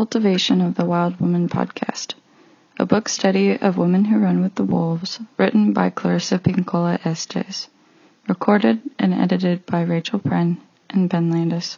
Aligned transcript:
Cultivation 0.00 0.62
of 0.62 0.76
the 0.76 0.86
Wild 0.86 1.20
Woman 1.20 1.46
podcast, 1.46 2.14
a 2.78 2.86
book 2.86 3.06
study 3.06 3.58
of 3.58 3.76
Women 3.76 4.06
Who 4.06 4.18
Run 4.18 4.40
with 4.40 4.54
the 4.54 4.64
Wolves, 4.64 5.20
written 5.36 5.74
by 5.74 5.90
Clarissa 5.90 6.38
Pinkola 6.38 6.98
Estes, 7.04 7.68
recorded 8.26 8.80
and 8.98 9.12
edited 9.12 9.66
by 9.66 9.82
Rachel 9.82 10.18
Pren 10.18 10.56
and 10.88 11.10
Ben 11.10 11.30
Landis. 11.30 11.76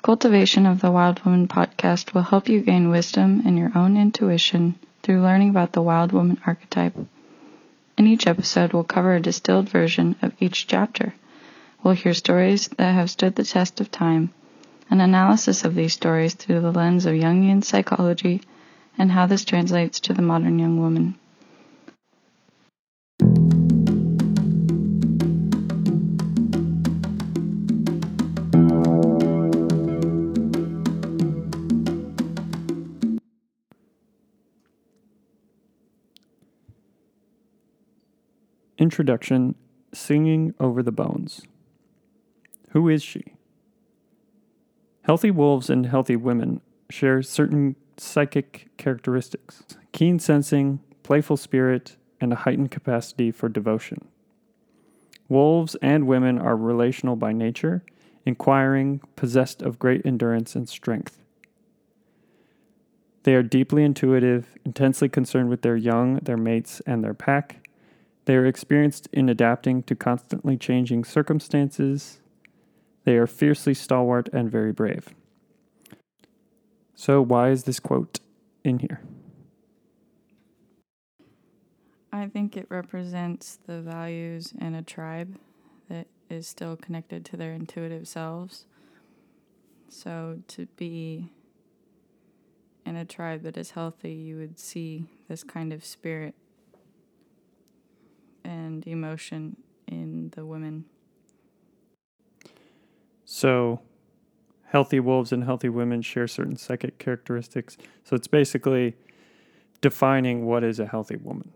Cultivation 0.00 0.64
of 0.64 0.80
the 0.80 0.90
Wild 0.90 1.22
Woman 1.26 1.46
podcast 1.46 2.14
will 2.14 2.22
help 2.22 2.48
you 2.48 2.62
gain 2.62 2.88
wisdom 2.88 3.42
in 3.44 3.58
your 3.58 3.72
own 3.74 3.98
intuition 3.98 4.76
through 5.02 5.20
learning 5.20 5.50
about 5.50 5.74
the 5.74 5.82
wild 5.82 6.12
woman 6.12 6.40
archetype. 6.46 6.96
In 7.98 8.06
each 8.06 8.26
episode, 8.26 8.72
we'll 8.72 8.82
cover 8.82 9.14
a 9.14 9.20
distilled 9.20 9.68
version 9.68 10.16
of 10.22 10.32
each 10.40 10.66
chapter. 10.66 11.12
We'll 11.82 11.92
hear 11.92 12.14
stories 12.14 12.68
that 12.78 12.94
have 12.94 13.10
stood 13.10 13.34
the 13.34 13.44
test 13.44 13.78
of 13.78 13.90
time 13.90 14.32
an 14.90 15.00
analysis 15.00 15.64
of 15.64 15.74
these 15.74 15.92
stories 15.92 16.34
through 16.34 16.60
the 16.60 16.72
lens 16.72 17.04
of 17.04 17.14
Jungian 17.14 17.62
psychology 17.62 18.40
and 18.96 19.12
how 19.12 19.26
this 19.26 19.44
translates 19.44 20.00
to 20.00 20.12
the 20.12 20.22
modern 20.22 20.58
young 20.58 20.80
woman. 20.80 21.18
Introduction 38.78 39.56
Singing 39.92 40.54
Over 40.60 40.82
the 40.82 40.92
Bones. 40.92 41.42
Who 42.70 42.88
is 42.88 43.02
she? 43.02 43.37
Healthy 45.08 45.30
wolves 45.30 45.70
and 45.70 45.86
healthy 45.86 46.16
women 46.16 46.60
share 46.90 47.22
certain 47.22 47.76
psychic 47.96 48.68
characteristics 48.76 49.62
keen 49.90 50.18
sensing, 50.18 50.80
playful 51.02 51.38
spirit, 51.38 51.96
and 52.20 52.30
a 52.30 52.36
heightened 52.36 52.70
capacity 52.70 53.30
for 53.30 53.48
devotion. 53.48 54.06
Wolves 55.26 55.76
and 55.80 56.06
women 56.06 56.38
are 56.38 56.54
relational 56.54 57.16
by 57.16 57.32
nature, 57.32 57.82
inquiring, 58.26 59.00
possessed 59.16 59.62
of 59.62 59.78
great 59.78 60.04
endurance 60.04 60.54
and 60.54 60.68
strength. 60.68 61.24
They 63.22 63.34
are 63.34 63.42
deeply 63.42 63.84
intuitive, 63.84 64.58
intensely 64.66 65.08
concerned 65.08 65.48
with 65.48 65.62
their 65.62 65.76
young, 65.76 66.16
their 66.16 66.36
mates, 66.36 66.82
and 66.86 67.02
their 67.02 67.14
pack. 67.14 67.66
They 68.26 68.36
are 68.36 68.44
experienced 68.44 69.08
in 69.10 69.30
adapting 69.30 69.84
to 69.84 69.96
constantly 69.96 70.58
changing 70.58 71.04
circumstances 71.04 72.20
they 73.08 73.16
are 73.16 73.26
fiercely 73.26 73.72
stalwart 73.72 74.28
and 74.34 74.50
very 74.50 74.70
brave. 74.70 75.14
So, 76.94 77.22
why 77.22 77.48
is 77.48 77.64
this 77.64 77.80
quote 77.80 78.20
in 78.62 78.80
here? 78.80 79.00
I 82.12 82.26
think 82.26 82.54
it 82.54 82.66
represents 82.68 83.60
the 83.66 83.80
values 83.80 84.52
in 84.60 84.74
a 84.74 84.82
tribe 84.82 85.38
that 85.88 86.06
is 86.28 86.46
still 86.46 86.76
connected 86.76 87.24
to 87.24 87.38
their 87.38 87.54
intuitive 87.54 88.06
selves. 88.06 88.66
So, 89.88 90.40
to 90.48 90.66
be 90.76 91.30
in 92.84 92.94
a 92.94 93.06
tribe 93.06 93.42
that 93.44 93.56
is 93.56 93.70
healthy, 93.70 94.12
you 94.12 94.36
would 94.36 94.58
see 94.58 95.06
this 95.28 95.42
kind 95.42 95.72
of 95.72 95.82
spirit 95.82 96.34
and 98.44 98.86
emotion 98.86 99.56
in 99.86 100.30
the 100.36 100.44
women. 100.44 100.84
So, 103.30 103.82
healthy 104.68 105.00
wolves 105.00 105.32
and 105.32 105.44
healthy 105.44 105.68
women 105.68 106.00
share 106.00 106.26
certain 106.26 106.56
psychic 106.56 106.98
characteristics. 106.98 107.76
So, 108.02 108.16
it's 108.16 108.26
basically 108.26 108.96
defining 109.82 110.46
what 110.46 110.64
is 110.64 110.80
a 110.80 110.86
healthy 110.86 111.16
woman 111.16 111.52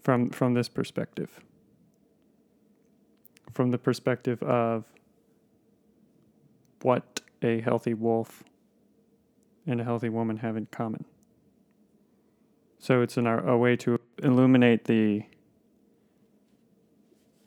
from 0.00 0.30
from 0.30 0.54
this 0.54 0.68
perspective. 0.68 1.40
From 3.52 3.72
the 3.72 3.78
perspective 3.78 4.40
of 4.44 4.84
what 6.82 7.20
a 7.42 7.60
healthy 7.60 7.92
wolf 7.92 8.44
and 9.66 9.80
a 9.80 9.84
healthy 9.84 10.08
woman 10.08 10.36
have 10.36 10.56
in 10.56 10.66
common. 10.66 11.04
So 12.78 13.02
it's 13.02 13.16
an, 13.16 13.26
a 13.26 13.58
way 13.58 13.74
to 13.78 13.98
illuminate 14.22 14.84
the 14.84 15.24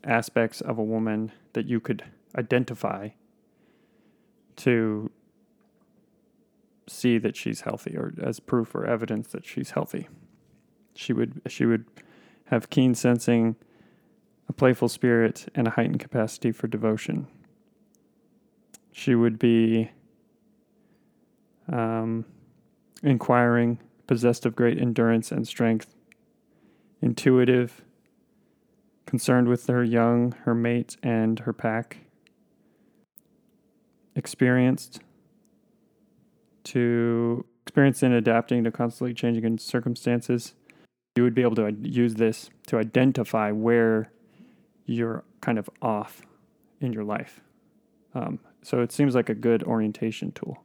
aspects 0.03 0.59
of 0.59 0.77
a 0.77 0.83
woman 0.83 1.31
that 1.53 1.67
you 1.67 1.79
could 1.79 2.03
identify 2.37 3.09
to 4.57 5.11
see 6.87 7.17
that 7.17 7.35
she's 7.35 7.61
healthy 7.61 7.95
or 7.97 8.13
as 8.21 8.39
proof 8.39 8.75
or 8.75 8.85
evidence 8.85 9.27
that 9.29 9.45
she's 9.45 9.71
healthy. 9.71 10.07
She 10.93 11.13
would 11.13 11.41
she 11.47 11.65
would 11.65 11.85
have 12.45 12.69
keen 12.69 12.93
sensing, 12.95 13.55
a 14.47 14.53
playful 14.53 14.87
spirit, 14.87 15.47
and 15.55 15.67
a 15.67 15.71
heightened 15.71 15.99
capacity 15.99 16.51
for 16.51 16.67
devotion. 16.67 17.27
She 18.91 19.15
would 19.15 19.39
be 19.39 19.91
um, 21.71 22.25
inquiring, 23.03 23.79
possessed 24.07 24.45
of 24.45 24.55
great 24.55 24.79
endurance 24.79 25.31
and 25.31 25.47
strength, 25.47 25.95
intuitive, 27.01 27.83
concerned 29.05 29.47
with 29.47 29.67
her 29.67 29.83
young, 29.83 30.33
her 30.43 30.55
mate, 30.55 30.97
and 31.03 31.39
her 31.39 31.53
pack, 31.53 32.04
experienced 34.15 34.99
to 36.63 37.45
experience 37.65 38.03
in 38.03 38.11
adapting 38.11 38.63
to 38.63 38.71
constantly 38.71 39.13
changing 39.13 39.57
circumstances, 39.57 40.55
you 41.15 41.23
would 41.23 41.35
be 41.35 41.41
able 41.41 41.55
to 41.55 41.71
use 41.81 42.15
this 42.15 42.49
to 42.67 42.77
identify 42.77 43.51
where 43.51 44.11
you're 44.85 45.23
kind 45.41 45.57
of 45.57 45.69
off 45.81 46.21
in 46.81 46.93
your 46.93 47.03
life. 47.03 47.41
Um, 48.13 48.39
so 48.61 48.81
it 48.81 48.91
seems 48.91 49.15
like 49.15 49.29
a 49.29 49.35
good 49.35 49.63
orientation 49.63 50.31
tool. 50.31 50.63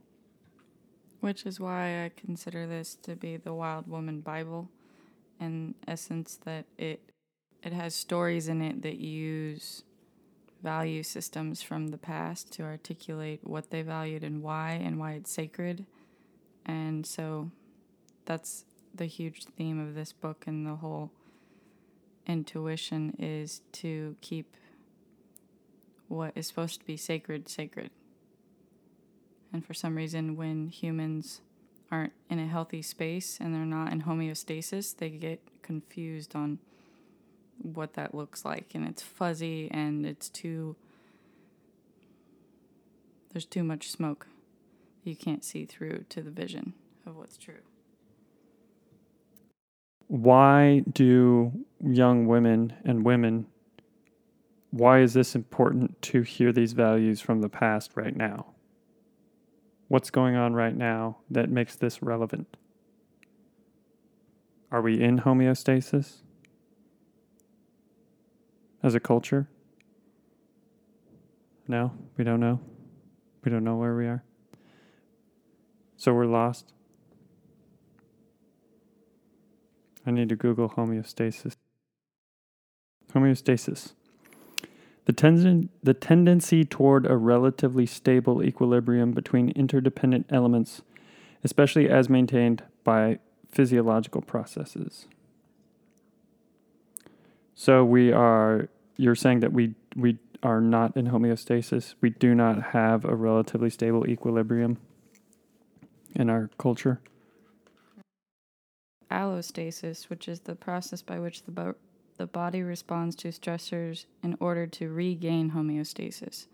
Which 1.21 1.45
is 1.45 1.61
why 1.61 2.05
I 2.05 2.11
consider 2.17 2.67
this 2.67 2.97
to 3.03 3.15
be 3.15 3.37
the 3.37 3.53
Wild 3.53 3.87
Woman 3.87 4.21
Bible, 4.21 4.71
in 5.39 5.75
essence, 5.87 6.39
that 6.45 6.65
it 6.79 7.01
it 7.63 7.75
has 7.75 7.95
stories 7.95 8.49
in 8.49 8.63
it 8.63 8.81
that 8.83 8.97
use 8.97 9.83
value 10.63 11.03
systems 11.03 11.63
from 11.63 11.89
the 11.89 11.99
past 11.99 12.53
to 12.53 12.63
articulate 12.63 13.41
what 13.43 13.71
they 13.71 13.83
valued 13.83 14.23
and 14.23 14.43
why 14.43 14.73
and 14.73 14.99
why 14.99 15.13
it's 15.13 15.33
sacred. 15.33 15.87
And 16.67 17.07
so 17.07 17.51
that's 18.27 18.65
the 18.95 19.07
huge 19.07 19.45
theme 19.45 19.81
of 19.81 19.95
this 19.95 20.13
book 20.13 20.45
and 20.47 20.67
the 20.67 20.77
whole 20.77 21.11
intuition 22.27 23.17
is 23.19 23.63
to 23.73 24.17
keep 24.21 24.57
what 26.09 26.33
is 26.35 26.47
supposed 26.47 26.81
to 26.81 26.87
be 26.87 26.97
sacred 26.97 27.49
sacred. 27.49 27.91
And 29.53 29.65
for 29.65 29.75
some 29.75 29.97
reason, 29.97 30.37
when 30.37 30.69
humans 30.69 31.41
aren't 31.91 32.13
in 32.29 32.39
a 32.39 32.47
healthy 32.47 32.83
space 32.83 33.39
and 33.41 33.55
they're 33.55 33.65
not 33.65 33.93
in 33.93 34.03
homeostasis, 34.03 34.97
they 34.97 35.11
get 35.11 35.41
confused 35.63 36.37
on 36.37 36.59
what 37.63 37.95
that 37.95 38.15
looks 38.15 38.45
like 38.45 38.73
and 38.75 38.87
it's 38.87 39.03
fuzzy 39.03 39.71
and 39.71 40.07
it's 40.07 40.29
too 40.29 40.77
there's 43.33 43.45
too 43.45 43.63
much 43.63 43.91
smoke. 43.91 44.27
You 45.05 45.15
can't 45.15 45.45
see 45.45 45.65
through 45.65 46.05
to 46.09 46.21
the 46.21 46.33
vision 46.33 46.75
of 47.07 47.17
what's 47.17 47.37
true. 47.37 47.63
Why 50.09 50.83
do 50.93 51.53
young 51.81 52.27
women 52.27 52.73
and 52.85 53.05
women 53.05 53.47
why 54.71 55.01
is 55.01 55.15
this 55.15 55.35
important 55.35 56.01
to 56.01 56.23
hear 56.23 56.53
these 56.53 56.73
values 56.73 57.21
from 57.21 57.41
the 57.41 57.49
past 57.49 57.93
right 57.97 58.15
now? 58.15 58.47
What's 59.89 60.11
going 60.11 60.37
on 60.37 60.55
right 60.55 60.77
now 60.77 61.19
that 61.29 61.51
makes 61.51 61.75
this 61.75 62.03
relevant? 62.03 62.57
Are 64.71 64.81
we 64.81 65.01
in 65.01 65.21
homeostasis 65.21 66.19
as 68.83 68.95
a 68.95 69.01
culture? 69.01 69.49
No, 71.69 71.93
we 72.17 72.25
don't 72.25 72.41
know. 72.41 72.61
We 73.45 73.51
don't 73.51 73.65
know 73.65 73.77
where 73.77 73.95
we 73.95 74.07
are. 74.07 74.25
So 75.97 76.13
we're 76.15 76.27
lost. 76.27 76.73
I 80.07 80.11
need 80.11 80.29
to 80.31 80.37
Google 80.37 80.71
homeostasis. 80.71 81.57
Homeostasis. 83.13 83.93
The, 85.05 85.13
ten- 85.13 85.69
the 85.83 85.95
tendency 85.95 86.65
toward 86.65 87.07
a 87.07 87.17
relatively 87.17 87.87
stable 87.87 88.43
equilibrium 88.43 89.13
between 89.13 89.51
interdependent 89.51 90.27
elements, 90.31 90.83
especially 91.45 91.89
as 91.89 92.09
maintained 92.09 92.63
by 92.85 93.19
physiological 93.51 94.23
processes. 94.23 95.07
So 97.61 97.85
we 97.85 98.11
are. 98.11 98.71
You're 98.97 99.15
saying 99.15 99.41
that 99.41 99.53
we 99.53 99.75
we 99.95 100.17
are 100.43 100.63
not 100.63 100.97
in 100.97 101.09
homeostasis. 101.09 101.93
We 102.01 102.09
do 102.09 102.35
not 102.35 102.63
have 102.73 103.05
a 103.05 103.15
relatively 103.15 103.69
stable 103.69 104.09
equilibrium. 104.09 104.79
in 106.15 106.31
our 106.31 106.49
culture? 106.57 107.03
Allostasis, 109.11 110.09
which 110.09 110.27
is 110.27 110.41
the 110.41 110.55
process 110.55 111.03
by 111.03 111.19
which 111.19 111.43
the, 111.43 111.51
bo- 111.51 111.75
the 112.17 112.27
body 112.27 112.63
responds 112.63 113.15
to 113.17 113.29
stressors 113.29 114.07
in 114.23 114.39
order 114.41 114.67
to 114.67 114.89
regain 114.89 115.51
homeostasis. 115.51 116.47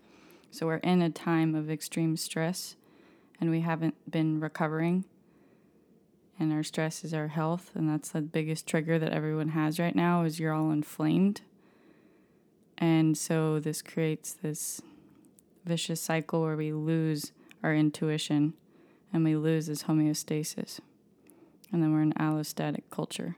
So 0.51 0.65
we're 0.65 0.75
in 0.77 1.01
a 1.01 1.09
time 1.09 1.55
of 1.55 1.71
extreme 1.71 2.17
stress 2.17 2.75
and 3.39 3.49
we 3.49 3.61
haven't 3.61 3.95
been 4.11 4.41
recovering. 4.41 5.05
And 6.39 6.53
our 6.53 6.63
stress 6.63 7.03
is 7.03 7.13
our 7.13 7.29
health, 7.29 7.71
and 7.73 7.89
that's 7.89 8.09
the 8.09 8.21
biggest 8.21 8.67
trigger 8.67 8.99
that 8.99 9.11
everyone 9.11 9.49
has 9.49 9.79
right 9.79 9.95
now 9.95 10.23
is 10.23 10.39
you're 10.39 10.53
all 10.53 10.71
inflamed. 10.71 11.41
And 12.77 13.17
so 13.17 13.59
this 13.59 13.81
creates 13.81 14.33
this 14.33 14.81
vicious 15.65 15.99
cycle 15.99 16.43
where 16.43 16.55
we 16.55 16.71
lose 16.71 17.31
our 17.63 17.73
intuition 17.73 18.53
and 19.11 19.23
we 19.23 19.35
lose 19.35 19.65
this 19.65 19.83
homeostasis. 19.83 20.79
And 21.71 21.81
then 21.81 21.91
we're 21.91 22.01
an 22.01 22.13
allostatic 22.13 22.83
culture 22.91 23.35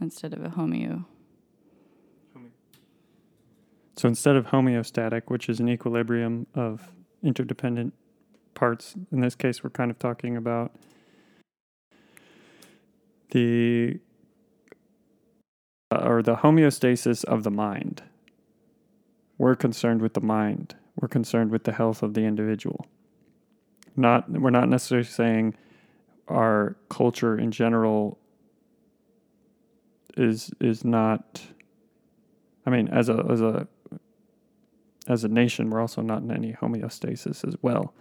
instead 0.00 0.32
of 0.32 0.44
a 0.44 0.50
homeo. 0.50 1.04
So 3.96 4.08
instead 4.08 4.36
of 4.36 4.46
homeostatic, 4.46 5.24
which 5.26 5.48
is 5.48 5.60
an 5.60 5.68
equilibrium 5.68 6.46
of 6.54 6.90
interdependent 7.22 7.92
parts, 8.54 8.94
in 9.12 9.20
this 9.20 9.34
case, 9.34 9.62
we're 9.62 9.70
kind 9.70 9.90
of 9.90 9.98
talking 9.98 10.36
about 10.36 10.72
the 13.30 13.98
uh, 15.90 16.02
or 16.04 16.22
the 16.22 16.36
homeostasis 16.36 17.24
of 17.24 17.42
the 17.42 17.50
mind. 17.50 18.02
We're 19.38 19.56
concerned 19.56 20.02
with 20.02 20.14
the 20.14 20.20
mind. 20.20 20.76
We're 21.00 21.08
concerned 21.08 21.50
with 21.50 21.64
the 21.64 21.72
health 21.72 22.02
of 22.02 22.14
the 22.14 22.22
individual. 22.22 22.86
Not 23.96 24.30
we're 24.30 24.50
not 24.50 24.68
necessarily 24.68 25.06
saying 25.06 25.54
our 26.28 26.76
culture 26.88 27.38
in 27.38 27.50
general 27.50 28.18
is 30.16 30.52
is 30.60 30.84
not 30.84 31.42
I 32.66 32.70
mean 32.70 32.88
as 32.88 33.08
a 33.08 33.24
as 33.30 33.40
a 33.40 33.66
as 35.08 35.24
a 35.24 35.28
nation 35.28 35.70
we're 35.70 35.80
also 35.80 36.02
not 36.02 36.22
in 36.22 36.30
any 36.30 36.52
homeostasis 36.52 37.46
as 37.46 37.56
well. 37.62 37.94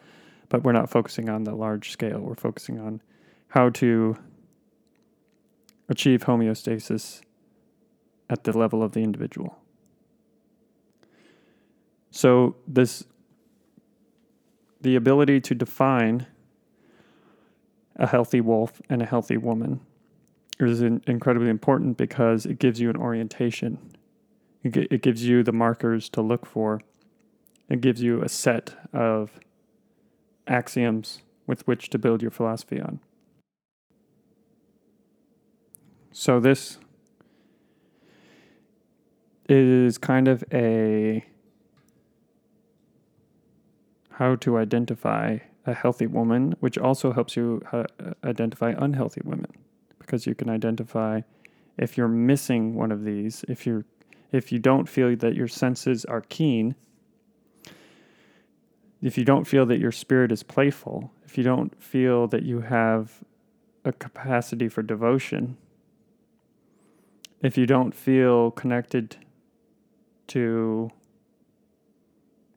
But 0.49 0.63
we're 0.63 0.73
not 0.73 0.89
focusing 0.89 1.29
on 1.29 1.43
the 1.43 1.55
large 1.55 1.91
scale. 1.91 2.19
We're 2.19 2.35
focusing 2.35 2.79
on 2.79 3.01
how 3.49 3.69
to 3.69 4.17
achieve 5.89 6.25
homeostasis 6.25 7.21
at 8.29 8.43
the 8.43 8.57
level 8.57 8.83
of 8.83 8.93
the 8.93 9.01
individual. 9.01 9.57
So 12.11 12.55
this 12.67 13.03
the 14.81 14.95
ability 14.95 15.41
to 15.41 15.55
define 15.55 16.25
a 17.97 18.07
healthy 18.07 18.39
wolf 18.39 18.81
and 18.89 19.01
a 19.01 19.05
healthy 19.05 19.35
woman 19.35 19.81
is 20.59 20.81
in, 20.81 21.01
incredibly 21.05 21.49
important 21.49 21.97
because 21.97 22.45
it 22.45 22.59
gives 22.59 22.79
you 22.79 22.89
an 22.89 22.95
orientation. 22.95 23.77
It 24.63 25.01
gives 25.01 25.25
you 25.25 25.43
the 25.43 25.51
markers 25.51 26.09
to 26.09 26.21
look 26.21 26.45
for. 26.45 26.81
It 27.69 27.81
gives 27.81 28.01
you 28.01 28.21
a 28.21 28.29
set 28.29 28.75
of 28.93 29.39
axioms 30.47 31.21
with 31.47 31.65
which 31.67 31.89
to 31.89 31.97
build 31.97 32.21
your 32.21 32.31
philosophy 32.31 32.79
on. 32.79 32.99
So 36.11 36.39
this 36.39 36.79
is 39.47 39.97
kind 39.97 40.27
of 40.27 40.43
a 40.51 41.25
how 44.11 44.35
to 44.35 44.57
identify 44.57 45.37
a 45.65 45.73
healthy 45.73 46.07
woman, 46.07 46.55
which 46.59 46.77
also 46.77 47.13
helps 47.13 47.37
you 47.37 47.61
uh, 47.71 47.83
identify 48.23 48.73
unhealthy 48.77 49.21
women. 49.23 49.51
Because 49.97 50.25
you 50.25 50.35
can 50.35 50.49
identify 50.49 51.21
if 51.77 51.97
you're 51.97 52.07
missing 52.07 52.75
one 52.75 52.91
of 52.91 53.03
these, 53.03 53.45
if 53.47 53.65
you're 53.65 53.85
if 54.31 54.51
you 54.51 54.59
don't 54.59 54.87
feel 54.87 55.15
that 55.15 55.35
your 55.35 55.47
senses 55.47 56.05
are 56.05 56.21
keen, 56.21 56.75
if 59.01 59.17
you 59.17 59.23
don't 59.23 59.45
feel 59.45 59.65
that 59.65 59.79
your 59.79 59.91
spirit 59.91 60.31
is 60.31 60.43
playful, 60.43 61.11
if 61.25 61.37
you 61.37 61.43
don't 61.43 61.81
feel 61.81 62.27
that 62.27 62.43
you 62.43 62.61
have 62.61 63.23
a 63.85 63.91
capacity 63.91 64.67
for 64.67 64.83
devotion, 64.83 65.57
if 67.41 67.57
you 67.57 67.65
don't 67.65 67.93
feel 67.95 68.51
connected 68.51 69.17
to 70.27 70.91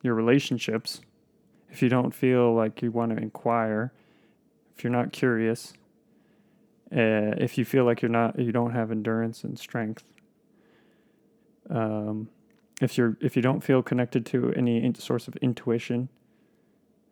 your 0.03 0.15
relationships, 0.15 1.01
if 1.71 1.83
you 1.83 1.89
don't 1.89 2.13
feel 2.15 2.55
like 2.55 2.83
you 2.83 2.91
want 2.91 3.17
to 3.17 3.23
inquire, 3.23 3.93
if 4.77 4.83
you're 4.83 4.93
not 4.93 5.13
curious, 5.13 5.73
uh, 6.93 7.39
if 7.39 7.57
you 7.57 7.65
feel 7.65 7.85
like 7.85 8.03
you're 8.03 8.11
not, 8.11 8.39
you 8.39 8.53
don't 8.53 8.73
have 8.73 8.91
endurance 8.91 9.45
and 9.45 9.59
strength, 9.59 10.05
um, 11.71 12.29
if 12.81 12.99
you're, 12.99 13.17
if 13.21 13.37
you 13.37 13.43
don't 13.43 13.63
feel 13.63 13.83
connected 13.83 14.27
to 14.27 14.53
any 14.55 14.93
source 14.99 15.29
of 15.29 15.37
intuition, 15.37 16.09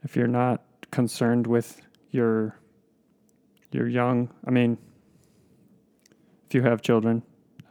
if 0.03 0.17
you're 0.17 0.27
not 0.27 0.63
concerned 0.91 1.47
with 1.47 1.81
your, 2.11 2.59
your 3.71 3.87
young, 3.87 4.29
I 4.45 4.51
mean, 4.51 4.77
if 6.49 6.55
you 6.55 6.63
have 6.63 6.83
children, 6.83 7.23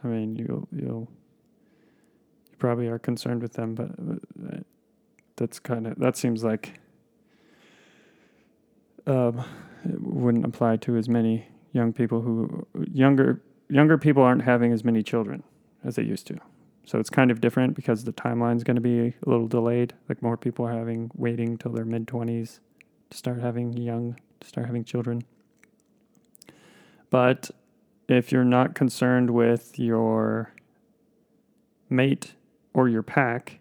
I 0.02 0.08
mean, 0.08 0.36
you'll 0.36 0.68
you'll 0.72 1.08
you 2.50 2.56
probably 2.58 2.88
are 2.88 2.98
concerned 2.98 3.42
with 3.42 3.54
them, 3.54 3.74
but 3.74 3.90
uh, 3.90 4.58
that's 5.36 5.58
kind 5.58 5.86
of 5.86 5.98
that 5.98 6.16
seems 6.16 6.44
like 6.44 6.80
um, 9.06 9.44
it 9.84 10.00
wouldn't 10.00 10.44
apply 10.44 10.76
to 10.78 10.96
as 10.96 11.08
many 11.08 11.46
young 11.72 11.92
people 11.92 12.20
who 12.20 12.66
younger 12.92 13.40
younger 13.68 13.98
people 13.98 14.22
aren't 14.22 14.42
having 14.42 14.72
as 14.72 14.84
many 14.84 15.02
children 15.02 15.42
as 15.84 15.96
they 15.96 16.02
used 16.02 16.26
to. 16.26 16.38
So 16.84 16.98
it's 16.98 17.10
kind 17.10 17.30
of 17.30 17.40
different 17.40 17.74
because 17.74 18.04
the 18.04 18.12
timeline's 18.12 18.64
going 18.64 18.76
to 18.76 18.80
be 18.80 18.98
a 18.98 19.14
little 19.24 19.46
delayed. 19.46 19.94
Like 20.08 20.22
more 20.22 20.36
people 20.36 20.66
are 20.66 20.72
having 20.72 21.10
waiting 21.14 21.56
till 21.56 21.72
their 21.72 21.84
mid 21.84 22.06
20s 22.06 22.58
to 23.10 23.16
start 23.16 23.40
having 23.40 23.76
young 23.76 24.16
to 24.40 24.48
start 24.48 24.66
having 24.66 24.84
children. 24.84 25.22
But 27.10 27.50
if 28.10 28.32
you're 28.32 28.44
not 28.44 28.74
concerned 28.74 29.30
with 29.30 29.78
your 29.78 30.52
mate 31.88 32.34
or 32.74 32.88
your 32.88 33.02
pack, 33.02 33.60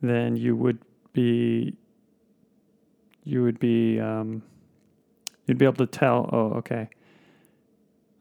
then 0.00 0.36
you 0.36 0.56
would 0.56 0.78
be 1.12 1.74
you 3.24 3.42
would 3.42 3.58
be 3.58 4.00
um, 4.00 4.42
you'd 5.46 5.58
be 5.58 5.66
able 5.66 5.74
to 5.74 5.86
tell. 5.86 6.30
Oh, 6.32 6.52
okay. 6.58 6.88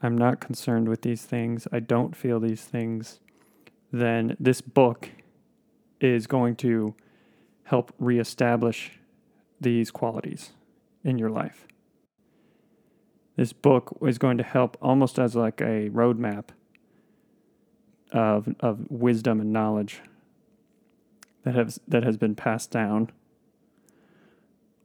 I'm 0.01 0.17
not 0.17 0.41
concerned 0.41 0.89
with 0.89 1.01
these 1.01 1.23
things. 1.23 1.67
I 1.71 1.79
don't 1.79 2.15
feel 2.15 2.39
these 2.39 2.63
things. 2.63 3.19
Then 3.91 4.35
this 4.39 4.59
book 4.59 5.09
is 6.01 6.27
going 6.27 6.57
to 6.57 6.93
help 7.63 7.93
reestablish 7.97 8.99
these 9.59 9.89
qualities 9.89 10.51
in 11.03 11.17
your 11.17 11.29
life 11.29 11.65
this 13.37 13.53
book 13.53 13.97
is 14.01 14.17
going 14.17 14.37
to 14.37 14.43
help 14.43 14.77
almost 14.81 15.17
as 15.17 15.35
like 15.35 15.61
a 15.61 15.89
roadmap 15.89 16.49
of 18.11 18.53
of 18.59 18.89
wisdom 18.89 19.39
and 19.39 19.53
knowledge 19.53 20.01
that 21.43 21.55
has 21.55 21.79
that 21.87 22.03
has 22.03 22.17
been 22.17 22.35
passed 22.35 22.71
down 22.71 23.09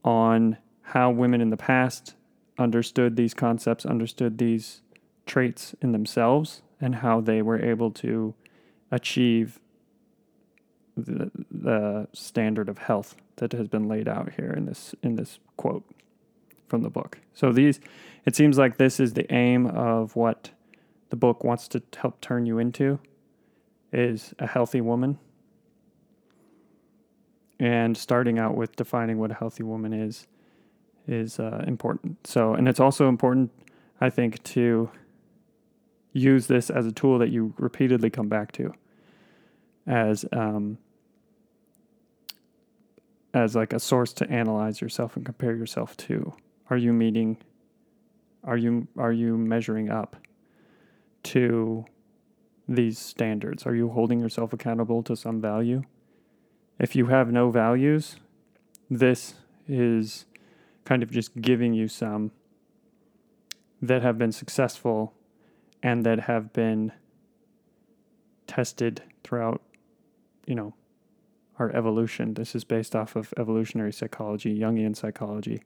on 0.05 0.57
how 0.83 1.11
women 1.11 1.41
in 1.41 1.51
the 1.51 1.57
past 1.57 2.15
understood 2.59 3.17
these 3.17 3.35
concepts, 3.35 3.87
understood 3.87 4.39
these 4.39 4.83
traits 5.27 5.75
in 5.81 5.93
themselves, 5.93 6.63
and 6.81 6.97
how 6.97 7.21
they 7.21 7.41
were 7.41 7.61
able 7.61 7.91
to 7.91 8.35
achieve 8.91 9.59
the, 10.97 11.31
the 11.51 12.07
standard 12.13 12.69
of 12.69 12.79
health 12.79 13.17
that 13.37 13.53
has 13.53 13.69
been 13.69 13.89
laid 13.89 14.07
out 14.07 14.35
here 14.35 14.53
in 14.53 14.67
this 14.67 14.95
in 15.03 15.17
this 15.17 15.39
quote 15.57 15.85
from 16.73 16.81
the 16.81 16.89
book. 16.89 17.19
So 17.35 17.53
these, 17.53 17.81
it 18.25 18.35
seems 18.35 18.57
like 18.57 18.79
this 18.79 18.99
is 18.99 19.13
the 19.13 19.31
aim 19.31 19.67
of 19.67 20.17
what 20.17 20.53
the 21.11 21.17
book 21.17 21.45
wants 21.45 21.69
to 21.69 21.83
help 21.95 22.19
turn 22.23 22.47
you 22.47 22.59
into, 22.59 22.99
is 23.93 24.33
a 24.39 24.47
healthy 24.47 24.81
woman. 24.81 25.19
And 27.61 27.95
starting 27.95 28.39
out 28.39 28.57
with 28.57 28.75
defining 28.75 29.19
what 29.19 29.31
a 29.31 29.35
healthy 29.35 29.65
woman 29.65 29.93
is, 29.93 30.27
is 31.07 31.39
uh, 31.39 31.63
important. 31.67 32.27
So, 32.27 32.55
and 32.55 32.67
it's 32.67 32.81
also 32.81 33.07
important, 33.07 33.51
I 34.01 34.09
think, 34.09 34.43
to 34.45 34.89
use 36.15 36.47
this 36.47 36.71
as 36.71 36.87
a 36.87 36.93
tool 36.93 37.19
that 37.19 37.29
you 37.29 37.53
repeatedly 37.59 38.09
come 38.09 38.31
back 38.31 38.51
to, 38.53 38.73
as 39.87 40.25
um, 40.33 40.79
as 43.35 43.55
like 43.55 43.75
a 43.75 43.79
source 43.79 44.15
to 44.15 44.31
analyze 44.31 44.81
yourself 44.81 45.17
and 45.17 45.27
compare 45.27 45.55
yourself 45.55 45.99
to. 45.99 46.33
Are 46.73 46.79
you 46.79 46.95
meeting? 46.95 47.37
Are 48.45 48.57
you 48.57 48.89
are 48.97 49.13
you 49.13 49.37
measuring 49.37 49.91
up 49.91 50.17
to 51.25 51.85
these 52.67 52.99
standards? 52.99 53.67
Are 53.67 53.75
you 53.75 53.91
holding 53.91 54.21
yourself 54.21 54.55
accountable 54.55 55.03
to 55.03 55.15
some 55.15 55.39
value? 55.39 55.83
If 56.79 56.97
you 56.97 57.09
have 57.09 57.31
no 57.31 57.51
values, 57.51 58.17
this 58.89 59.35
is 59.69 60.25
kind 60.87 61.03
of 61.03 61.11
just 61.11 61.43
giving 61.43 61.75
you 61.75 61.89
some 61.89 62.31
that 63.83 64.01
have 64.01 64.17
been 64.17 64.33
successful 64.33 65.13
and 65.83 66.07
that 66.07 66.21
have 66.21 66.55
been 66.55 66.93
tested 68.47 69.03
throughout, 69.23 69.61
you 70.47 70.55
know, 70.55 70.73
our 71.59 71.71
evolution. 71.77 72.33
This 72.33 72.55
is 72.55 72.65
based 72.65 72.97
off 72.97 73.15
of 73.15 73.35
evolutionary 73.37 73.93
psychology, 73.93 74.59
Jungian 74.59 74.97
psychology. 74.97 75.61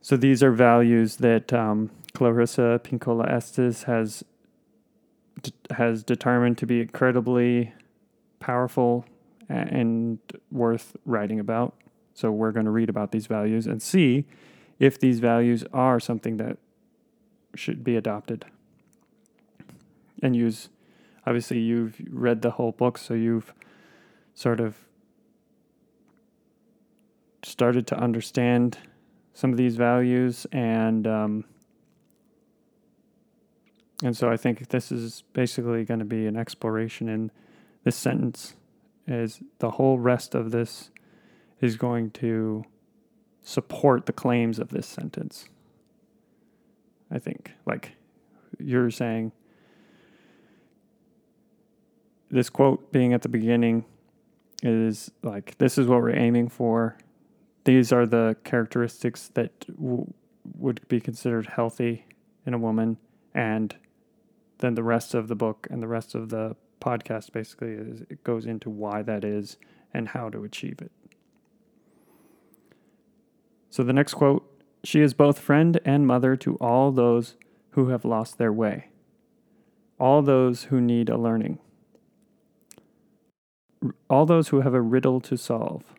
So 0.00 0.16
these 0.16 0.42
are 0.42 0.52
values 0.52 1.16
that 1.16 1.52
um, 1.52 1.90
Clarissa 2.14 2.80
Pinkola 2.82 3.30
Estes 3.30 3.84
has 3.84 4.24
has 5.70 6.02
determined 6.02 6.58
to 6.58 6.66
be 6.66 6.80
incredibly 6.80 7.72
powerful 8.40 9.04
and 9.48 10.18
worth 10.50 10.96
writing 11.04 11.38
about. 11.38 11.74
So 12.14 12.30
we're 12.32 12.52
going 12.52 12.66
to 12.66 12.72
read 12.72 12.88
about 12.88 13.12
these 13.12 13.26
values 13.26 13.66
and 13.66 13.80
see 13.80 14.24
if 14.78 14.98
these 14.98 15.20
values 15.20 15.64
are 15.72 16.00
something 16.00 16.36
that 16.38 16.58
should 17.54 17.84
be 17.84 17.96
adopted 17.96 18.44
and 20.22 20.34
use. 20.34 20.68
Obviously, 21.26 21.60
you've 21.60 22.00
read 22.10 22.42
the 22.42 22.52
whole 22.52 22.72
book, 22.72 22.98
so 22.98 23.14
you've 23.14 23.52
sort 24.34 24.60
of 24.60 24.78
started 27.42 27.86
to 27.86 27.96
understand 27.96 28.78
some 29.38 29.52
of 29.52 29.56
these 29.56 29.76
values 29.76 30.48
and 30.50 31.06
um, 31.06 31.44
and 34.02 34.16
so 34.16 34.28
I 34.28 34.36
think 34.36 34.70
this 34.70 34.90
is 34.90 35.22
basically 35.32 35.84
going 35.84 36.00
to 36.00 36.04
be 36.04 36.26
an 36.26 36.36
exploration 36.36 37.08
in 37.08 37.30
this 37.84 37.94
sentence 37.94 38.54
as 39.06 39.38
the 39.60 39.70
whole 39.70 39.96
rest 39.96 40.34
of 40.34 40.50
this 40.50 40.90
is 41.60 41.76
going 41.76 42.10
to 42.10 42.64
support 43.40 44.06
the 44.06 44.12
claims 44.12 44.58
of 44.58 44.70
this 44.70 44.88
sentence. 44.88 45.48
I 47.08 47.20
think 47.20 47.52
like 47.64 47.92
you're 48.58 48.90
saying 48.90 49.30
this 52.28 52.50
quote 52.50 52.90
being 52.90 53.12
at 53.12 53.22
the 53.22 53.28
beginning 53.28 53.84
is 54.64 55.12
like 55.22 55.56
this 55.58 55.78
is 55.78 55.86
what 55.86 56.02
we're 56.02 56.16
aiming 56.16 56.48
for. 56.48 56.98
These 57.64 57.92
are 57.92 58.06
the 58.06 58.36
characteristics 58.44 59.28
that 59.34 59.66
w- 59.76 60.12
would 60.56 60.86
be 60.88 61.00
considered 61.00 61.46
healthy 61.46 62.06
in 62.46 62.54
a 62.54 62.58
woman 62.58 62.96
and 63.34 63.76
then 64.58 64.74
the 64.74 64.82
rest 64.82 65.14
of 65.14 65.28
the 65.28 65.36
book 65.36 65.66
and 65.70 65.82
the 65.82 65.88
rest 65.88 66.14
of 66.14 66.30
the 66.30 66.56
podcast 66.80 67.32
basically 67.32 67.72
is 67.72 68.02
it 68.02 68.24
goes 68.24 68.46
into 68.46 68.70
why 68.70 69.02
that 69.02 69.24
is 69.24 69.56
and 69.92 70.08
how 70.08 70.28
to 70.28 70.44
achieve 70.44 70.80
it. 70.80 70.92
So 73.70 73.82
the 73.82 73.92
next 73.92 74.14
quote 74.14 74.44
She 74.84 75.00
is 75.00 75.14
both 75.14 75.38
friend 75.38 75.80
and 75.84 76.06
mother 76.06 76.36
to 76.36 76.56
all 76.56 76.90
those 76.90 77.36
who 77.70 77.88
have 77.88 78.04
lost 78.04 78.38
their 78.38 78.52
way, 78.52 78.88
all 79.98 80.22
those 80.22 80.64
who 80.64 80.80
need 80.80 81.08
a 81.08 81.16
learning, 81.16 81.58
all 84.08 84.26
those 84.26 84.48
who 84.48 84.62
have 84.62 84.74
a 84.74 84.80
riddle 84.80 85.20
to 85.20 85.36
solve, 85.36 85.94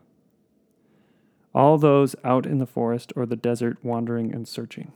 all 1.54 1.78
those 1.78 2.16
out 2.24 2.46
in 2.46 2.60
the 2.60 2.66
forest 2.66 3.12
or 3.16 3.26
the 3.26 3.36
desert 3.36 3.78
wandering 3.84 4.34
and 4.34 4.48
searching. 4.48 4.92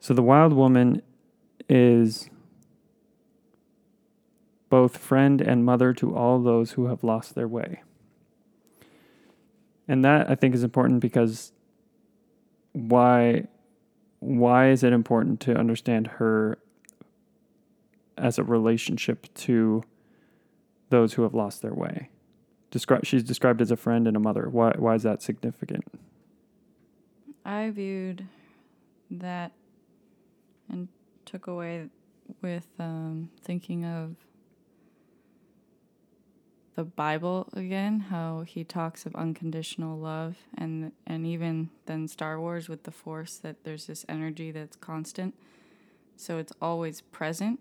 So 0.00 0.14
the 0.14 0.22
wild 0.22 0.52
woman 0.52 1.02
is 1.68 2.28
both 4.68 4.96
friend 4.96 5.40
and 5.40 5.64
mother 5.64 5.92
to 5.92 6.16
all 6.16 6.40
those 6.40 6.72
who 6.72 6.86
have 6.86 7.04
lost 7.04 7.34
their 7.34 7.46
way. 7.46 7.82
And 9.86 10.04
that 10.04 10.30
I 10.30 10.34
think 10.34 10.54
is 10.54 10.64
important 10.64 11.00
because 11.00 11.52
why 12.72 13.46
why 14.20 14.70
is 14.70 14.82
it 14.82 14.92
important 14.92 15.40
to 15.40 15.54
understand 15.54 16.06
her 16.06 16.56
as 18.16 18.38
a 18.38 18.44
relationship 18.44 19.26
to 19.34 19.84
those 20.92 21.14
who 21.14 21.22
have 21.22 21.34
lost 21.34 21.62
their 21.62 21.74
way? 21.74 22.10
Descri- 22.70 23.04
she's 23.04 23.24
described 23.24 23.60
as 23.60 23.70
a 23.70 23.76
friend 23.76 24.06
and 24.06 24.16
a 24.16 24.20
mother. 24.20 24.48
Why 24.48 24.72
why 24.78 24.94
is 24.94 25.02
that 25.02 25.22
significant? 25.22 25.84
I 27.44 27.70
viewed 27.70 28.26
that 29.10 29.52
and 30.68 30.88
took 31.24 31.48
away 31.48 31.88
with 32.40 32.68
um, 32.78 33.30
thinking 33.42 33.84
of 33.84 34.16
the 36.74 36.84
Bible 36.84 37.48
again, 37.52 38.00
how 38.00 38.44
he 38.46 38.64
talks 38.64 39.04
of 39.04 39.14
unconditional 39.14 39.98
love, 39.98 40.36
and 40.56 40.92
and 41.06 41.26
even 41.26 41.70
then 41.86 42.08
Star 42.08 42.40
Wars 42.40 42.68
with 42.68 42.84
the 42.84 42.90
Force, 42.90 43.36
that 43.38 43.64
there's 43.64 43.86
this 43.86 44.06
energy 44.08 44.50
that's 44.50 44.76
constant, 44.76 45.34
so 46.16 46.38
it's 46.38 46.52
always 46.62 47.00
present, 47.00 47.60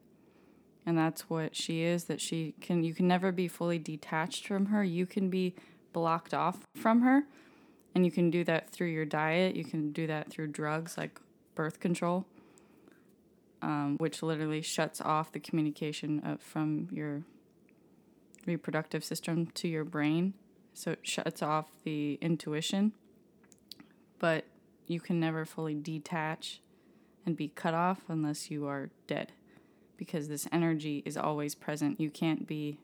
and 0.86 0.98
that's 0.98 1.30
what 1.30 1.56
she 1.56 1.84
is. 1.84 2.06
That 2.06 2.22
she 2.22 2.56
can 2.62 2.84
you 2.84 2.94
can 2.94 3.08
never 3.08 3.32
be 3.32 3.48
fully 3.48 3.80
detached 3.80 4.48
from 4.48 4.68
her. 4.68 4.84
You 4.84 5.06
can 5.06 5.30
be 5.30 5.56
blocked 5.94 6.34
off 6.34 6.66
from 6.76 7.02
her, 7.02 7.24
and 7.94 8.06
you 8.06 8.12
can 8.12 8.30
do 8.30 8.44
that 8.46 8.70
through 8.70 8.88
your 8.88 9.06
diet. 9.06 9.56
You 9.56 9.66
can 9.66 9.92
do 9.92 10.08
that 10.08 10.30
through 10.30 10.48
drugs 10.48 10.98
like 10.98 11.20
birth 11.56 11.80
control 11.80 12.26
um, 13.62 13.98
which 13.98 14.24
literally 14.24 14.62
shuts 14.62 15.02
off 15.02 15.32
the 15.32 15.40
communication 15.40 16.20
of, 16.26 16.42
from 16.42 16.88
your 16.92 17.24
reproductive 18.46 19.04
system 19.04 19.48
to 19.48 19.68
your 19.68 19.84
brain. 19.84 20.34
So 20.74 20.92
it 20.92 21.00
shuts 21.04 21.44
off 21.44 21.68
the 21.84 22.18
intuition. 22.22 22.94
But 24.20 24.46
you 24.88 25.00
can 25.00 25.20
never 25.20 25.46
fully 25.46 25.76
detach 25.76 26.62
and 27.26 27.36
be 27.36 27.50
cut 27.50 27.74
off 27.74 28.04
unless 28.08 28.50
you 28.50 28.66
are 28.68 28.90
dead 29.08 29.32
because 30.01 30.27
this 30.27 30.48
energy 30.51 31.03
is 31.05 31.15
always 31.15 31.53
present. 31.53 32.00
You 32.00 32.10
can't 32.10 32.48
be 32.48 32.79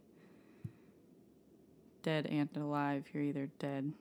dead 2.04 2.28
and 2.28 2.48
alive. 2.56 3.06
You're 3.12 3.24
either 3.24 3.50
dead 3.58 3.92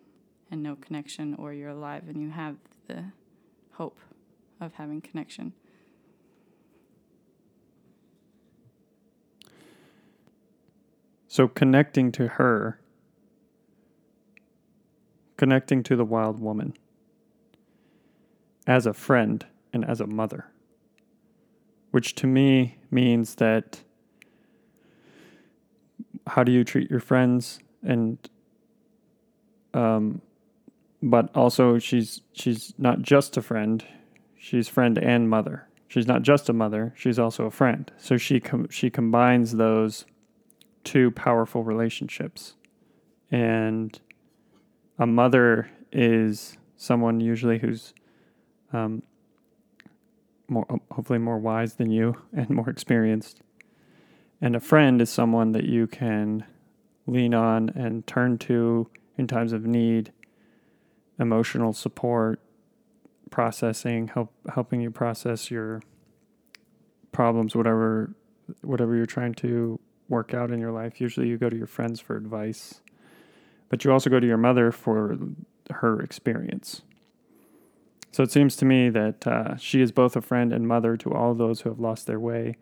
and 0.51 0.63
no 0.63 0.77
connection 0.77 1.35
or 1.39 1.55
you're 1.55 1.71
alive 1.71 2.03
and 2.09 2.21
you 2.21 2.29
have 2.29 2.57
the 2.89 3.05
hope 3.73 3.99
of 4.61 4.75
having 4.75 5.01
connection. 5.01 5.55
So 11.27 11.49
connecting 11.49 12.13
to 12.13 12.29
her, 12.29 12.79
connecting 15.39 15.83
to 15.85 15.97
the 15.97 16.05
wild 16.05 16.39
woman 16.39 16.75
as 18.67 18.85
a 18.85 18.93
friend 18.93 19.47
and 19.73 19.87
as 19.87 20.03
a 20.03 20.07
mother, 20.07 20.51
which 21.93 22.15
to 22.17 22.27
me 22.27 22.76
means 22.91 23.37
that 23.37 23.81
how 26.27 26.43
do 26.43 26.53
you 26.53 26.65
treat 26.65 26.91
your 26.91 27.01
friends? 27.01 27.61
And 27.83 28.19
um 29.75 30.21
but 31.03 31.35
also 31.37 31.79
she's 31.79 32.23
she's 32.33 32.75
not 32.79 33.03
just 33.03 33.37
a 33.37 33.43
friend. 33.43 33.85
She's 34.39 34.69
friend 34.69 34.99
and 34.99 35.29
mother. 35.29 35.69
She's 35.89 36.07
not 36.07 36.23
just 36.23 36.49
a 36.49 36.53
mother 36.53 36.93
she's 36.97 37.19
also 37.19 37.47
a 37.47 37.51
friend. 37.51 37.91
So 37.97 38.17
she 38.17 38.41
com- 38.41 38.69
she 38.71 38.91
combines 38.91 39.53
those 39.53 40.07
two 40.85 41.11
powerful 41.11 41.65
relationships. 41.65 42.55
And 43.31 43.99
a 44.99 45.07
mother 45.07 45.69
is 45.93 46.57
someone 46.77 47.21
usually 47.21 47.59
who's 47.59 47.93
um, 48.73 49.03
more 50.49 50.67
hopefully 50.91 51.19
more 51.19 51.39
wise 51.39 51.75
than 51.75 51.91
you 51.91 52.17
and 52.37 52.51
more 52.51 52.71
experienced. 52.71 53.41
And 54.41 54.55
a 54.55 54.61
friend 54.61 55.01
is 55.01 55.11
someone 55.11 55.53
that 55.53 55.65
you 55.65 55.87
can 55.87 56.45
lean 57.07 57.35
on 57.35 57.71
and 57.71 58.07
turn 58.07 58.37
to 58.39 58.89
in 59.17 59.27
times 59.27 59.53
of 59.53 59.65
need, 59.65 60.13
emotional 61.19 61.73
support, 61.73 62.41
processing, 63.31 64.09
help 64.09 64.33
helping 64.53 64.81
you 64.81 64.91
process 64.91 65.51
your 65.51 65.83
problems, 67.13 67.57
whatever 67.57 68.15
whatever 68.63 68.95
you're 68.95 69.07
trying 69.07 69.35
to 69.35 69.81
work 70.09 70.35
out 70.35 70.51
in 70.51 70.61
your 70.61 70.73
life, 70.73 71.01
usually 71.01 71.29
you 71.29 71.37
go 71.37 71.51
to 71.51 71.57
your 71.57 71.67
friends 71.67 72.01
for 72.01 72.17
advice, 72.17 72.81
but 73.69 73.85
you 73.85 73.93
also 73.93 74.11
go 74.11 74.21
to 74.21 74.27
your 74.27 74.37
mother 74.37 74.71
for 74.71 75.19
her 75.71 76.01
experience. 76.01 76.83
So 78.17 78.23
it 78.23 78.33
seems 78.33 78.57
to 78.57 78.65
me 78.65 78.89
that 78.89 79.27
uh, 79.27 79.57
she 79.59 79.83
is 79.83 79.93
both 79.93 80.17
a 80.17 80.23
friend 80.23 80.51
and 80.51 80.67
mother 80.67 80.97
to 80.97 81.13
all 81.13 81.35
those 81.35 81.61
who 81.61 81.69
have 81.69 81.79
lost 81.79 82.07
their 82.07 82.19
way, 82.19 82.57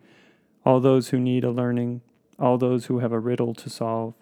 all 0.65 0.81
those 0.81 1.11
who 1.11 1.17
need 1.17 1.45
a 1.45 1.49
learning, 1.49 2.01
all 2.37 2.57
those 2.57 2.87
who 2.87 2.99
have 2.99 3.13
a 3.13 3.19
riddle 3.19 3.53
to 3.53 3.69
solve, 3.69 4.15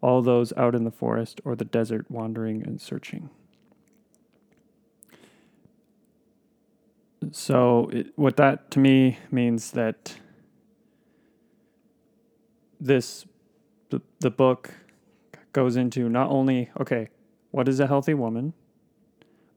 all 0.00 0.22
those 0.22 0.54
out 0.56 0.74
in 0.74 0.84
the 0.84 0.90
forest 0.90 1.38
or 1.44 1.54
the 1.54 1.66
desert 1.66 2.10
wandering 2.10 2.62
and 2.62 2.80
searching. 2.80 3.28
So, 7.30 7.90
it, 7.92 8.12
what 8.16 8.38
that 8.38 8.70
to 8.70 8.78
me 8.78 9.18
means 9.30 9.72
that 9.72 10.14
this 12.80 13.26
the, 13.90 14.00
the 14.20 14.30
book 14.30 14.72
goes 15.52 15.76
into 15.76 16.08
not 16.08 16.30
only, 16.30 16.70
okay, 16.80 17.10
what 17.50 17.68
is 17.68 17.80
a 17.80 17.86
healthy 17.86 18.14
woman, 18.14 18.54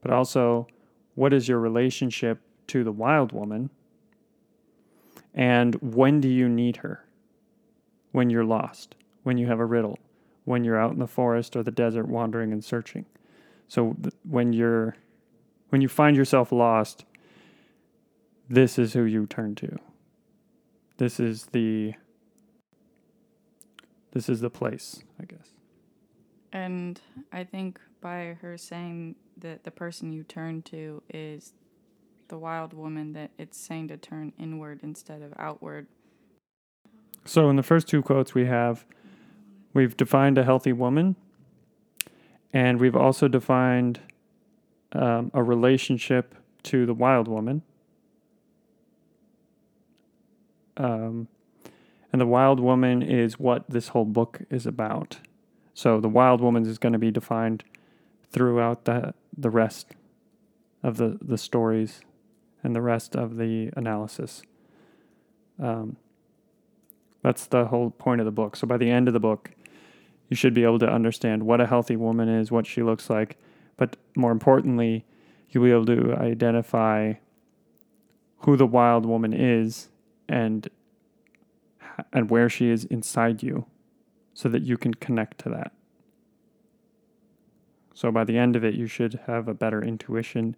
but 0.02 0.10
also 0.12 0.66
what 1.14 1.32
is 1.32 1.48
your 1.48 1.58
relationship 1.58 2.40
to 2.68 2.84
the 2.84 2.92
wild 2.92 3.32
woman, 3.32 3.70
and 5.32 5.74
when 5.76 6.20
do 6.20 6.28
you 6.28 6.48
need 6.48 6.78
her? 6.78 7.04
When 8.12 8.30
you're 8.30 8.44
lost, 8.44 8.94
when 9.24 9.38
you 9.38 9.46
have 9.48 9.58
a 9.58 9.64
riddle, 9.64 9.98
when 10.44 10.62
you're 10.64 10.78
out 10.78 10.92
in 10.92 10.98
the 10.98 11.06
forest 11.06 11.56
or 11.56 11.62
the 11.62 11.70
desert 11.70 12.06
wandering 12.06 12.52
and 12.52 12.64
searching. 12.64 13.06
So 13.66 13.96
when 14.22 14.52
you're 14.52 14.96
when 15.70 15.80
you 15.80 15.88
find 15.88 16.16
yourself 16.16 16.52
lost, 16.52 17.04
this 18.48 18.78
is 18.78 18.92
who 18.92 19.02
you 19.02 19.26
turn 19.26 19.54
to. 19.56 19.78
This 20.98 21.18
is 21.18 21.46
the 21.46 21.94
this 24.12 24.28
is 24.28 24.40
the 24.40 24.50
place, 24.50 25.02
I 25.20 25.24
guess. 25.24 25.48
And 26.52 27.00
I 27.32 27.42
think 27.42 27.80
by 28.04 28.36
her 28.42 28.58
saying 28.58 29.16
that 29.38 29.64
the 29.64 29.70
person 29.70 30.12
you 30.12 30.22
turn 30.22 30.60
to 30.60 31.02
is 31.08 31.54
the 32.28 32.36
wild 32.36 32.74
woman, 32.74 33.14
that 33.14 33.30
it's 33.38 33.58
saying 33.58 33.88
to 33.88 33.96
turn 33.96 34.30
inward 34.38 34.80
instead 34.82 35.22
of 35.22 35.32
outward. 35.38 35.86
So 37.24 37.48
in 37.48 37.56
the 37.56 37.62
first 37.62 37.88
two 37.88 38.02
quotes 38.02 38.34
we 38.34 38.44
have 38.44 38.84
we've 39.72 39.96
defined 39.96 40.36
a 40.36 40.44
healthy 40.44 40.74
woman 40.74 41.16
and 42.52 42.78
we've 42.78 42.94
also 42.94 43.26
defined 43.26 44.00
um, 44.92 45.30
a 45.32 45.42
relationship 45.42 46.34
to 46.64 46.84
the 46.84 46.92
wild 46.92 47.26
woman. 47.26 47.62
Um, 50.76 51.28
and 52.12 52.20
the 52.20 52.26
wild 52.26 52.60
woman 52.60 53.00
is 53.00 53.38
what 53.38 53.64
this 53.70 53.88
whole 53.88 54.04
book 54.04 54.42
is 54.50 54.66
about. 54.66 55.20
So 55.72 56.00
the 56.00 56.08
wild 56.08 56.42
woman 56.42 56.66
is 56.66 56.76
going 56.76 56.92
to 56.92 56.98
be 56.98 57.10
defined 57.10 57.64
throughout 58.34 58.84
the 58.84 59.14
the 59.38 59.48
rest 59.48 59.94
of 60.82 60.96
the 60.96 61.18
the 61.22 61.38
stories 61.38 62.00
and 62.62 62.74
the 62.74 62.82
rest 62.82 63.14
of 63.14 63.36
the 63.36 63.70
analysis. 63.76 64.42
Um, 65.62 65.96
that's 67.22 67.46
the 67.46 67.66
whole 67.66 67.90
point 67.90 68.20
of 68.20 68.24
the 68.24 68.32
book. 68.32 68.56
So 68.56 68.66
by 68.66 68.76
the 68.76 68.90
end 68.90 69.06
of 69.08 69.14
the 69.14 69.20
book, 69.20 69.52
you 70.28 70.36
should 70.36 70.52
be 70.52 70.64
able 70.64 70.80
to 70.80 70.88
understand 70.88 71.44
what 71.44 71.60
a 71.60 71.66
healthy 71.66 71.96
woman 71.96 72.28
is, 72.28 72.50
what 72.50 72.66
she 72.66 72.82
looks 72.82 73.08
like, 73.08 73.38
but 73.76 73.96
more 74.16 74.32
importantly, 74.32 75.04
you'll 75.48 75.64
be 75.64 75.70
able 75.70 75.86
to 75.86 76.14
identify 76.16 77.14
who 78.38 78.56
the 78.56 78.66
wild 78.66 79.06
woman 79.06 79.32
is 79.32 79.90
and 80.28 80.68
and 82.12 82.28
where 82.30 82.48
she 82.48 82.68
is 82.68 82.84
inside 82.86 83.42
you 83.42 83.66
so 84.32 84.48
that 84.48 84.62
you 84.62 84.76
can 84.76 84.92
connect 84.94 85.38
to 85.38 85.48
that. 85.48 85.72
So 87.94 88.10
by 88.10 88.24
the 88.24 88.36
end 88.36 88.56
of 88.56 88.64
it, 88.64 88.74
you 88.74 88.88
should 88.88 89.20
have 89.26 89.46
a 89.46 89.54
better 89.54 89.82
intuition 89.82 90.56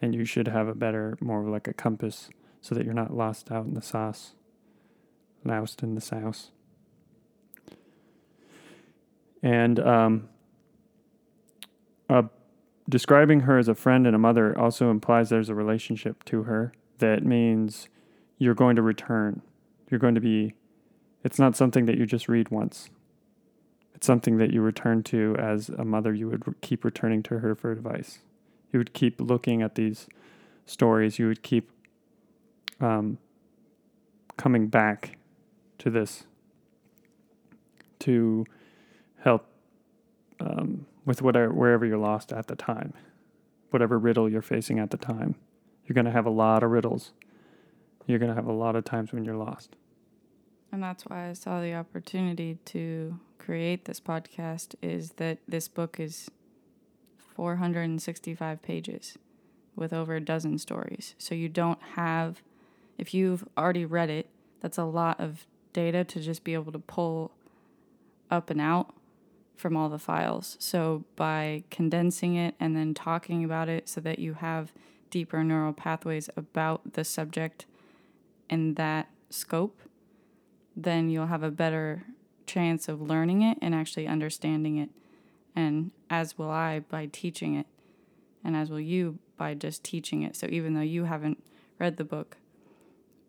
and 0.00 0.14
you 0.14 0.24
should 0.24 0.46
have 0.48 0.68
a 0.68 0.74
better, 0.74 1.16
more 1.20 1.42
like 1.42 1.66
a 1.66 1.72
compass 1.72 2.30
so 2.60 2.74
that 2.74 2.84
you're 2.84 2.94
not 2.94 3.16
lost 3.16 3.50
out 3.50 3.64
in 3.64 3.74
the 3.74 3.82
sauce, 3.82 4.34
lost 5.44 5.82
in 5.82 5.94
the 5.94 6.00
sauce. 6.00 6.50
And 9.42 9.80
um, 9.80 10.28
uh, 12.10 12.24
describing 12.88 13.40
her 13.40 13.58
as 13.58 13.68
a 13.68 13.74
friend 13.74 14.06
and 14.06 14.14
a 14.14 14.18
mother 14.18 14.56
also 14.58 14.90
implies 14.90 15.30
there's 15.30 15.48
a 15.48 15.54
relationship 15.54 16.22
to 16.24 16.44
her 16.44 16.72
that 16.98 17.24
means 17.24 17.88
you're 18.38 18.54
going 18.54 18.76
to 18.76 18.82
return. 18.82 19.42
You're 19.90 20.00
going 20.00 20.16
to 20.16 20.20
be, 20.20 20.54
it's 21.24 21.38
not 21.38 21.56
something 21.56 21.86
that 21.86 21.96
you 21.96 22.06
just 22.06 22.28
read 22.28 22.50
once. 22.50 22.90
It's 23.98 24.06
something 24.06 24.38
that 24.38 24.52
you 24.52 24.62
return 24.62 25.02
to 25.04 25.34
as 25.40 25.70
a 25.70 25.84
mother. 25.84 26.14
You 26.14 26.28
would 26.28 26.44
keep 26.60 26.84
returning 26.84 27.20
to 27.24 27.40
her 27.40 27.56
for 27.56 27.72
advice. 27.72 28.20
You 28.72 28.78
would 28.78 28.92
keep 28.92 29.20
looking 29.20 29.60
at 29.60 29.74
these 29.74 30.06
stories. 30.66 31.18
You 31.18 31.26
would 31.26 31.42
keep 31.42 31.72
um, 32.80 33.18
coming 34.36 34.68
back 34.68 35.18
to 35.78 35.90
this 35.90 36.26
to 37.98 38.46
help 39.18 39.46
um, 40.38 40.86
with 41.04 41.20
whatever 41.20 41.52
wherever 41.52 41.84
you're 41.84 41.98
lost 41.98 42.32
at 42.32 42.46
the 42.46 42.54
time, 42.54 42.94
whatever 43.70 43.98
riddle 43.98 44.30
you're 44.30 44.42
facing 44.42 44.78
at 44.78 44.92
the 44.92 44.96
time. 44.96 45.34
You're 45.84 45.94
going 45.94 46.04
to 46.04 46.12
have 46.12 46.24
a 46.24 46.30
lot 46.30 46.62
of 46.62 46.70
riddles. 46.70 47.10
You're 48.06 48.20
going 48.20 48.30
to 48.30 48.36
have 48.36 48.46
a 48.46 48.52
lot 48.52 48.76
of 48.76 48.84
times 48.84 49.12
when 49.12 49.24
you're 49.24 49.34
lost. 49.34 49.74
And 50.70 50.80
that's 50.80 51.02
why 51.02 51.30
I 51.30 51.32
saw 51.32 51.60
the 51.60 51.74
opportunity 51.74 52.58
to 52.66 53.18
create 53.48 53.86
this 53.86 53.98
podcast 53.98 54.74
is 54.82 55.12
that 55.12 55.38
this 55.48 55.68
book 55.68 55.98
is 55.98 56.30
465 57.34 58.60
pages 58.60 59.16
with 59.74 59.90
over 59.90 60.16
a 60.16 60.20
dozen 60.20 60.58
stories. 60.58 61.14
So 61.16 61.34
you 61.34 61.48
don't 61.48 61.80
have 61.94 62.42
if 62.98 63.14
you've 63.14 63.48
already 63.56 63.86
read 63.86 64.10
it, 64.10 64.28
that's 64.60 64.76
a 64.76 64.84
lot 64.84 65.18
of 65.18 65.46
data 65.72 66.04
to 66.04 66.20
just 66.20 66.44
be 66.44 66.52
able 66.52 66.72
to 66.72 66.78
pull 66.78 67.30
up 68.30 68.50
and 68.50 68.60
out 68.60 68.94
from 69.56 69.78
all 69.78 69.88
the 69.88 69.98
files. 69.98 70.58
So 70.60 71.04
by 71.16 71.64
condensing 71.70 72.34
it 72.34 72.54
and 72.60 72.76
then 72.76 72.92
talking 72.92 73.44
about 73.44 73.70
it 73.70 73.88
so 73.88 74.02
that 74.02 74.18
you 74.18 74.34
have 74.34 74.74
deeper 75.08 75.42
neural 75.42 75.72
pathways 75.72 76.28
about 76.36 76.92
the 76.92 77.02
subject 77.02 77.64
in 78.50 78.74
that 78.74 79.08
scope, 79.30 79.80
then 80.76 81.08
you'll 81.08 81.28
have 81.28 81.42
a 81.42 81.50
better 81.50 82.04
chance 82.48 82.88
of 82.88 83.00
learning 83.00 83.42
it 83.42 83.58
and 83.62 83.74
actually 83.74 84.06
understanding 84.06 84.76
it. 84.78 84.90
And 85.54 85.92
as 86.10 86.38
will 86.38 86.50
I 86.50 86.80
by 86.80 87.06
teaching 87.06 87.54
it, 87.54 87.66
and 88.44 88.56
as 88.56 88.70
will 88.70 88.80
you 88.80 89.18
by 89.36 89.54
just 89.54 89.84
teaching 89.84 90.22
it. 90.22 90.34
So 90.36 90.46
even 90.50 90.74
though 90.74 90.80
you 90.80 91.04
haven't 91.04 91.42
read 91.78 91.96
the 91.96 92.04
book, 92.04 92.36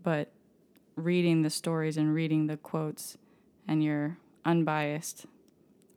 but 0.02 0.32
reading 0.96 1.42
the 1.42 1.50
stories 1.50 1.98
and 1.98 2.14
reading 2.14 2.48
the 2.48 2.58
quotes 2.58 3.18
and 3.68 3.84
you're 3.84 4.18
unbiased 4.46 5.26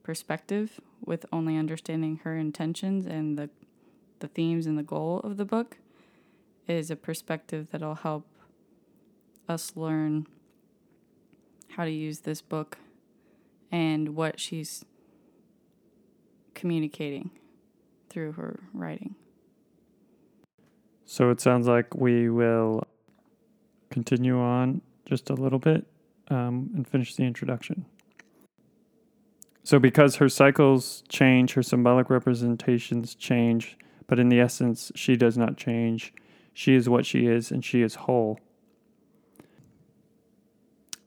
perspective 0.02 0.80
with 1.04 1.26
only 1.32 1.56
understanding 1.56 2.20
her 2.24 2.36
intentions 2.36 3.06
and 3.06 3.38
the 3.38 3.48
the 4.20 4.28
themes 4.28 4.66
and 4.66 4.78
the 4.78 4.84
goal 4.84 5.20
of 5.24 5.36
the 5.36 5.44
book 5.44 5.78
is 6.68 6.90
a 6.90 6.96
perspective 6.96 7.68
that'll 7.72 7.96
help 7.96 8.24
us 9.48 9.72
learn 9.74 10.26
how 11.70 11.84
to 11.84 11.90
use 11.90 12.20
this 12.20 12.40
book 12.40 12.78
and 13.72 14.10
what 14.14 14.38
she's 14.38 14.84
communicating 16.54 17.30
through 18.10 18.32
her 18.32 18.60
writing. 18.74 19.16
So 21.06 21.30
it 21.30 21.40
sounds 21.40 21.66
like 21.66 21.94
we 21.94 22.28
will 22.28 22.84
continue 23.90 24.38
on 24.38 24.82
just 25.04 25.30
a 25.30 25.34
little 25.34 25.58
bit 25.58 25.86
um, 26.28 26.70
and 26.74 26.86
finish 26.86 27.16
the 27.16 27.24
introduction. 27.24 27.86
So, 29.64 29.78
because 29.78 30.16
her 30.16 30.28
cycles 30.28 31.04
change, 31.08 31.52
her 31.54 31.62
symbolic 31.62 32.10
representations 32.10 33.14
change, 33.14 33.78
but 34.08 34.18
in 34.18 34.28
the 34.28 34.40
essence, 34.40 34.90
she 34.96 35.16
does 35.16 35.38
not 35.38 35.56
change. 35.56 36.12
She 36.52 36.74
is 36.74 36.88
what 36.88 37.06
she 37.06 37.26
is, 37.26 37.52
and 37.52 37.64
she 37.64 37.80
is 37.82 37.94
whole. 37.94 38.40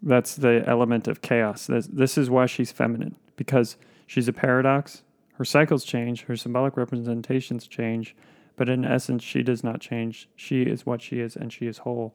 That's 0.05 0.35
the 0.35 0.63
element 0.67 1.07
of 1.07 1.23
chaos. 1.23 1.65
This, 1.65 1.87
this 1.87 2.15
is 2.15 2.29
why 2.29 2.45
she's 2.45 2.71
feminine, 2.71 3.15
because 3.35 3.75
she's 4.05 4.27
a 4.27 4.33
paradox. 4.33 5.01
Her 5.33 5.43
cycles 5.43 5.83
change, 5.83 6.25
her 6.25 6.37
symbolic 6.37 6.77
representations 6.77 7.67
change, 7.67 8.15
but 8.55 8.69
in 8.69 8.85
essence, 8.85 9.23
she 9.23 9.41
does 9.41 9.63
not 9.63 9.81
change. 9.81 10.29
She 10.35 10.61
is 10.61 10.85
what 10.85 11.01
she 11.01 11.19
is, 11.19 11.35
and 11.35 11.51
she 11.51 11.65
is 11.65 11.79
whole. 11.79 12.13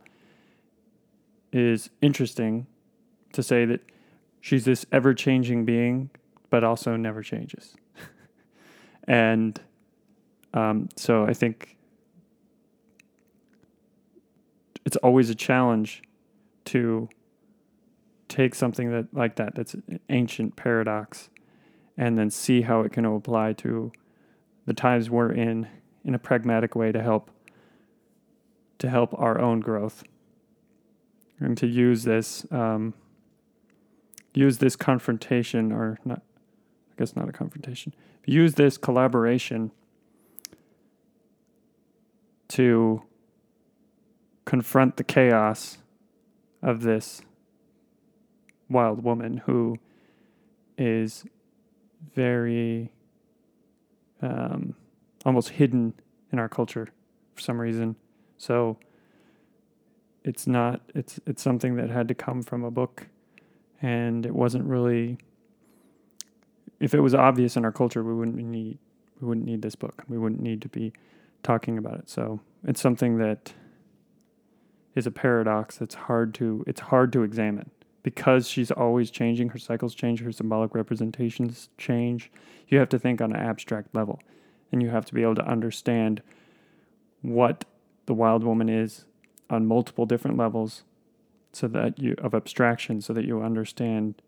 It 1.51 1.61
is 1.61 1.91
interesting 2.01 2.69
to 3.33 3.43
say 3.43 3.65
that 3.65 3.81
she's 4.41 4.65
this 4.65 4.87
ever 4.93 5.13
changing 5.13 5.65
being, 5.65 6.11
but 6.49 6.63
also 6.63 6.97
never 6.97 7.25
changes. 7.25 7.75
and 9.05 9.61
um, 10.55 10.89
so 10.95 11.27
I 11.27 11.35
think 11.35 11.77
it's 14.87 14.97
always 14.99 15.29
a 15.29 15.35
challenge 15.35 16.03
to 16.67 17.09
take 18.31 18.55
something 18.55 18.91
that 18.91 19.13
like 19.13 19.37
that 19.37 19.55
that's 19.55 19.75
an 19.75 20.01
ancient 20.09 20.57
paradox 20.57 21.29
and 21.99 22.17
then 22.17 22.31
see 22.31 22.63
how 22.63 22.81
it 22.81 22.93
can 22.93 23.05
apply 23.05 23.53
to 23.53 23.93
the 24.67 24.73
times 24.73 25.11
we're 25.11 25.33
in 25.33 25.69
in 26.05 26.15
a 26.15 26.19
pragmatic 26.19 26.75
way 26.75 26.93
to 26.93 27.03
help 27.03 27.31
to 28.79 28.89
help 28.89 29.15
our 29.19 29.39
own 29.39 29.61
growth. 29.61 30.05
And 31.39 31.57
to 31.59 31.67
use 31.67 32.05
this 32.05 32.47
um, 32.51 32.95
use 34.35 34.59
this 34.59 34.77
confrontation 34.77 35.73
or 35.73 35.99
not 36.05 36.23
i 36.93 36.95
guess 36.99 37.17
not 37.17 37.29
a 37.29 37.33
confrontation 37.33 37.93
use 38.25 38.55
this 38.55 38.79
collaboration 38.79 39.73
to 42.49 43.03
confront 44.45 44.97
the 44.97 45.05
chaos 45.05 45.79
of 46.63 46.83
this 46.83 47.23
wild 48.71 49.03
woman 49.05 49.39
who 49.39 49.77
is 50.79 51.25
very 52.15 52.93
um, 54.23 54.75
almost 55.25 55.51
hidden 55.51 55.95
in 56.33 56.39
our 56.39 56.49
culture 56.49 56.89
for 57.35 57.41
some 57.41 57.61
reason. 57.61 57.97
So 58.39 58.79
it's 60.25 60.47
not 60.47 60.81
it's 60.95 61.19
it's 61.27 61.43
something 61.43 61.77
that 61.77 61.91
had 61.91 62.09
to 62.09 62.15
come 62.15 62.43
from 62.43 62.63
a 62.63 62.71
book 62.71 63.09
and 63.81 64.27
it 64.27 64.35
wasn't 64.35 64.65
really 64.65 65.17
if 66.79 66.93
it 66.93 67.01
was 67.01 67.15
obvious 67.15 67.57
in 67.57 67.65
our 67.65 67.73
culture 67.73 68.03
we 68.03 68.15
wouldn't 68.15 68.37
need 68.37 68.79
we 69.21 69.29
wouldn't 69.29 69.47
need 69.47 69.63
this 69.63 69.75
book. 69.75 70.03
We 70.09 70.19
wouldn't 70.19 70.41
need 70.41 70.63
to 70.63 70.69
be 70.69 70.93
talking 71.43 71.79
about 71.79 71.99
it. 71.99 72.09
So 72.09 72.41
it's 72.65 72.81
something 72.81 73.19
that 73.19 73.53
is 74.95 75.07
a 75.07 75.11
paradox 75.11 75.81
It's 75.81 75.95
hard 75.95 76.35
to 76.35 76.65
it's 76.67 76.81
hard 76.81 77.13
to 77.13 77.23
examine 77.23 77.71
because 78.03 78.49
she's 78.49 78.71
always 78.71 79.11
changing 79.11 79.51
her 79.51 79.59
cycles 79.59 79.95
change 79.95 80.21
her 80.21 80.33
symbolic 80.33 80.75
representations 80.75 81.69
change 81.77 82.31
you 82.71 82.79
have 82.79 82.89
to 82.89 82.99
think 82.99 83.21
on 83.21 83.33
an 83.33 83.41
abstract 83.41 83.95
level. 83.95 84.21
And 84.73 84.83
you 84.83 84.91
have 84.91 85.05
to 85.07 85.15
be 85.15 85.23
able 85.23 85.35
to 85.35 85.47
understand 85.47 86.23
what 87.21 87.65
the 88.07 88.15
wild 88.15 88.45
woman 88.45 88.69
is 88.69 89.05
on 89.51 89.67
multiple 89.67 90.07
different 90.07 90.39
levels 90.39 90.85
so 91.53 91.67
that 91.67 91.99
you 91.99 92.15
of 92.23 92.33
abstraction 92.33 93.01
so 93.01 93.13
that 93.13 93.25
you 93.25 93.43
understand 93.43 94.23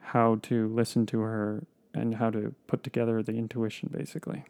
how 0.00 0.40
to 0.42 0.66
listen 0.68 1.06
to 1.06 1.20
her 1.20 1.64
and 1.94 2.16
how 2.16 2.28
to 2.30 2.54
put 2.66 2.82
together 2.82 3.22
the 3.22 3.32
intuition 3.32 3.88
basically. 3.92 4.44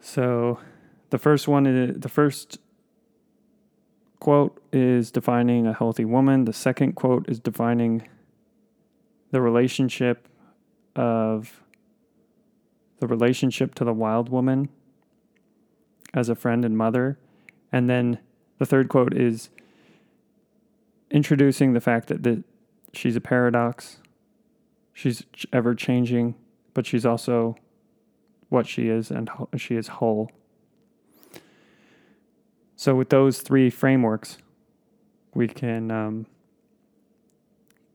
So 0.00 0.60
the 1.10 1.18
first 1.18 1.48
one 1.48 1.66
is 1.66 2.00
the 2.00 2.08
first 2.08 2.60
quote 4.20 4.60
is 4.72 5.10
defining 5.10 5.66
a 5.66 5.72
healthy 5.72 6.04
woman 6.04 6.44
the 6.44 6.52
second 6.52 6.94
quote 6.94 7.28
is 7.28 7.38
defining 7.38 8.08
the 9.30 9.40
relationship 9.40 10.28
of 10.94 11.62
the 13.00 13.06
relationship 13.06 13.74
to 13.74 13.84
the 13.84 13.92
wild 13.92 14.28
woman 14.28 14.68
as 16.14 16.28
a 16.28 16.34
friend 16.34 16.64
and 16.64 16.76
mother. 16.76 17.18
And 17.70 17.90
then 17.90 18.18
the 18.58 18.66
third 18.66 18.88
quote 18.88 19.14
is 19.14 19.50
introducing 21.10 21.72
the 21.72 21.80
fact 21.80 22.08
that, 22.08 22.22
that 22.22 22.42
she's 22.92 23.16
a 23.16 23.20
paradox. 23.20 23.98
She's 24.92 25.24
ever 25.52 25.74
changing, 25.74 26.34
but 26.72 26.86
she's 26.86 27.04
also 27.04 27.56
what 28.48 28.66
she 28.66 28.88
is, 28.88 29.10
and 29.10 29.28
she 29.56 29.76
is 29.76 29.88
whole. 29.88 30.30
So, 32.76 32.94
with 32.94 33.08
those 33.08 33.40
three 33.40 33.70
frameworks, 33.70 34.38
we 35.34 35.48
can 35.48 35.90
um, 35.90 36.26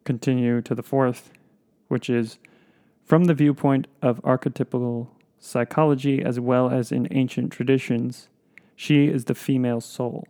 continue 0.04 0.62
to 0.62 0.74
the 0.74 0.84
fourth, 0.84 1.32
which 1.88 2.10
is 2.10 2.40
from 3.06 3.26
the 3.26 3.34
viewpoint 3.34 3.88
of 4.02 4.20
archetypal 4.24 5.12
psychology 5.38 6.24
as 6.24 6.40
well 6.40 6.70
as 6.70 6.92
in 6.92 7.08
ancient 7.12 7.52
traditions, 7.52 8.30
she 8.76 9.08
is 9.08 9.26
the 9.26 9.36
female 9.36 9.82
soul. 9.82 10.26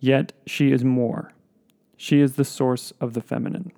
Yet 0.00 0.32
she 0.46 0.72
is 0.72 0.84
more. 0.84 1.32
She 1.96 2.20
is 2.20 2.34
the 2.34 2.44
source 2.44 2.92
of 3.00 3.14
the 3.14 3.20
feminine. 3.20 3.72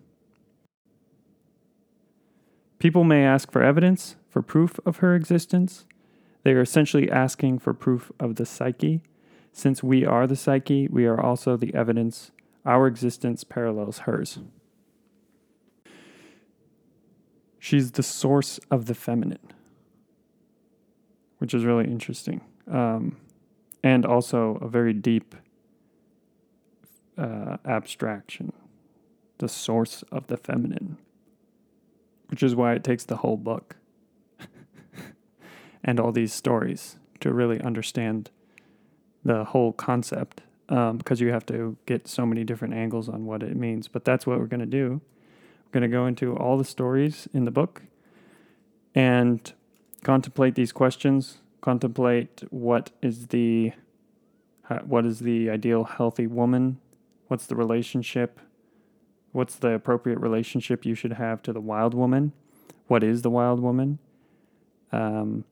People 2.78 3.04
may 3.04 3.24
ask 3.24 3.52
for 3.52 3.62
evidence, 3.62 4.16
for 4.28 4.42
proof 4.42 4.80
of 4.87 4.98
her 4.98 5.14
existence. 5.14 5.85
They 6.42 6.52
are 6.52 6.62
essentially 6.62 7.11
asking 7.11 7.59
for 7.59 7.74
proof 7.74 8.11
of 8.18 8.37
the 8.37 8.46
psyche. 8.46 9.02
Since 9.57 9.85
we 9.85 10.05
are 10.05 10.27
the 10.27 10.35
psyche, 10.35 10.88
we 10.88 11.07
are 11.07 11.19
also 11.19 11.57
the 11.57 11.73
evidence. 11.75 12.33
Our 12.67 12.88
existence 12.88 13.45
parallels 13.45 13.99
hers. 13.99 14.40
She's 17.61 17.93
the 17.93 18.03
source 18.03 18.59
of 18.69 18.87
the 18.87 18.97
feminine, 18.97 19.53
which 21.38 21.55
is 21.55 21.64
really 21.64 21.85
interesting. 21.85 22.40
Um, 22.69 23.17
and 23.85 24.05
also 24.05 24.59
a 24.61 24.67
very 24.67 24.93
deep 24.93 25.37
uh, 27.17 27.59
abstraction, 27.64 28.53
the 29.38 29.49
source 29.49 30.03
of 30.11 30.27
the 30.27 30.37
feminine, 30.37 30.99
which 32.27 32.43
is 32.43 32.57
why 32.57 32.75
it 32.75 32.83
takes 32.83 33.05
the 33.05 33.19
whole 33.19 33.37
book 33.37 33.77
and 35.85 36.01
all 36.01 36.11
these 36.11 36.33
stories 36.33 36.97
to 37.21 37.33
really 37.33 37.61
understand 37.61 38.31
the 39.25 39.45
whole 39.45 39.73
concept 39.73 40.43
um, 40.69 40.99
because 40.99 41.21
you 41.21 41.31
have 41.31 41.47
to 41.47 41.77
get 41.87 42.09
so 42.09 42.25
many 42.27 42.45
different 42.45 42.75
angles 42.75 43.09
on 43.09 43.27
what 43.27 43.43
it 43.43 43.57
means. 43.57 43.89
But 43.89 44.05
that's 44.05 44.27
what 44.27 44.39
we're 44.39 44.47
going 44.47 44.61
to 44.61 44.67
do 44.67 45.01
We're 45.67 45.81
going 45.81 45.91
to 45.91 45.95
go 45.95 46.07
into 46.07 46.37
all 46.37 46.57
the 46.57 46.65
stories 46.65 47.29
in 47.33 47.45
the 47.45 47.51
book 47.51 47.83
and 48.95 49.53
contemplate 50.03 50.55
these 50.55 50.73
questions, 50.73 51.39
contemplate 51.61 52.45
what 52.51 52.91
is 53.03 53.29
the 53.29 53.73
what 54.85 55.05
is 55.05 55.21
the 55.21 55.51
ideal 55.51 55.85
healthy 55.85 56.27
woman? 56.27 56.79
What's 57.29 57.47
the 57.47 57.55
relationship? 57.55 58.41
What's 59.33 59.57
the 59.57 59.71
appropriate 59.71 60.19
relationship 60.21 60.87
you 60.87 60.95
should 60.95 61.15
have 61.15 61.43
to 61.43 61.53
the 61.53 61.61
wild 61.61 61.93
woman? 61.93 62.33
What 62.87 63.03
is 63.03 63.23
the 63.23 63.31
wild 63.31 63.61
woman? 63.61 63.99
Um, 64.93 65.45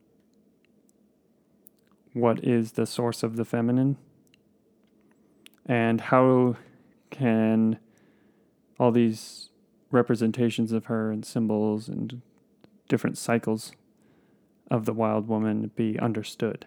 what 2.13 2.43
is 2.43 2.73
the 2.73 2.85
source 2.85 3.23
of 3.23 3.35
the 3.35 3.45
feminine? 3.45 3.97
And 5.65 6.01
how 6.01 6.57
can 7.09 7.79
all 8.79 8.91
these 8.91 9.49
representations 9.91 10.71
of 10.71 10.85
her 10.85 11.11
and 11.11 11.25
symbols 11.25 11.87
and 11.87 12.21
different 12.87 13.17
cycles 13.17 13.71
of 14.69 14.85
the 14.85 14.93
wild 14.93 15.27
woman 15.27 15.71
be 15.75 15.99
understood 15.99 16.65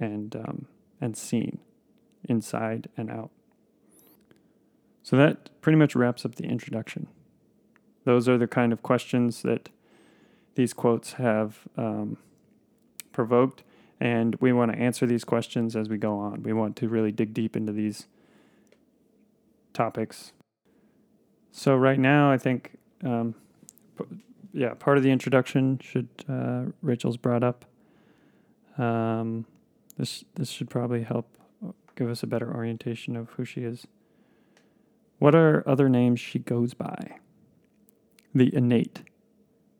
and 0.00 0.34
um, 0.36 0.66
and 1.00 1.16
seen 1.16 1.58
inside 2.28 2.88
and 2.96 3.10
out. 3.10 3.30
So 5.02 5.16
that 5.16 5.50
pretty 5.60 5.76
much 5.76 5.94
wraps 5.94 6.24
up 6.24 6.36
the 6.36 6.44
introduction. 6.44 7.08
Those 8.04 8.28
are 8.28 8.38
the 8.38 8.46
kind 8.46 8.72
of 8.72 8.82
questions 8.82 9.42
that 9.42 9.68
these 10.54 10.72
quotes 10.72 11.14
have 11.14 11.58
um, 11.76 12.16
provoked, 13.12 13.64
and 14.04 14.36
we 14.36 14.52
want 14.52 14.70
to 14.72 14.78
answer 14.78 15.06
these 15.06 15.24
questions 15.24 15.74
as 15.74 15.88
we 15.88 15.96
go 15.98 16.18
on. 16.18 16.42
We 16.42 16.52
want 16.52 16.76
to 16.76 16.88
really 16.88 17.10
dig 17.10 17.34
deep 17.34 17.56
into 17.56 17.72
these 17.72 18.06
topics 19.72 20.32
so 21.56 21.76
right 21.76 22.00
now, 22.00 22.32
I 22.32 22.36
think, 22.36 22.72
um, 23.04 23.36
yeah, 24.52 24.74
part 24.74 24.96
of 24.96 25.04
the 25.04 25.12
introduction 25.12 25.78
should 25.80 26.08
uh, 26.28 26.64
Rachel's 26.82 27.16
brought 27.16 27.44
up. 27.44 27.64
Um, 28.76 29.46
this 29.96 30.24
this 30.34 30.50
should 30.50 30.68
probably 30.68 31.04
help 31.04 31.28
give 31.94 32.10
us 32.10 32.24
a 32.24 32.26
better 32.26 32.52
orientation 32.52 33.16
of 33.16 33.30
who 33.30 33.44
she 33.44 33.60
is. 33.60 33.86
What 35.20 35.36
are 35.36 35.62
other 35.64 35.88
names 35.88 36.18
she 36.18 36.40
goes 36.40 36.74
by? 36.74 37.18
The 38.34 38.52
innate, 38.52 39.02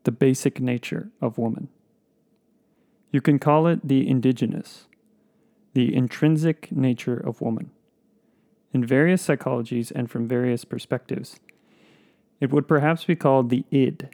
the 0.05 0.13
basic 0.13 0.61
nature 0.61 1.11
of 1.21 1.39
woman. 1.39 1.71
You 3.15 3.21
can 3.21 3.39
call 3.39 3.69
it 3.69 3.87
the 3.87 4.09
indigenous, 4.09 4.89
the 5.73 5.95
intrinsic 5.95 6.73
nature 6.73 7.17
of 7.17 7.41
woman. 7.41 7.71
In 8.73 8.85
various 8.85 9.25
psychologies 9.25 9.93
and 9.93 10.11
from 10.11 10.27
various 10.27 10.65
perspectives, 10.65 11.39
it 12.41 12.51
would 12.51 12.67
perhaps 12.67 13.05
be 13.05 13.15
called 13.15 13.51
the 13.51 13.65
id, 13.71 14.09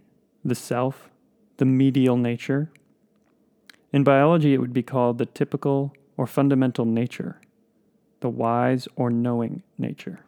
the 0.45 0.55
self, 0.55 1.09
the 1.57 1.65
medial 1.65 2.19
nature. 2.19 2.71
In 3.91 4.05
biology, 4.05 4.53
it 4.53 4.59
would 4.59 4.75
be 4.75 4.83
called 4.83 5.17
the 5.17 5.25
typical 5.25 5.95
or 6.19 6.27
fundamental 6.27 6.85
nature, 6.85 7.41
the 8.21 8.29
wise 8.29 8.87
or 8.97 9.09
knowing 9.09 9.63
nature. 9.79 10.21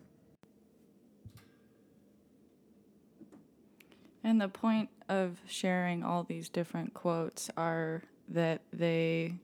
And 4.24 4.40
the 4.40 4.48
point 4.48 4.88
of 5.10 5.42
sharing 5.46 6.02
all 6.02 6.24
these 6.24 6.48
different 6.48 6.94
quotes 6.94 7.50
are 7.54 8.04
that 8.32 8.62
they 8.72 9.34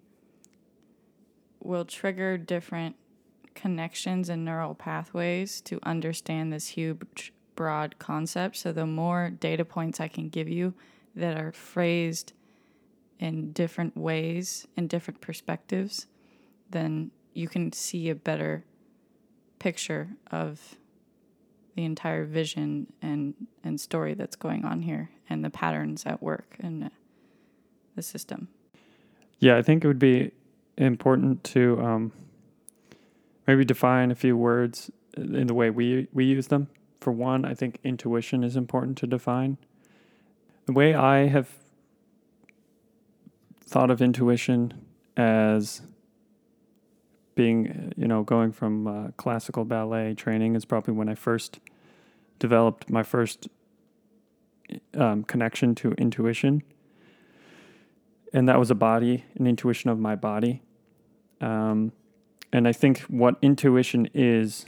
will 1.62 1.85
trigger 1.85 2.38
different 2.38 2.96
connections 3.55 4.29
and 4.29 4.44
neural 4.44 4.74
pathways 4.74 5.61
to 5.61 5.79
understand 5.83 6.53
this 6.53 6.68
huge 6.68 7.33
broad 7.55 7.98
concept. 7.98 8.57
So 8.57 8.72
the 8.72 8.87
more 8.87 9.31
data 9.31 9.64
points 9.64 10.01
I 10.01 10.09
can 10.09 10.29
give 10.29 10.48
you 10.48 10.74
that 11.16 11.37
are 11.37 11.53
phrased 11.53 12.33
in 13.18 13.53
different 13.53 13.96
ways, 13.96 14.66
in 14.77 14.87
different 14.87 15.20
perspectives, 15.20 16.07
then 16.70 17.11
you 17.35 17.48
can 17.48 17.72
see 17.72 18.09
a 18.09 18.14
better 18.14 18.64
picture 19.59 20.11
of 20.31 20.77
the 21.74 21.85
entire 21.85 22.24
vision 22.24 22.92
and, 23.03 23.35
and 23.64 23.81
story 23.81 24.14
that's 24.14 24.37
going 24.37 24.64
on 24.64 24.83
here 24.83 25.11
and 25.29 25.44
the 25.44 25.51
patterns 25.51 26.07
at 26.07 26.22
work 26.22 26.57
in 26.61 26.90
the 27.96 28.03
system. 28.03 28.48
Yeah, 29.38 29.57
I 29.57 29.62
think 29.62 29.85
it 29.85 29.88
would 29.88 29.98
be 29.98 30.33
important 30.77 31.44
to 31.44 31.81
um, 31.81 32.12
maybe 33.46 33.64
define 33.64 34.11
a 34.11 34.14
few 34.14 34.37
words 34.37 34.90
in 35.16 35.46
the 35.46 35.55
way 35.55 35.70
we 35.70 36.09
we 36.12 36.24
use 36.24 36.48
them 36.48 36.68
for 37.01 37.12
one, 37.12 37.44
I 37.44 37.55
think 37.55 37.79
intuition 37.85 38.44
is 38.44 38.57
important 38.57 38.98
to 38.98 39.07
define. 39.07 39.57
The 40.66 40.72
way 40.72 40.94
I 40.94 41.29
have 41.29 41.48
thought 43.64 43.90
of 43.90 44.03
intuition 44.03 44.74
as 45.16 45.83
being, 47.35 47.92
you 47.96 48.09
know, 48.09 48.22
going 48.22 48.53
from 48.53 48.87
uh, 48.87 49.09
classical 49.16 49.64
ballet 49.64 50.14
training 50.14 50.57
is 50.57 50.64
probably 50.64 50.94
when 50.94 51.09
I 51.09 51.14
first 51.14 51.61
developed 52.38 52.90
my 52.90 53.03
first 53.03 53.48
um, 54.94 55.22
connection 55.24 55.74
to 55.77 55.92
intuition. 55.92 56.62
And 58.32 58.48
that 58.48 58.58
was 58.58 58.70
a 58.70 58.74
body, 58.74 59.24
an 59.38 59.46
intuition 59.46 59.90
of 59.90 59.98
my 59.98 60.14
body. 60.14 60.62
Um, 61.40 61.92
and 62.52 62.66
I 62.66 62.72
think 62.72 63.00
what 63.02 63.36
intuition 63.42 64.08
is, 64.14 64.66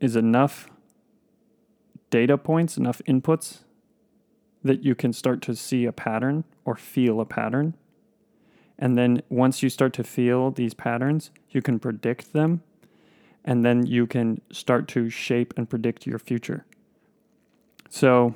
is 0.00 0.16
enough 0.16 0.68
data 2.10 2.38
points, 2.38 2.76
enough 2.76 3.00
inputs 3.06 3.60
that 4.62 4.84
you 4.84 4.94
can 4.94 5.12
start 5.12 5.40
to 5.42 5.54
see 5.54 5.84
a 5.84 5.92
pattern 5.92 6.44
or 6.64 6.76
feel 6.76 7.20
a 7.20 7.24
pattern. 7.24 7.74
And 8.78 8.96
then 8.96 9.22
once 9.28 9.62
you 9.62 9.68
start 9.68 9.92
to 9.94 10.04
feel 10.04 10.50
these 10.50 10.74
patterns, 10.74 11.30
you 11.50 11.62
can 11.62 11.78
predict 11.78 12.32
them. 12.32 12.62
And 13.44 13.64
then 13.64 13.86
you 13.86 14.06
can 14.06 14.40
start 14.52 14.88
to 14.88 15.10
shape 15.10 15.54
and 15.56 15.68
predict 15.68 16.06
your 16.06 16.18
future. 16.18 16.64
So, 17.88 18.34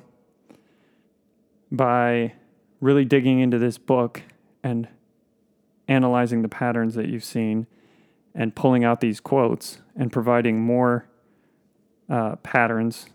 by 1.72 2.34
really 2.80 3.04
digging 3.04 3.40
into 3.40 3.58
this 3.58 3.78
book 3.78 4.22
and 4.62 4.86
analyzing 5.88 6.42
the 6.42 6.48
patterns 6.48 6.94
that 6.94 7.08
you've 7.08 7.24
seen 7.24 7.66
and 8.34 8.54
pulling 8.54 8.84
out 8.84 9.00
these 9.00 9.18
quotes 9.20 9.78
and 9.96 10.12
providing 10.12 10.60
more 10.60 11.08
uh, 12.08 12.36
patterns 12.36 13.06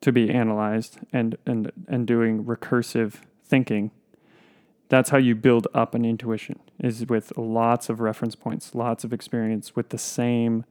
to 0.00 0.12
be 0.12 0.30
analyzed 0.30 0.98
and, 1.12 1.36
and, 1.46 1.72
and 1.88 2.06
doing 2.06 2.44
recursive 2.44 3.14
thinking. 3.44 3.90
That's 4.88 5.10
how 5.10 5.18
you 5.18 5.34
build 5.34 5.66
up 5.74 5.94
an 5.94 6.04
intuition 6.04 6.60
is 6.78 7.06
with 7.06 7.36
lots 7.36 7.88
of 7.88 8.00
reference 8.00 8.34
points, 8.34 8.74
lots 8.74 9.04
of 9.04 9.12
experience 9.12 9.74
with 9.74 9.88
the 9.88 9.98
same 9.98 10.64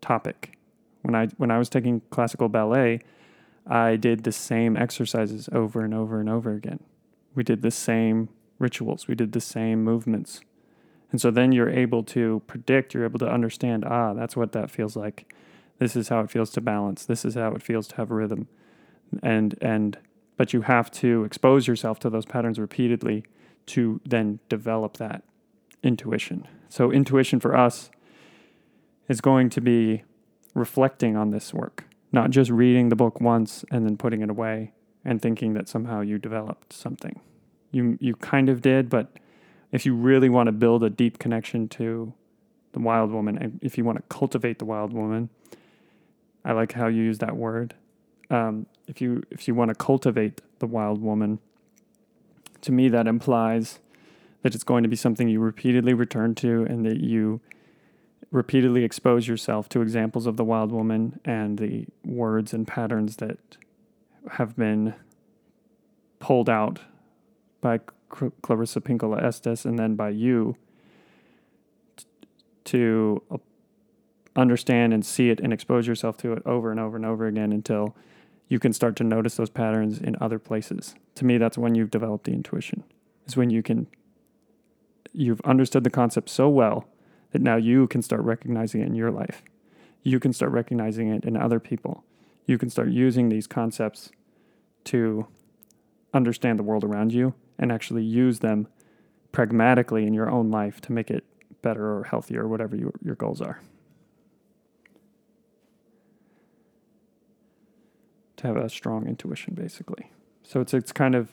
topic. 0.00 0.58
When 1.02 1.14
I 1.14 1.26
when 1.36 1.50
I 1.50 1.58
was 1.58 1.68
taking 1.68 2.02
classical 2.10 2.48
ballet, 2.48 3.00
I 3.68 3.96
did 3.96 4.24
the 4.24 4.32
same 4.32 4.76
exercises 4.76 5.48
over 5.52 5.82
and 5.82 5.92
over 5.92 6.20
and 6.20 6.28
over 6.28 6.52
again. 6.52 6.80
We 7.34 7.42
did 7.42 7.62
the 7.62 7.70
same 7.70 8.30
rituals, 8.58 9.06
we 9.06 9.14
did 9.14 9.32
the 9.32 9.40
same 9.40 9.84
movements. 9.84 10.40
And 11.10 11.20
so 11.20 11.30
then 11.30 11.52
you're 11.52 11.70
able 11.70 12.02
to 12.04 12.42
predict, 12.46 12.92
you're 12.92 13.04
able 13.04 13.18
to 13.20 13.30
understand, 13.30 13.84
ah, 13.84 14.12
that's 14.12 14.36
what 14.36 14.52
that 14.52 14.70
feels 14.70 14.94
like. 14.94 15.32
This 15.78 15.96
is 15.96 16.08
how 16.08 16.20
it 16.20 16.30
feels 16.30 16.50
to 16.50 16.60
balance. 16.60 17.04
This 17.04 17.24
is 17.24 17.34
how 17.34 17.54
it 17.54 17.62
feels 17.62 17.86
to 17.88 17.96
have 17.96 18.10
rhythm. 18.10 18.48
And 19.22 19.56
and 19.62 19.98
but 20.36 20.52
you 20.52 20.62
have 20.62 20.90
to 20.92 21.24
expose 21.24 21.66
yourself 21.66 21.98
to 22.00 22.10
those 22.10 22.26
patterns 22.26 22.58
repeatedly 22.58 23.24
to 23.66 24.00
then 24.04 24.38
develop 24.48 24.96
that 24.96 25.22
intuition. 25.82 26.46
So 26.68 26.92
intuition 26.92 27.40
for 27.40 27.56
us 27.56 27.90
is 29.08 29.20
going 29.20 29.50
to 29.50 29.60
be 29.60 30.04
reflecting 30.54 31.16
on 31.16 31.30
this 31.30 31.52
work, 31.54 31.84
not 32.12 32.30
just 32.30 32.50
reading 32.50 32.88
the 32.88 32.96
book 32.96 33.20
once 33.20 33.64
and 33.70 33.84
then 33.84 33.96
putting 33.96 34.22
it 34.22 34.30
away 34.30 34.72
and 35.04 35.20
thinking 35.20 35.54
that 35.54 35.68
somehow 35.68 36.00
you 36.00 36.18
developed 36.18 36.72
something. 36.72 37.20
You 37.70 37.98
you 38.00 38.14
kind 38.16 38.48
of 38.48 38.62
did, 38.62 38.88
but 38.88 39.18
if 39.72 39.84
you 39.84 39.94
really 39.94 40.28
want 40.28 40.46
to 40.46 40.52
build 40.52 40.82
a 40.82 40.90
deep 40.90 41.18
connection 41.18 41.68
to 41.68 42.12
the 42.72 42.78
wild 42.78 43.10
woman, 43.10 43.36
and 43.38 43.58
if 43.62 43.76
you 43.76 43.84
want 43.84 43.98
to 43.98 44.04
cultivate 44.08 44.58
the 44.58 44.64
wild 44.64 44.92
woman, 44.92 45.28
I 46.44 46.52
like 46.52 46.72
how 46.72 46.86
you 46.86 47.02
use 47.02 47.18
that 47.18 47.36
word. 47.36 47.74
Um, 48.30 48.66
if 48.86 49.00
you 49.00 49.22
if 49.30 49.46
you 49.46 49.54
want 49.54 49.68
to 49.68 49.74
cultivate 49.74 50.40
the 50.58 50.66
wild 50.66 51.02
woman, 51.02 51.40
to 52.62 52.72
me 52.72 52.88
that 52.88 53.06
implies 53.06 53.78
that 54.42 54.54
it's 54.54 54.64
going 54.64 54.82
to 54.82 54.88
be 54.88 54.96
something 54.96 55.28
you 55.28 55.40
repeatedly 55.40 55.94
return 55.94 56.34
to 56.36 56.64
and 56.64 56.86
that 56.86 57.00
you 57.00 57.40
repeatedly 58.30 58.84
expose 58.84 59.26
yourself 59.26 59.68
to 59.70 59.80
examples 59.80 60.26
of 60.26 60.36
the 60.36 60.44
wild 60.44 60.70
woman 60.70 61.18
and 61.24 61.58
the 61.58 61.86
words 62.04 62.52
and 62.52 62.66
patterns 62.66 63.16
that 63.16 63.38
have 64.32 64.56
been 64.56 64.94
pulled 66.18 66.50
out 66.50 66.80
by 67.60 67.80
Clarissa 68.08 68.80
Pinkola 68.80 69.22
Estes 69.22 69.64
and 69.64 69.78
then 69.78 69.94
by 69.94 70.10
you 70.10 70.56
to 72.64 73.22
understand 74.36 74.92
and 74.92 75.04
see 75.04 75.30
it 75.30 75.40
and 75.40 75.52
expose 75.52 75.86
yourself 75.86 76.16
to 76.18 76.32
it 76.32 76.42
over 76.44 76.70
and 76.70 76.78
over 76.78 76.96
and 76.96 77.06
over 77.06 77.26
again 77.26 77.52
until 77.52 77.96
you 78.48 78.58
can 78.58 78.72
start 78.72 78.96
to 78.96 79.04
notice 79.04 79.36
those 79.36 79.50
patterns 79.50 79.98
in 79.98 80.16
other 80.20 80.38
places. 80.38 80.94
To 81.16 81.24
me, 81.24 81.38
that's 81.38 81.58
when 81.58 81.74
you've 81.74 81.90
developed 81.90 82.24
the 82.24 82.32
intuition. 82.32 82.84
Is 83.26 83.36
when 83.36 83.50
you 83.50 83.62
can 83.62 83.86
you've 85.12 85.40
understood 85.42 85.84
the 85.84 85.90
concept 85.90 86.28
so 86.28 86.48
well 86.48 86.86
that 87.32 87.42
now 87.42 87.56
you 87.56 87.86
can 87.86 88.02
start 88.02 88.22
recognizing 88.22 88.80
it 88.80 88.86
in 88.86 88.94
your 88.94 89.10
life. 89.10 89.42
You 90.02 90.20
can 90.20 90.32
start 90.32 90.52
recognizing 90.52 91.08
it 91.08 91.24
in 91.24 91.36
other 91.36 91.60
people. 91.60 92.04
You 92.46 92.58
can 92.58 92.70
start 92.70 92.88
using 92.88 93.28
these 93.28 93.46
concepts 93.46 94.10
to 94.84 95.26
understand 96.14 96.58
the 96.58 96.62
world 96.62 96.84
around 96.84 97.12
you 97.12 97.34
and 97.58 97.70
actually 97.70 98.02
use 98.02 98.38
them 98.38 98.68
pragmatically 99.32 100.06
in 100.06 100.14
your 100.14 100.30
own 100.30 100.50
life 100.50 100.80
to 100.82 100.92
make 100.92 101.10
it 101.10 101.24
better 101.60 101.98
or 101.98 102.04
healthier 102.04 102.44
or 102.44 102.48
whatever 102.48 102.76
you, 102.76 102.92
your 103.02 103.14
goals 103.14 103.40
are. 103.40 103.60
To 108.38 108.46
have 108.46 108.56
a 108.56 108.70
strong 108.70 109.06
intuition, 109.06 109.54
basically. 109.54 110.10
So 110.44 110.60
it's 110.60 110.72
it's 110.72 110.92
kind 110.92 111.14
of 111.14 111.32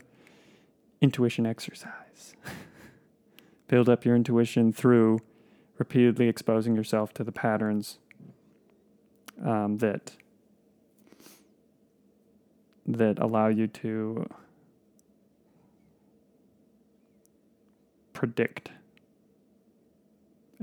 intuition 1.01 1.45
exercise. 1.45 2.36
Build 3.67 3.88
up 3.88 4.05
your 4.05 4.15
intuition 4.15 4.73
through 4.73 5.19
repeatedly 5.77 6.27
exposing 6.27 6.75
yourself 6.75 7.13
to 7.13 7.23
the 7.23 7.31
patterns 7.31 7.99
um, 9.43 9.77
that 9.79 10.13
that 12.88 13.17
allow 13.19 13.47
you 13.47 13.67
to 13.67 14.27
predict 18.13 18.69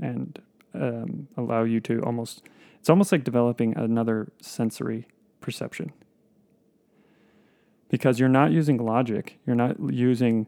and 0.01 0.41
um, 0.73 1.27
allow 1.37 1.63
you 1.63 1.79
to 1.79 2.01
almost 2.03 2.43
it's 2.79 2.89
almost 2.89 3.11
like 3.11 3.23
developing 3.23 3.77
another 3.77 4.31
sensory 4.41 5.07
perception. 5.39 5.93
Because 7.89 8.19
you're 8.19 8.29
not 8.29 8.51
using 8.51 8.77
logic 8.77 9.37
you're 9.45 9.55
not 9.55 9.75
using 9.91 10.47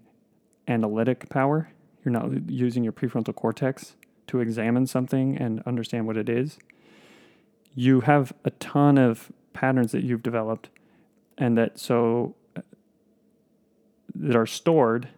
analytic 0.67 1.29
power 1.29 1.69
you're 2.03 2.11
not 2.11 2.49
using 2.49 2.83
your 2.83 2.93
prefrontal 2.93 3.35
cortex 3.35 3.95
to 4.27 4.39
examine 4.39 4.87
something 4.87 5.37
and 5.37 5.61
understand 5.65 6.07
what 6.07 6.17
it 6.17 6.29
is 6.29 6.57
you 7.75 8.01
have 8.01 8.33
a 8.45 8.49
ton 8.51 8.97
of 8.97 9.31
patterns 9.53 9.91
that 9.91 10.03
you've 10.03 10.23
developed 10.23 10.69
and 11.37 11.57
that 11.57 11.77
so 11.77 12.33
that 14.15 14.35
are 14.35 14.45
stored 14.45 15.09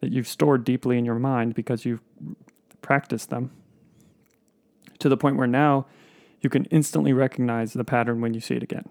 that 0.00 0.10
you've 0.10 0.28
stored 0.28 0.64
deeply 0.64 0.98
in 0.98 1.04
your 1.04 1.18
mind 1.18 1.54
because 1.54 1.84
you've 1.84 2.00
practiced 2.80 3.30
them 3.30 3.50
to 4.98 5.08
the 5.08 5.16
point 5.16 5.36
where 5.36 5.46
now 5.46 5.86
you 6.40 6.50
can 6.50 6.64
instantly 6.66 7.12
recognize 7.12 7.72
the 7.72 7.84
pattern 7.84 8.20
when 8.20 8.34
you 8.34 8.40
see 8.40 8.54
it 8.54 8.62
again. 8.62 8.88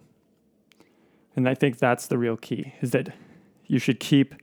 And 1.36 1.48
I 1.48 1.54
think 1.54 1.78
that's 1.78 2.08
the 2.08 2.18
real 2.18 2.38
key 2.38 2.74
is 2.82 2.92
that 2.92 3.14
you 3.68 3.80
should 3.80 4.00
keep 4.00 4.36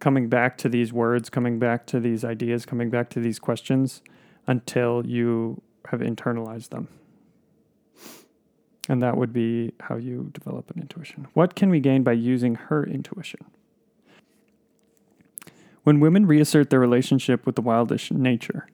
coming 0.00 0.28
back 0.28 0.56
to 0.58 0.68
these 0.68 0.92
words, 0.92 1.28
coming 1.30 1.58
back 1.58 1.86
to 1.86 2.00
these 2.00 2.24
ideas, 2.24 2.64
coming 2.64 2.90
back 2.90 3.10
to 3.10 3.20
these 3.20 3.38
questions 3.38 4.02
until 4.46 5.04
you 5.06 5.60
have 5.88 6.00
internalized 6.00 6.70
them. 6.70 6.88
And 8.88 9.02
that 9.02 9.16
would 9.16 9.32
be 9.32 9.72
how 9.80 9.96
you 9.96 10.30
develop 10.32 10.70
an 10.70 10.80
intuition. 10.80 11.26
What 11.34 11.54
can 11.54 11.68
we 11.68 11.80
gain 11.80 12.02
by 12.02 12.12
using 12.12 12.54
her 12.54 12.84
intuition? 12.84 13.40
When 15.84 16.00
women 16.00 16.26
reassert 16.26 16.70
their 16.70 16.80
relationship 16.80 17.44
with 17.44 17.56
the 17.56 17.62
wildish 17.62 18.10
nature, 18.10 18.66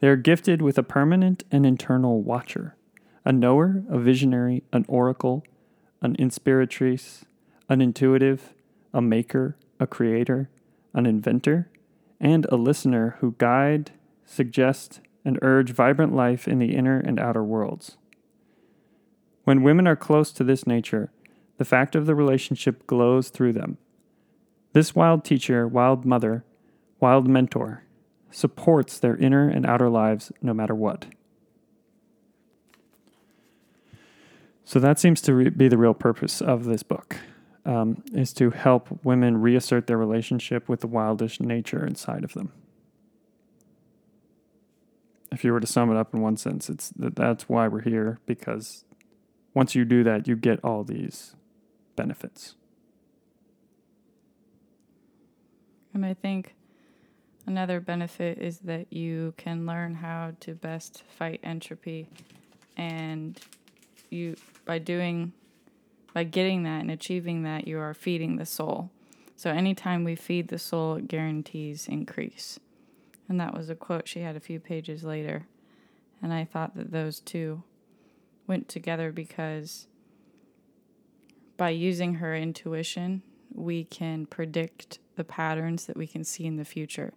they 0.00 0.08
are 0.08 0.16
gifted 0.16 0.62
with 0.62 0.78
a 0.78 0.82
permanent 0.82 1.44
and 1.50 1.64
internal 1.64 2.22
watcher, 2.22 2.76
a 3.24 3.32
knower, 3.32 3.82
a 3.88 3.98
visionary, 3.98 4.62
an 4.72 4.84
oracle, 4.88 5.44
an 6.00 6.16
inspiratrice, 6.16 7.22
an 7.68 7.80
intuitive, 7.80 8.52
a 8.92 9.00
maker, 9.00 9.56
a 9.78 9.86
creator, 9.86 10.48
an 10.94 11.06
inventor, 11.06 11.70
and 12.20 12.46
a 12.50 12.56
listener 12.56 13.16
who 13.20 13.34
guide, 13.38 13.92
suggest, 14.24 15.00
and 15.24 15.38
urge 15.42 15.70
vibrant 15.70 16.14
life 16.14 16.46
in 16.46 16.58
the 16.58 16.74
inner 16.74 16.98
and 16.98 17.18
outer 17.18 17.42
worlds. 17.42 17.96
When 19.44 19.62
women 19.62 19.88
are 19.88 19.96
close 19.96 20.32
to 20.32 20.44
this 20.44 20.66
nature, 20.66 21.10
the 21.58 21.64
fact 21.64 21.94
of 21.94 22.06
the 22.06 22.14
relationship 22.14 22.86
glows 22.86 23.28
through 23.28 23.52
them. 23.52 23.78
This 24.72 24.94
wild 24.94 25.24
teacher, 25.24 25.66
wild 25.66 26.04
mother, 26.04 26.44
wild 27.00 27.28
mentor, 27.28 27.84
supports 28.30 28.98
their 28.98 29.16
inner 29.16 29.48
and 29.48 29.66
outer 29.66 29.88
lives 29.88 30.32
no 30.40 30.54
matter 30.54 30.74
what. 30.74 31.06
So 34.64 34.78
that 34.78 34.98
seems 34.98 35.20
to 35.22 35.34
re- 35.34 35.50
be 35.50 35.68
the 35.68 35.76
real 35.76 35.92
purpose 35.92 36.40
of 36.40 36.64
this 36.64 36.82
book, 36.82 37.16
um, 37.64 38.02
is 38.12 38.32
to 38.34 38.50
help 38.50 39.04
women 39.04 39.40
reassert 39.40 39.86
their 39.86 39.98
relationship 39.98 40.68
with 40.68 40.80
the 40.80 40.88
wildish 40.88 41.40
nature 41.40 41.86
inside 41.86 42.24
of 42.24 42.32
them. 42.34 42.52
If 45.30 45.44
you 45.44 45.52
were 45.52 45.60
to 45.60 45.66
sum 45.66 45.90
it 45.90 45.96
up 45.96 46.12
in 46.12 46.20
one 46.20 46.36
sense, 46.36 46.68
it's 46.68 46.90
that 46.90 47.16
that's 47.16 47.48
why 47.48 47.68
we're 47.68 47.80
here 47.80 48.18
because 48.26 48.84
once 49.54 49.74
you 49.74 49.84
do 49.84 50.02
that, 50.04 50.28
you 50.28 50.36
get 50.36 50.60
all 50.64 50.84
these 50.84 51.34
benefits. 51.96 52.54
And 55.94 56.04
I 56.04 56.14
think 56.14 56.54
another 57.46 57.80
benefit 57.80 58.38
is 58.38 58.58
that 58.60 58.92
you 58.92 59.34
can 59.36 59.66
learn 59.66 59.94
how 59.94 60.32
to 60.40 60.54
best 60.54 61.02
fight 61.18 61.40
entropy 61.42 62.08
and 62.76 63.38
you 64.10 64.36
by 64.64 64.78
doing 64.78 65.32
by 66.12 66.24
getting 66.24 66.62
that 66.64 66.80
and 66.80 66.90
achieving 66.90 67.42
that 67.42 67.66
you 67.66 67.78
are 67.78 67.94
feeding 67.94 68.36
the 68.36 68.46
soul. 68.46 68.90
So 69.36 69.50
anytime 69.50 70.04
we 70.04 70.14
feed 70.14 70.48
the 70.48 70.58
soul 70.58 70.96
it 70.96 71.08
guarantees 71.08 71.88
increase. 71.88 72.60
And 73.28 73.40
that 73.40 73.54
was 73.54 73.70
a 73.70 73.74
quote 73.74 74.08
she 74.08 74.20
had 74.20 74.36
a 74.36 74.40
few 74.40 74.60
pages 74.60 75.04
later. 75.04 75.46
And 76.20 76.32
I 76.32 76.44
thought 76.44 76.76
that 76.76 76.92
those 76.92 77.20
two 77.20 77.62
went 78.46 78.68
together 78.68 79.10
because 79.10 79.86
by 81.56 81.70
using 81.70 82.14
her 82.14 82.34
intuition, 82.36 83.22
we 83.54 83.84
can 83.84 84.26
predict 84.26 84.98
the 85.16 85.24
patterns 85.24 85.86
that 85.86 85.96
we 85.96 86.06
can 86.06 86.24
see 86.24 86.44
in 86.44 86.56
the 86.56 86.64
future 86.64 87.12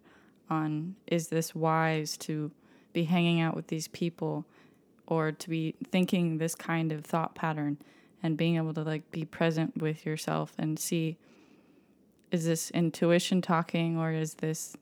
on 0.50 0.96
is 1.08 1.30
this 1.30 1.56
wise 1.56 2.18
to 2.18 2.52
be 2.94 3.06
hanging 3.06 3.42
out 3.42 3.56
with 3.56 3.68
these 3.68 3.88
people 3.88 4.46
or 5.08 5.32
to 5.32 5.50
be 5.50 5.76
thinking 5.84 6.38
this 6.38 6.56
kind 6.56 6.92
of 6.92 7.04
thought 7.04 7.36
pattern 7.36 7.78
and 8.26 8.38
being 8.38 8.56
able 8.56 8.74
to 8.74 8.82
like 8.82 9.12
be 9.12 9.24
present 9.24 9.78
with 9.78 10.04
yourself 10.04 10.54
and 10.58 10.80
see 10.80 11.16
is 12.32 12.46
this 12.46 12.72
intuition 12.72 13.40
talking 13.40 14.00
or 14.00 14.12
is 14.12 14.36
this 14.36 14.76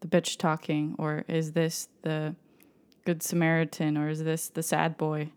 the 0.00 0.06
bitch 0.06 0.36
talking 0.36 0.94
or 0.98 1.24
is 1.26 1.52
this 1.52 1.88
the 2.02 2.34
good 3.06 3.22
samaritan 3.22 3.96
or 3.96 4.10
is 4.10 4.22
this 4.24 4.48
the 4.48 4.62
sad 4.62 4.98
boy? 4.98 5.30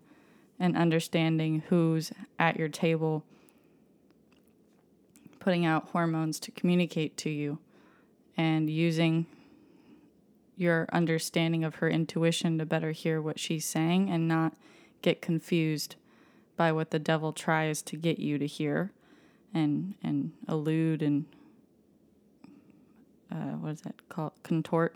And 0.60 0.76
understanding 0.76 1.63
who's 1.70 2.12
at 2.38 2.58
your 2.58 2.68
table 2.70 3.24
putting 5.39 5.65
out 5.65 5.89
hormones 5.89 6.39
to 6.41 6.52
communicate 6.52 7.15
to 7.18 7.30
you 7.30 7.60
and 8.36 8.70
using 8.70 9.28
your 10.58 10.88
understanding 10.91 11.63
of 11.63 11.76
her 11.76 11.89
intuition 11.89 12.58
to 12.58 12.65
better 12.65 12.91
hear 12.91 13.22
what 13.22 13.39
she's 13.39 13.65
saying 13.65 14.10
and 14.10 14.28
not 14.28 14.54
get 15.02 15.22
confused 15.22 15.96
by 16.56 16.72
what 16.72 16.91
the 16.91 17.00
devil 17.00 17.34
tries 17.34 17.82
to 17.84 17.96
get 17.96 18.20
you 18.20 18.38
to 18.38 18.48
hear 18.48 18.91
and 19.54 19.96
and 20.04 20.32
elude 20.48 21.02
and 21.02 21.26
uh, 23.32 23.58
what 23.58 23.74
is 23.74 23.82
that 23.82 24.08
called? 24.10 24.34
Contort 24.44 24.96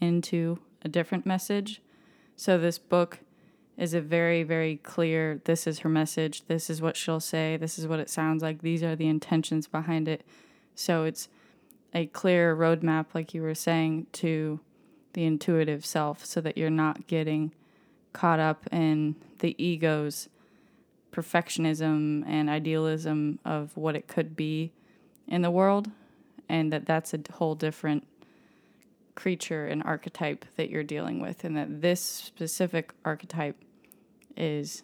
into 0.00 0.58
a 0.82 0.88
different 0.88 1.24
message. 1.24 1.80
So 2.36 2.58
this 2.58 2.78
book 2.78 3.20
is 3.76 3.94
a 3.94 4.00
very 4.00 4.42
very 4.42 4.76
clear 4.76 5.40
this 5.44 5.66
is 5.66 5.80
her 5.80 5.88
message 5.88 6.46
this 6.46 6.68
is 6.68 6.82
what 6.82 6.94
she'll 6.94 7.20
say 7.20 7.56
this 7.56 7.78
is 7.78 7.86
what 7.86 7.98
it 7.98 8.10
sounds 8.10 8.42
like 8.42 8.60
these 8.60 8.82
are 8.82 8.96
the 8.96 9.08
intentions 9.08 9.66
behind 9.66 10.08
it. 10.08 10.24
So 10.74 11.04
it's 11.04 11.28
a 11.94 12.06
clear 12.06 12.56
roadmap, 12.56 13.06
like 13.14 13.34
you 13.34 13.42
were 13.42 13.54
saying, 13.54 14.06
to 14.12 14.60
the 15.12 15.24
intuitive 15.24 15.84
self 15.84 16.24
so 16.24 16.40
that 16.40 16.56
you're 16.56 16.70
not 16.70 17.06
getting 17.06 17.52
caught 18.12 18.40
up 18.40 18.66
in 18.72 19.16
the 19.40 19.54
ego's 19.62 20.28
perfectionism 21.12 22.26
and 22.26 22.48
idealism 22.48 23.38
of 23.44 23.76
what 23.76 23.94
it 23.94 24.08
could 24.08 24.34
be 24.34 24.72
in 25.28 25.42
the 25.42 25.50
world 25.50 25.90
and 26.48 26.72
that 26.72 26.86
that's 26.86 27.14
a 27.14 27.20
whole 27.34 27.54
different 27.54 28.06
creature 29.14 29.66
and 29.66 29.82
archetype 29.82 30.44
that 30.56 30.70
you're 30.70 30.82
dealing 30.82 31.20
with 31.20 31.44
and 31.44 31.56
that 31.56 31.82
this 31.82 32.00
specific 32.00 32.92
archetype 33.04 33.56
is 34.36 34.82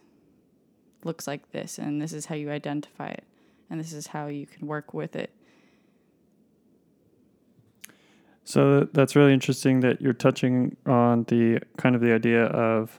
looks 1.05 1.27
like 1.27 1.51
this 1.53 1.79
and 1.79 2.01
this 2.03 2.13
is 2.13 2.27
how 2.27 2.35
you 2.35 2.51
identify 2.51 3.09
it 3.09 3.25
and 3.71 3.81
this 3.81 3.93
is 3.93 4.09
how 4.09 4.27
you 4.27 4.47
can 4.47 4.67
work 4.67 4.93
with 4.93 5.17
it. 5.17 5.31
So 8.45 8.89
that's 8.93 9.15
really 9.15 9.35
interesting 9.35 9.81
that 9.81 10.01
you're 10.01 10.15
touching 10.15 10.77
on 10.87 11.25
the 11.25 11.61
kind 11.77 11.95
of 11.95 12.01
the 12.01 12.13
idea 12.13 12.45
of 12.45 12.99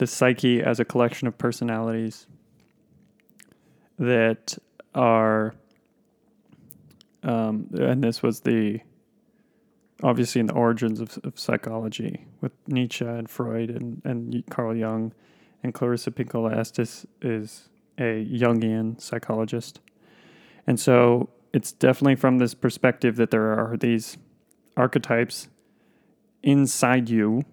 the 0.00 0.06
psyche 0.06 0.62
as 0.62 0.80
a 0.80 0.84
collection 0.84 1.28
of 1.28 1.36
personalities 1.36 2.26
that 3.98 4.56
are, 4.94 5.54
um, 7.22 7.68
and 7.74 8.02
this 8.02 8.22
was 8.22 8.40
the 8.40 8.80
obviously 10.02 10.40
in 10.40 10.46
the 10.46 10.54
origins 10.54 11.00
of, 11.00 11.18
of 11.22 11.38
psychology 11.38 12.24
with 12.40 12.52
Nietzsche 12.66 13.04
and 13.04 13.28
Freud 13.28 13.68
and, 13.68 14.00
and 14.02 14.42
Carl 14.48 14.74
Jung, 14.74 15.12
and 15.62 15.74
Clarissa 15.74 16.10
Pinkola 16.10 16.56
Estes 16.56 17.04
is 17.20 17.68
a 17.98 18.24
Jungian 18.24 18.98
psychologist. 18.98 19.80
And 20.66 20.80
so 20.80 21.28
it's 21.52 21.72
definitely 21.72 22.16
from 22.16 22.38
this 22.38 22.54
perspective 22.54 23.16
that 23.16 23.30
there 23.30 23.52
are 23.52 23.76
these 23.76 24.16
archetypes 24.78 25.50
inside 26.42 27.10
you 27.10 27.44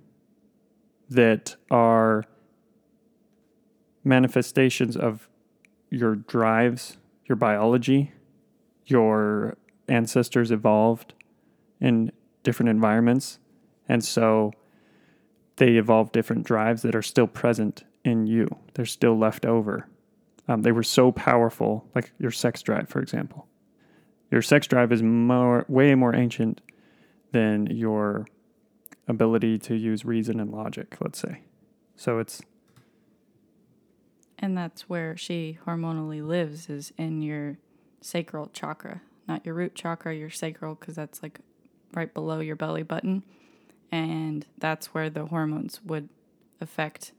that 1.09 1.57
are 1.69 2.23
manifestations 4.07 4.97
of 4.97 5.29
your 5.89 6.15
drives, 6.15 6.97
your 7.25 7.35
biology, 7.35 8.11
your 8.85 9.57
ancestors 9.87 10.51
evolved 10.51 11.13
in 11.79 12.11
different 12.43 12.69
environments. 12.69 13.39
And 13.87 14.03
so 14.03 14.53
they 15.57 15.75
evolved 15.75 16.11
different 16.11 16.45
drives 16.45 16.81
that 16.81 16.95
are 16.95 17.01
still 17.01 17.27
present 17.27 17.83
in 18.03 18.27
you. 18.27 18.47
They're 18.73 18.85
still 18.85 19.17
left 19.17 19.45
over. 19.45 19.87
Um, 20.47 20.61
they 20.61 20.71
were 20.71 20.83
so 20.83 21.11
powerful, 21.11 21.85
like 21.93 22.13
your 22.19 22.31
sex 22.31 22.61
drive, 22.61 22.87
for 22.87 23.01
example. 23.01 23.47
Your 24.31 24.41
sex 24.41 24.67
drive 24.67 24.91
is 24.91 25.03
more, 25.03 25.65
way 25.67 25.93
more 25.95 26.15
ancient 26.15 26.61
than 27.31 27.67
your 27.67 28.25
ability 29.07 29.57
to 29.59 29.75
use 29.75 30.05
reason 30.05 30.39
and 30.39 30.51
logic, 30.51 30.97
let's 31.01 31.19
say. 31.19 31.41
So 31.95 32.19
it's. 32.19 32.41
And 34.39 34.57
that's 34.57 34.87
where 34.87 35.17
she 35.17 35.57
hormonally 35.65 36.25
lives, 36.25 36.69
is 36.69 36.93
in 36.97 37.21
your 37.21 37.57
sacral 38.01 38.47
chakra, 38.47 39.01
not 39.27 39.45
your 39.45 39.55
root 39.55 39.73
chakra, 39.73 40.13
your 40.13 40.29
sacral, 40.29 40.75
because 40.75 40.95
that's 40.95 41.23
like 41.23 41.39
right 41.93 42.13
below 42.13 42.39
your 42.39 42.55
belly 42.55 42.83
button. 42.83 43.23
And 43.91 44.45
that's 44.57 44.93
where 44.93 45.09
the 45.09 45.25
hormones 45.25 45.81
would 45.83 46.09
affect 46.61 47.13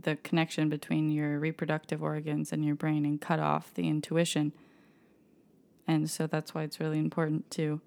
the 0.00 0.16
connection 0.16 0.68
between 0.68 1.10
your 1.10 1.38
reproductive 1.38 2.02
organs 2.02 2.52
and 2.52 2.64
your 2.64 2.74
brain 2.74 3.04
and 3.04 3.20
cut 3.20 3.38
off 3.38 3.72
the 3.74 3.88
intuition 3.88 4.52
and 5.86 6.10
so 6.10 6.26
that's 6.26 6.54
why 6.54 6.62
it's 6.62 6.80
really 6.80 6.98
important 6.98 7.50
to 7.52 7.80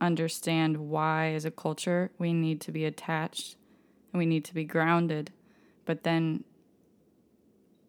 understand 0.00 0.76
why, 0.76 1.32
as 1.32 1.44
a 1.44 1.50
culture, 1.50 2.10
we 2.18 2.32
need 2.32 2.60
to 2.62 2.72
be 2.72 2.84
attached 2.84 3.56
and 4.12 4.18
we 4.18 4.26
need 4.26 4.44
to 4.46 4.54
be 4.54 4.64
grounded. 4.64 5.32
But 5.84 6.02
then, 6.02 6.44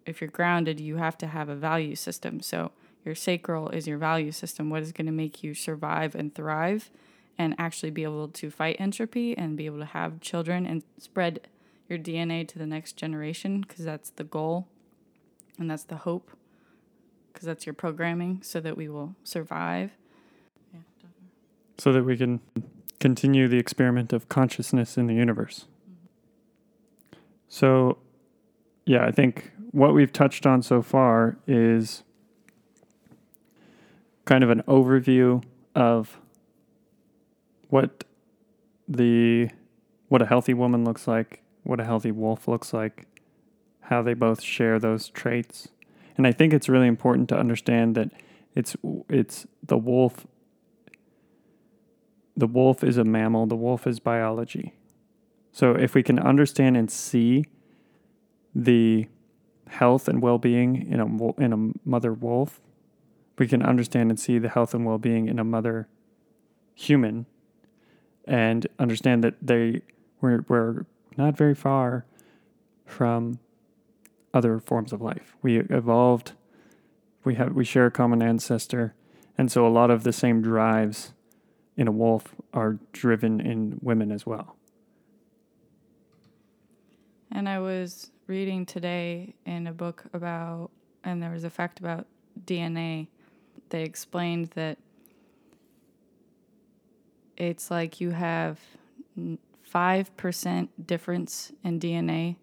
if 0.06 0.22
you're 0.22 0.30
grounded, 0.30 0.80
you 0.80 0.98
have 0.98 1.18
to 1.20 1.28
have 1.28 1.50
a 1.50 1.56
value 1.56 1.96
system. 1.96 2.42
So, 2.42 2.72
your 3.04 3.16
sacral 3.16 3.70
is 3.70 3.88
your 3.88 4.00
value 4.00 4.32
system. 4.32 4.70
What 4.70 4.82
is 4.82 4.92
going 4.92 5.06
to 5.06 5.12
make 5.12 5.44
you 5.44 5.54
survive 5.54 6.16
and 6.16 6.34
thrive 6.34 6.90
and 7.38 7.54
actually 7.60 7.92
be 7.92 8.04
able 8.04 8.30
to 8.30 8.50
fight 8.50 8.78
entropy 8.80 9.38
and 9.38 9.56
be 9.56 9.68
able 9.68 9.80
to 9.80 9.86
have 9.86 10.22
children 10.22 10.66
and 10.66 10.84
spread 10.98 11.48
your 11.88 12.00
DNA 12.00 12.48
to 12.48 12.58
the 12.58 12.66
next 12.66 12.98
generation 12.98 13.62
because 13.62 13.86
that's 13.86 14.10
the 14.12 14.24
goal 14.24 14.68
and 15.60 15.70
that's 15.70 15.84
the 15.84 15.98
hope 15.98 16.32
because 17.32 17.46
that's 17.46 17.66
your 17.66 17.74
programming 17.74 18.42
so 18.42 18.60
that 18.60 18.78
we 18.78 18.88
will 18.88 19.16
survive. 19.24 19.92
Yeah, 20.74 20.80
so 21.78 21.92
that 21.92 22.04
we 22.04 22.18
can 22.18 22.40
continue 23.00 23.48
the 23.48 23.58
experiment 23.58 24.14
of 24.14 24.30
consciousness 24.30 24.98
in 24.98 25.08
the 25.08 25.14
universe. 25.14 25.68
Mm-hmm. 25.84 27.18
So, 27.50 27.98
yeah, 28.86 29.06
I 29.06 29.12
think 29.12 29.52
what 29.76 29.94
we've 29.94 30.14
touched 30.14 30.46
on 30.46 30.62
so 30.62 30.82
far 30.82 31.38
is 31.48 32.04
kind 34.24 34.44
of 34.44 34.50
an 34.50 34.64
overview 34.68 35.44
of 35.76 36.20
what 37.70 38.04
the 38.88 39.50
what 40.08 40.22
a 40.22 40.26
healthy 40.26 40.54
woman 40.54 40.86
looks 40.86 41.08
like, 41.08 41.42
what 41.64 41.80
a 41.80 41.84
healthy 41.84 42.12
wolf 42.12 42.48
looks 42.48 42.74
like, 42.74 43.06
how 43.82 44.02
they 44.02 44.14
both 44.14 44.42
share 44.42 44.80
those 44.80 45.10
traits 45.10 45.68
and 46.18 46.26
I 46.26 46.32
think 46.32 46.54
it's 46.54 46.70
really 46.70 46.88
important 46.88 47.30
to 47.30 47.38
understand 47.38 47.96
that 47.96 48.10
it's 48.56 48.76
it's 49.10 49.46
the 49.64 49.78
wolf 49.78 50.26
the 52.38 52.48
wolf 52.48 52.84
is 52.84 52.98
a 52.98 53.06
mammal, 53.06 53.48
the 53.48 53.56
wolf 53.56 53.88
is 53.88 54.00
biology. 54.00 54.74
So 55.54 55.72
if 55.72 55.94
we 55.94 56.04
can 56.04 56.20
understand 56.20 56.76
and 56.76 56.92
see 56.92 57.46
the 58.54 59.08
health 59.70 60.08
and 60.08 60.22
well-being 60.22 60.92
in 60.92 61.00
a 61.00 61.42
in 61.42 61.54
a 61.54 61.88
mother 61.88 62.14
wolf, 62.14 62.62
we 63.38 63.48
can 63.48 63.62
understand 63.62 64.10
and 64.10 64.20
see 64.20 64.38
the 64.40 64.50
health 64.50 64.74
and 64.74 64.86
well-being 64.86 65.28
in 65.28 65.40
a 65.40 65.44
mother 65.44 65.88
human 66.74 67.26
and 68.26 68.68
understand 68.80 69.24
that 69.24 69.36
they 69.42 69.82
we're, 70.22 70.44
we're 70.48 70.86
not 71.18 71.38
very 71.38 71.56
far 71.56 72.06
from 72.86 73.40
other 74.34 74.60
forms 74.60 74.92
of 74.92 75.02
life. 75.02 75.36
We 75.42 75.60
evolved 75.60 76.34
we 77.24 77.36
have 77.36 77.54
we 77.54 77.66
share 77.66 77.88
a 77.88 77.92
common 77.92 78.22
ancestor 78.22 78.94
and 79.38 79.52
so 79.52 79.66
a 79.66 79.70
lot 79.70 79.90
of 79.90 80.04
the 80.04 80.14
same 80.14 80.42
drives 80.42 81.14
in 81.78 81.88
a 81.88 81.92
wolf 81.92 82.36
are 82.54 82.80
driven 82.94 83.42
in 83.42 83.78
women 83.82 84.12
as 84.12 84.26
well. 84.26 84.56
And 87.32 87.50
I 87.50 87.60
was 87.60 88.12
reading 88.28 88.66
today 88.66 89.34
in 89.46 89.68
a 89.68 89.74
book 89.74 90.06
about, 90.14 90.72
and 91.04 91.22
there 91.22 91.32
was 91.32 91.44
a 91.44 91.50
fact 91.50 91.80
about 91.80 92.08
DNA. 92.46 93.08
They 93.70 93.84
explained 93.84 94.52
that 94.56 94.78
it's 97.38 97.70
like 97.70 98.00
you 98.00 98.12
have 98.12 98.60
5% 99.74 100.70
difference 100.86 101.52
in 101.64 101.80
DNA 101.80 102.38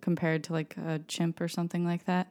compared 0.00 0.44
to 0.44 0.52
like 0.52 0.76
a 0.76 1.00
chimp 1.08 1.40
or 1.40 1.48
something 1.48 1.84
like 1.84 2.04
that. 2.04 2.28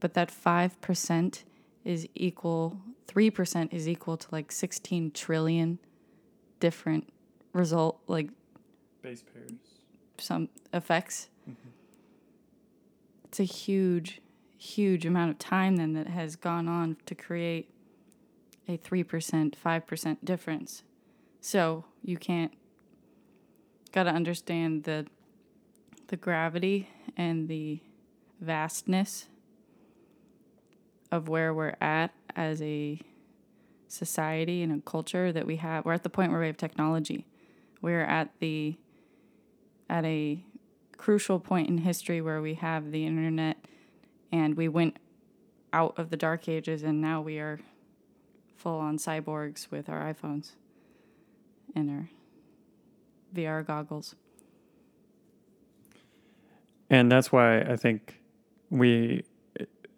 But 0.00 0.14
that 0.14 0.30
5% 0.30 1.42
is 1.84 2.08
equal 2.14 2.80
3% 3.06 3.72
is 3.72 3.88
equal 3.88 4.16
to 4.16 4.26
like 4.32 4.50
16 4.50 5.12
trillion 5.12 5.78
different 6.58 7.08
result 7.52 8.00
like 8.08 8.28
base 9.02 9.22
pairs 9.22 9.52
some 10.18 10.48
effects. 10.72 11.28
It's 13.38 13.50
a 13.50 13.54
huge 13.54 14.22
huge 14.56 15.04
amount 15.04 15.30
of 15.30 15.38
time 15.38 15.76
then 15.76 15.92
that 15.92 16.06
has 16.06 16.36
gone 16.36 16.66
on 16.66 16.96
to 17.04 17.14
create 17.14 17.68
a 18.66 18.78
3% 18.78 19.52
5% 19.54 20.16
difference 20.24 20.82
so 21.42 21.84
you 22.02 22.16
can't 22.16 22.52
got 23.92 24.04
to 24.04 24.10
understand 24.10 24.84
the 24.84 25.06
the 26.08 26.16
gravity 26.16 26.88
and 27.14 27.46
the 27.48 27.78
vastness 28.40 29.26
of 31.12 31.28
where 31.28 31.52
we're 31.52 31.76
at 31.78 32.14
as 32.34 32.62
a 32.62 32.98
society 33.86 34.62
and 34.62 34.72
a 34.72 34.80
culture 34.82 35.32
that 35.32 35.46
we 35.46 35.56
have. 35.56 35.84
We're 35.84 35.94
at 35.94 36.04
the 36.04 36.10
point 36.10 36.30
where 36.30 36.40
we 36.40 36.46
have 36.46 36.56
technology. 36.56 37.26
We're 37.82 38.04
at 38.04 38.30
the 38.38 38.76
at 39.90 40.04
a 40.04 40.44
crucial 40.96 41.38
point 41.38 41.68
in 41.68 41.78
history 41.78 42.20
where 42.20 42.40
we 42.40 42.54
have 42.54 42.90
the 42.90 43.06
internet 43.06 43.56
and 44.32 44.56
we 44.56 44.68
went 44.68 44.98
out 45.72 45.94
of 45.98 46.10
the 46.10 46.16
dark 46.16 46.48
ages 46.48 46.82
and 46.82 47.00
now 47.00 47.20
we 47.20 47.38
are 47.38 47.60
full 48.56 48.78
on 48.78 48.96
cyborgs 48.96 49.70
with 49.70 49.88
our 49.88 50.12
iPhones 50.12 50.52
and 51.74 51.90
our 51.90 52.10
VR 53.34 53.66
goggles. 53.66 54.14
And 56.88 57.10
that's 57.10 57.30
why 57.30 57.60
I 57.60 57.76
think 57.76 58.20
we 58.70 59.24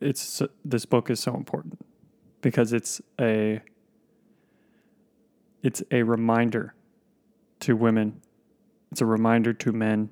it's 0.01 0.43
this 0.65 0.85
book 0.85 1.11
is 1.11 1.21
so 1.21 1.35
important 1.35 1.79
because 2.41 2.73
it's 2.73 3.01
a 3.21 3.61
it's 5.63 5.83
a 5.91 6.03
reminder 6.03 6.75
to 7.61 7.77
women 7.77 8.21
it's 8.93 9.01
a 9.01 9.07
reminder 9.07 9.53
to 9.53 9.73
men 9.73 10.11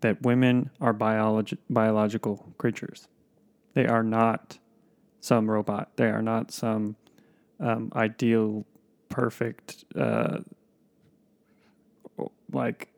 that 0.00 0.22
women 0.22 0.70
are 0.80 0.94
biologi- 0.94 1.58
biological 1.68 2.52
creatures. 2.58 3.08
They 3.74 3.86
are 3.86 4.02
not 4.02 4.58
some 5.20 5.50
robot. 5.50 5.90
They 5.96 6.08
are 6.08 6.22
not 6.22 6.52
some 6.52 6.96
um, 7.60 7.92
ideal 7.94 8.64
perfect 9.08 9.84
uh, 9.96 10.38
like 12.52 12.88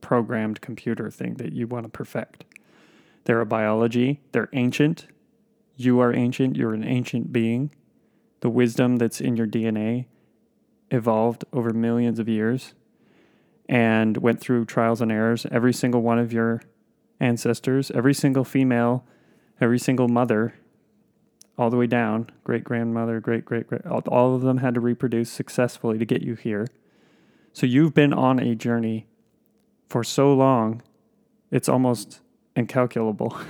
programmed 0.00 0.60
computer 0.60 1.10
thing 1.10 1.34
that 1.34 1.52
you 1.52 1.66
want 1.66 1.84
to 1.84 1.90
perfect. 1.90 2.44
They're 3.24 3.40
a 3.40 3.46
biology. 3.46 4.20
They're 4.32 4.48
ancient. 4.52 5.06
You 5.76 6.00
are 6.00 6.12
ancient, 6.14 6.56
you're 6.56 6.74
an 6.74 6.84
ancient 6.84 7.32
being. 7.32 7.70
The 8.40 8.50
wisdom 8.50 8.96
that's 8.96 9.20
in 9.20 9.36
your 9.36 9.46
DNA 9.46 10.06
evolved 10.90 11.44
over 11.52 11.72
millions 11.72 12.18
of 12.18 12.28
years 12.28 12.74
and 13.70 14.18
went 14.18 14.40
through 14.40 14.66
trials 14.66 15.00
and 15.00 15.10
errors. 15.10 15.46
Every 15.50 15.72
single 15.72 16.02
one 16.02 16.18
of 16.18 16.32
your 16.32 16.60
ancestors, 17.20 17.90
every 17.92 18.12
single 18.12 18.44
female, 18.44 19.06
every 19.60 19.78
single 19.78 20.08
mother, 20.08 20.54
all 21.56 21.70
the 21.70 21.76
way 21.76 21.86
down, 21.86 22.30
great 22.44 22.64
grandmother, 22.64 23.20
great 23.20 23.44
great 23.44 23.66
great, 23.66 23.86
all 23.86 24.34
of 24.34 24.42
them 24.42 24.58
had 24.58 24.74
to 24.74 24.80
reproduce 24.80 25.30
successfully 25.30 25.98
to 25.98 26.04
get 26.04 26.22
you 26.22 26.34
here. 26.34 26.66
So 27.52 27.66
you've 27.66 27.94
been 27.94 28.12
on 28.12 28.38
a 28.38 28.54
journey 28.54 29.06
for 29.88 30.04
so 30.04 30.34
long, 30.34 30.82
it's 31.50 31.68
almost 31.68 32.20
incalculable. 32.54 33.38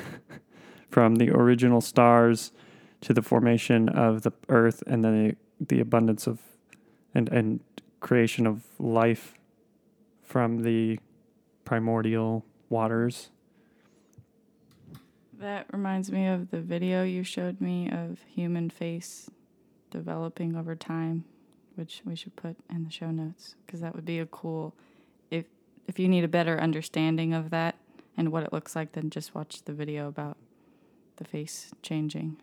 from 0.91 1.16
the 1.16 1.31
original 1.31 1.81
stars 1.81 2.53
to 3.01 3.14
the 3.14 3.23
formation 3.23 3.89
of 3.89 4.23
the 4.23 4.33
earth 4.49 4.83
and 4.87 5.05
then 5.05 5.29
the, 5.29 5.37
the 5.66 5.81
abundance 5.81 6.27
of 6.27 6.41
and 7.14 7.29
and 7.31 7.61
creation 8.01 8.47
of 8.47 8.62
life 8.79 9.35
from 10.31 10.62
the 10.62 10.97
primordial 11.64 12.45
waters. 12.68 13.31
That 15.41 15.66
reminds 15.72 16.12
me 16.12 16.28
of 16.28 16.53
the 16.53 16.61
video 16.61 17.03
you 17.03 17.24
showed 17.24 17.61
me 17.61 17.91
of 17.91 18.20
human 18.28 18.70
face 18.70 19.28
developing 19.91 20.55
over 20.55 20.76
time, 20.76 21.24
which 21.74 22.03
we 22.05 22.14
should 22.14 22.37
put 22.37 22.57
in 22.70 22.85
the 22.85 22.93
show 22.93 23.11
notes 23.11 23.57
because 23.66 23.81
that 23.81 23.97
would 23.97 24.05
be 24.05 24.20
a 24.20 24.26
cool 24.26 24.72
if 25.33 25.47
if 25.89 25.99
you 25.99 26.09
need 26.09 26.22
a 26.22 26.28
better 26.28 26.61
understanding 26.61 27.35
of 27.35 27.51
that 27.51 27.74
and 28.16 28.31
what 28.31 28.45
it 28.45 28.53
looks 28.53 28.76
like 28.76 28.93
then 28.93 29.11
just 29.11 29.35
watch 29.35 29.64
the 29.64 29.72
video 29.72 30.07
about 30.07 30.37
the 31.16 31.24
face 31.24 31.72
changing. 31.83 32.37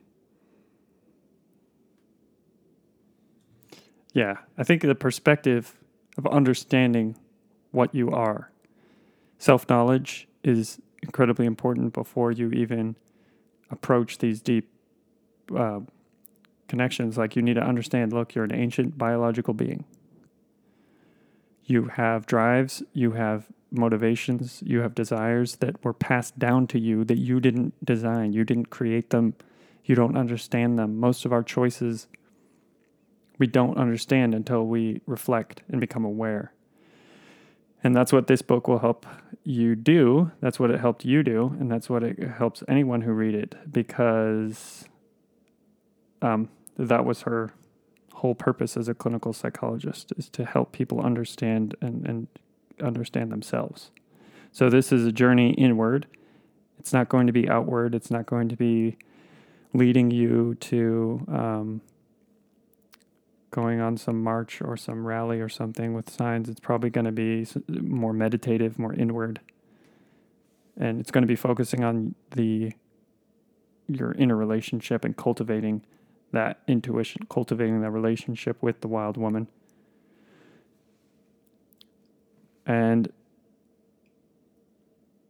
Yeah, 4.11 4.39
I 4.57 4.65
think 4.65 4.81
the 4.81 4.95
perspective 4.95 5.77
of 6.17 6.27
understanding 6.27 7.15
what 7.77 7.93
you 7.93 8.09
are, 8.09 8.51
self 9.37 9.69
knowledge 9.69 10.27
is 10.43 10.79
incredibly 11.03 11.45
important 11.45 11.93
before 11.93 12.31
you 12.31 12.49
even 12.49 12.95
approach 13.69 14.17
these 14.17 14.41
deep 14.41 14.67
uh, 15.55 15.79
connections. 16.67 17.17
Like, 17.17 17.35
you 17.35 17.43
need 17.43 17.53
to 17.53 17.63
understand 17.63 18.11
look, 18.11 18.33
you're 18.33 18.45
an 18.45 18.55
ancient 18.55 18.97
biological 18.97 19.53
being. 19.53 19.85
You 21.65 21.85
have 21.85 22.25
drives, 22.25 22.81
you 22.93 23.11
have 23.11 23.45
motivations, 23.69 24.63
you 24.65 24.79
have 24.79 24.95
desires 24.95 25.57
that 25.57 25.83
were 25.83 25.93
passed 25.93 26.39
down 26.39 26.65
to 26.67 26.79
you 26.79 27.03
that 27.05 27.19
you 27.19 27.39
didn't 27.39 27.73
design, 27.85 28.33
you 28.33 28.43
didn't 28.43 28.71
create 28.71 29.11
them, 29.11 29.35
you 29.85 29.93
don't 29.93 30.17
understand 30.17 30.79
them. 30.79 30.99
Most 30.99 31.25
of 31.25 31.31
our 31.31 31.43
choices 31.43 32.07
we 33.37 33.45
don't 33.45 33.77
understand 33.77 34.33
until 34.33 34.65
we 34.65 35.01
reflect 35.05 35.61
and 35.69 35.79
become 35.79 36.03
aware. 36.03 36.53
And 37.83 37.95
that's 37.95 38.11
what 38.11 38.27
this 38.27 38.41
book 38.41 38.67
will 38.67 38.79
help 38.79 39.05
you 39.43 39.75
do. 39.75 40.31
That's 40.41 40.59
what 40.59 40.71
it 40.71 40.79
helped 40.79 41.05
you 41.05 41.23
do, 41.23 41.55
and 41.59 41.71
that's 41.71 41.89
what 41.89 42.03
it 42.03 42.19
helps 42.19 42.63
anyone 42.67 43.01
who 43.01 43.11
read 43.11 43.35
it 43.35 43.55
because 43.71 44.85
um, 46.21 46.49
that 46.77 47.05
was 47.05 47.21
her 47.21 47.53
whole 48.13 48.35
purpose 48.35 48.75
as 48.75 48.87
a 48.87 48.95
clinical 48.95 49.31
psychologist 49.31 50.11
is 50.17 50.27
to 50.29 50.43
help 50.43 50.71
people 50.71 50.99
understand 51.01 51.75
and, 51.81 52.05
and 52.07 52.27
understand 52.81 53.31
themselves. 53.31 53.91
So 54.51 54.69
this 54.69 54.91
is 54.91 55.05
a 55.05 55.11
journey 55.11 55.51
inward. 55.51 56.07
It's 56.79 56.91
not 56.91 57.09
going 57.09 57.27
to 57.27 57.33
be 57.33 57.47
outward. 57.47 57.93
It's 57.93 58.09
not 58.09 58.25
going 58.25 58.49
to 58.49 58.55
be 58.55 58.97
leading 59.73 60.09
you 60.09 60.55
to 60.55 61.25
um, 61.27 61.81
going 63.51 63.79
on 63.79 63.97
some 63.97 64.21
march 64.21 64.61
or 64.61 64.77
some 64.77 65.05
rally 65.05 65.39
or 65.39 65.49
something 65.49 65.93
with 65.93 66.09
signs. 66.09 66.49
It's 66.49 66.59
probably 66.59 66.89
going 66.89 67.05
to 67.05 67.11
be 67.11 67.45
more 67.67 68.13
meditative, 68.13 68.77
more 68.77 68.93
inward, 68.93 69.39
and 70.75 70.99
it's 70.99 71.11
going 71.11 71.23
to 71.23 71.27
be 71.27 71.35
focusing 71.35 71.83
on 71.83 72.15
the 72.31 72.73
your 73.87 74.11
inner 74.13 74.35
relationship 74.35 75.05
and 75.05 75.15
cultivating 75.15 75.81
that 76.33 76.59
intuition, 76.67 77.25
cultivating 77.29 77.81
that 77.81 77.91
relationship 77.91 78.61
with 78.61 78.81
the 78.81 78.87
wild 78.87 79.15
woman. 79.15 79.47
and 82.67 83.11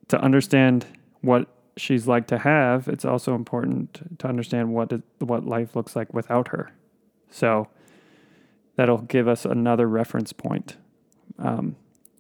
to 0.07 0.19
understand 0.19 0.87
what 1.21 1.47
she's 1.77 2.07
like 2.07 2.27
to 2.27 2.39
have, 2.39 2.87
it's 2.87 3.05
also 3.05 3.35
important 3.35 4.19
to 4.19 4.27
understand 4.27 4.73
what 4.73 4.91
what 5.19 5.45
life 5.45 5.75
looks 5.75 5.95
like 5.95 6.13
without 6.13 6.49
her. 6.49 6.71
So, 7.29 7.67
that'll 8.77 8.99
give 8.99 9.27
us 9.27 9.43
another 9.43 9.87
reference 9.87 10.31
point. 10.31 10.77
Um, 11.37 11.75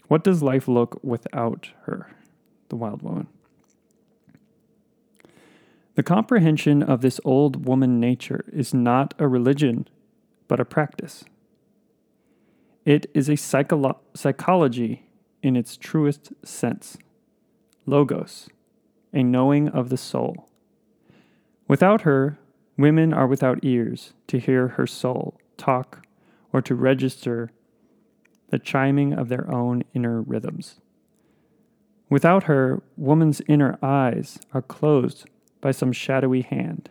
what 0.09 0.23
does 0.23 0.43
life 0.43 0.67
look 0.67 0.99
without 1.03 1.71
her, 1.83 2.11
the 2.67 2.75
wild 2.75 3.01
woman? 3.01 3.27
The 5.95 6.03
comprehension 6.03 6.83
of 6.83 7.01
this 7.01 7.19
old 7.23 7.65
woman 7.65 7.99
nature 7.99 8.43
is 8.51 8.73
not 8.73 9.13
a 9.17 9.27
religion, 9.27 9.87
but 10.47 10.59
a 10.59 10.65
practice. 10.65 11.23
It 12.85 13.09
is 13.13 13.29
a 13.29 13.33
psycholo- 13.33 13.97
psychology 14.13 15.09
in 15.41 15.55
its 15.55 15.77
truest 15.77 16.33
sense, 16.43 16.97
logos, 17.85 18.49
a 19.13 19.23
knowing 19.23 19.69
of 19.69 19.89
the 19.89 19.97
soul. 19.97 20.49
Without 21.67 22.01
her, 22.01 22.39
women 22.77 23.13
are 23.13 23.27
without 23.27 23.59
ears 23.63 24.13
to 24.27 24.39
hear 24.39 24.69
her 24.69 24.87
soul 24.87 25.39
talk 25.57 26.06
or 26.57 26.61
to 26.63 26.73
register 26.73 27.51
the 28.49 28.57
chiming 28.57 29.13
of 29.13 29.29
their 29.29 29.47
own 29.53 29.83
inner 29.93 30.23
rhythms. 30.23 30.81
Without 32.09 32.45
her, 32.45 32.81
woman's 32.95 33.43
inner 33.47 33.77
eyes 33.83 34.39
are 34.55 34.63
closed 34.63 35.29
by 35.61 35.69
some 35.69 35.91
shadowy 35.91 36.41
hand, 36.41 36.89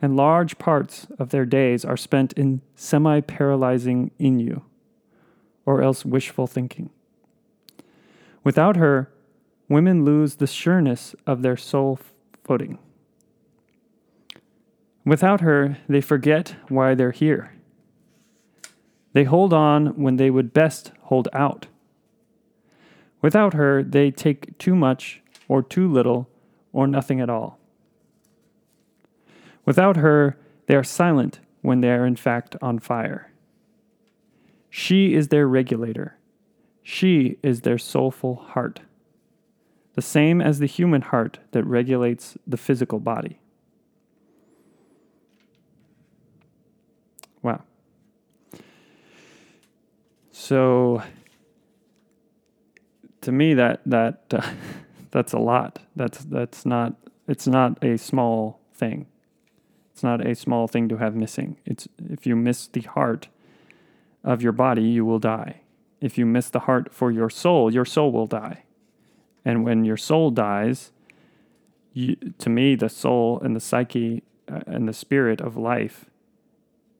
and 0.00 0.16
large 0.16 0.56
parts 0.56 1.06
of 1.18 1.28
their 1.28 1.44
days 1.44 1.84
are 1.84 1.96
spent 1.96 2.32
in 2.32 2.62
semi 2.74 3.20
paralyzing 3.20 4.12
ennui, 4.18 4.62
or 5.66 5.82
else 5.82 6.06
wishful 6.06 6.46
thinking. 6.46 6.88
Without 8.42 8.76
her, 8.76 9.12
women 9.68 10.06
lose 10.06 10.36
the 10.36 10.46
sureness 10.46 11.14
of 11.26 11.42
their 11.42 11.58
soul 11.58 11.98
footing. 12.44 12.78
Without 15.04 15.42
her, 15.42 15.76
they 15.86 16.00
forget 16.00 16.56
why 16.70 16.94
they're 16.94 17.10
here. 17.10 17.59
They 19.12 19.24
hold 19.24 19.52
on 19.52 20.00
when 20.00 20.16
they 20.16 20.30
would 20.30 20.52
best 20.52 20.92
hold 21.02 21.28
out. 21.32 21.66
Without 23.22 23.54
her, 23.54 23.82
they 23.82 24.10
take 24.10 24.56
too 24.58 24.74
much 24.74 25.20
or 25.48 25.62
too 25.62 25.90
little 25.90 26.28
or 26.72 26.86
nothing 26.86 27.20
at 27.20 27.28
all. 27.28 27.58
Without 29.64 29.96
her, 29.96 30.38
they 30.66 30.74
are 30.74 30.84
silent 30.84 31.40
when 31.62 31.80
they 31.80 31.90
are 31.90 32.06
in 32.06 32.16
fact 32.16 32.56
on 32.62 32.78
fire. 32.78 33.32
She 34.70 35.14
is 35.14 35.28
their 35.28 35.46
regulator. 35.46 36.16
She 36.82 37.38
is 37.42 37.60
their 37.60 37.78
soulful 37.78 38.36
heart, 38.36 38.80
the 39.94 40.02
same 40.02 40.40
as 40.40 40.58
the 40.58 40.66
human 40.66 41.02
heart 41.02 41.40
that 41.50 41.64
regulates 41.64 42.38
the 42.46 42.56
physical 42.56 43.00
body. 43.00 43.40
So, 50.40 51.02
to 53.20 53.30
me, 53.30 53.52
that 53.52 53.82
that 53.84 54.22
uh, 54.32 54.50
that's 55.10 55.34
a 55.34 55.38
lot. 55.38 55.80
That's 55.94 56.24
that's 56.24 56.64
not. 56.64 56.94
It's 57.28 57.46
not 57.46 57.84
a 57.84 57.98
small 57.98 58.58
thing. 58.72 59.06
It's 59.92 60.02
not 60.02 60.26
a 60.26 60.34
small 60.34 60.66
thing 60.66 60.88
to 60.88 60.96
have 60.96 61.14
missing. 61.14 61.58
It's 61.66 61.86
if 62.08 62.26
you 62.26 62.36
miss 62.36 62.66
the 62.68 62.80
heart 62.80 63.28
of 64.24 64.40
your 64.40 64.52
body, 64.52 64.82
you 64.82 65.04
will 65.04 65.18
die. 65.18 65.60
If 66.00 66.16
you 66.16 66.24
miss 66.24 66.48
the 66.48 66.60
heart 66.60 66.90
for 66.90 67.12
your 67.12 67.28
soul, 67.28 67.70
your 67.70 67.84
soul 67.84 68.10
will 68.10 68.26
die. 68.26 68.64
And 69.44 69.62
when 69.62 69.84
your 69.84 69.98
soul 69.98 70.30
dies, 70.30 70.90
you, 71.92 72.16
to 72.38 72.48
me, 72.48 72.76
the 72.76 72.88
soul 72.88 73.38
and 73.40 73.54
the 73.54 73.60
psyche 73.60 74.22
uh, 74.50 74.60
and 74.66 74.88
the 74.88 74.94
spirit 74.94 75.42
of 75.42 75.58
life 75.58 76.06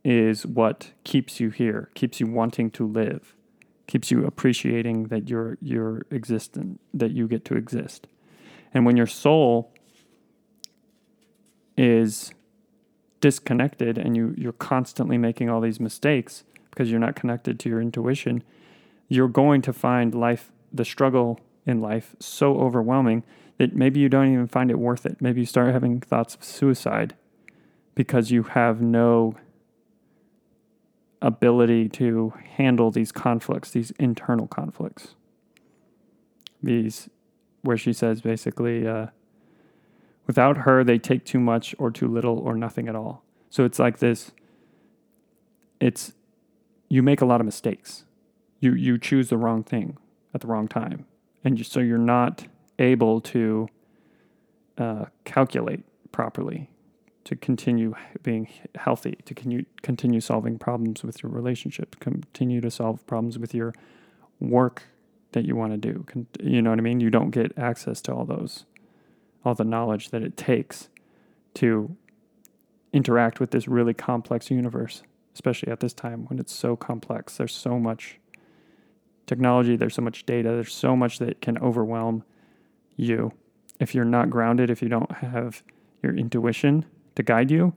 is 0.05 0.47
what 0.47 0.93
keeps 1.05 1.41
you 1.41 1.51
here, 1.51 1.91
keeps 1.95 2.21
you 2.21 2.27
wanting 2.27 2.71
to 2.73 2.87
live, 2.87 3.35
keeps 3.87 4.11
you 4.11 4.25
appreciating 4.25 5.05
that 5.05 5.29
you're 5.29 5.59
you're 5.61 6.03
existent, 6.11 6.81
that 6.95 7.11
you 7.11 7.29
get 7.29 7.45
to 7.47 7.57
exist. 7.57 8.07
And 8.73 8.87
when 8.87 8.97
your 8.97 9.07
soul 9.07 9.73
is 11.77 12.33
disconnected 13.21 13.99
and 13.99 14.17
you 14.17 14.35
you're 14.37 14.53
constantly 14.53 15.19
making 15.19 15.51
all 15.51 15.61
these 15.61 15.81
mistakes 15.81 16.45
because 16.71 16.91
you're 16.91 17.01
not 17.01 17.17
connected 17.17 17.59
to 17.61 17.69
your 17.69 17.81
intuition, 17.81 18.43
you're 19.09 19.29
going 19.29 19.61
to 19.63 19.73
find 19.73 20.15
life 20.15 20.53
the 20.73 20.85
struggle 20.85 21.41
in 21.67 21.81
life 21.81 22.15
so 22.19 22.59
overwhelming 22.59 23.23
that 23.59 23.75
maybe 23.77 24.01
you 24.01 24.09
don't 24.09 24.33
even 24.33 24.47
find 24.47 24.71
it 24.71 24.79
worth 24.79 25.05
it. 25.05 25.21
Maybe 25.21 25.41
you 25.41 25.47
start 25.47 25.73
having 25.73 26.01
thoughts 26.01 26.35
of 26.35 26.43
suicide 26.43 27.15
because 27.95 28.31
you 28.31 28.45
have 28.45 28.81
no 28.81 29.35
ability 31.23 31.89
to 31.89 32.33
handle 32.57 32.91
these 32.91 33.13
conflicts, 33.13 33.71
these 33.71 33.91
internal 33.93 34.47
conflicts. 34.47 35.15
These, 36.63 37.09
where 37.63 37.77
she 37.77 37.93
says 37.93 38.21
basically, 38.21 38.87
uh, 38.87 39.07
Without 40.31 40.59
her, 40.59 40.85
they 40.85 40.97
take 40.97 41.25
too 41.25 41.41
much 41.41 41.75
or 41.77 41.91
too 41.91 42.07
little 42.07 42.39
or 42.39 42.55
nothing 42.55 42.87
at 42.87 42.95
all. 42.95 43.25
So 43.49 43.65
it's 43.65 43.81
like 43.81 43.99
this 43.99 44.31
it's 45.81 46.13
you 46.89 47.03
make 47.03 47.21
a 47.21 47.25
lot 47.25 47.41
of 47.41 47.47
mistakes. 47.47 48.05
You 48.61 48.75
you 48.75 48.97
choose 48.97 49.29
the 49.29 49.37
wrong 49.37 49.65
thing 49.65 49.99
at 50.33 50.41
the 50.41 50.47
wrong 50.47 50.69
time. 50.69 51.07
And 51.43 51.59
you, 51.59 51.65
so 51.65 51.81
you're 51.81 51.99
not 51.99 52.47
able 52.79 53.21
to 53.23 53.69
uh, 54.79 55.07
calculate 55.25 55.81
properly 56.13 56.71
to 57.31 57.37
continue 57.37 57.95
being 58.25 58.49
healthy, 58.75 59.17
to 59.25 59.35
continue, 59.83 60.21
solving 60.21 60.59
problems 60.59 61.05
with 61.05 61.23
your 61.23 61.31
relationship, 61.31 61.95
continue 62.01 62.61
to 62.61 62.73
solve 62.73 63.07
problems 63.07 63.39
with 63.39 63.55
your 63.55 63.73
work 64.41 64.83
that 65.31 65.45
you 65.45 65.55
want 65.55 65.71
to 65.71 65.77
do. 65.77 66.05
You 66.43 66.61
know 66.61 66.71
what 66.71 66.81
I 66.81 66.83
mean? 66.83 66.99
You 66.99 67.09
don't 67.09 67.31
get 67.31 67.57
access 67.57 68.01
to 68.03 68.13
all 68.13 68.25
those 68.25 68.65
all 69.45 69.55
the 69.55 69.65
knowledge 69.65 70.11
that 70.11 70.25
it 70.25 70.37
takes 70.37 70.89
to 71.55 71.97
interact 72.93 73.39
with 73.39 73.53
this 73.53 73.69
really 73.69 73.95
complex 73.95 74.51
universe, 74.51 75.05
especially 75.33 75.71
at 75.71 75.79
this 75.79 75.93
time 75.95 76.27
when 76.27 76.41
it's 76.41 76.53
so 76.53 76.75
complex. 76.75 77.37
There's 77.37 77.55
so 77.55 77.79
much 77.79 78.19
technology, 79.27 79.77
there's 79.77 79.95
so 79.95 80.03
much 80.03 80.27
data, 80.27 80.49
there's 80.49 80.75
so 80.75 80.97
much 80.97 81.21
that 81.21 81.41
can 81.41 81.57
overwhelm 81.59 82.25
you. 82.97 83.33
If 83.79 83.95
you're 83.95 84.05
not 84.05 84.31
grounded, 84.31 84.69
if 84.69 84.83
you 84.83 84.89
don't 84.89 85.13
have 85.13 85.63
your 86.03 86.17
intuition 86.17 86.87
to 87.15 87.23
guide 87.23 87.51
you, 87.51 87.75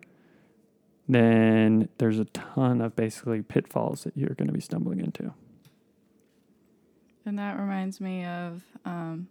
then 1.07 1.89
there's 1.97 2.19
a 2.19 2.25
ton 2.25 2.81
of 2.81 2.95
basically 2.95 3.41
pitfalls 3.41 4.03
that 4.03 4.15
you're 4.15 4.35
going 4.35 4.47
to 4.47 4.53
be 4.53 4.61
stumbling 4.61 4.99
into. 4.99 5.33
And 7.25 7.39
that 7.39 7.57
reminds 7.57 8.01
me 8.01 8.25
of 8.25 8.63
um, 8.85 9.27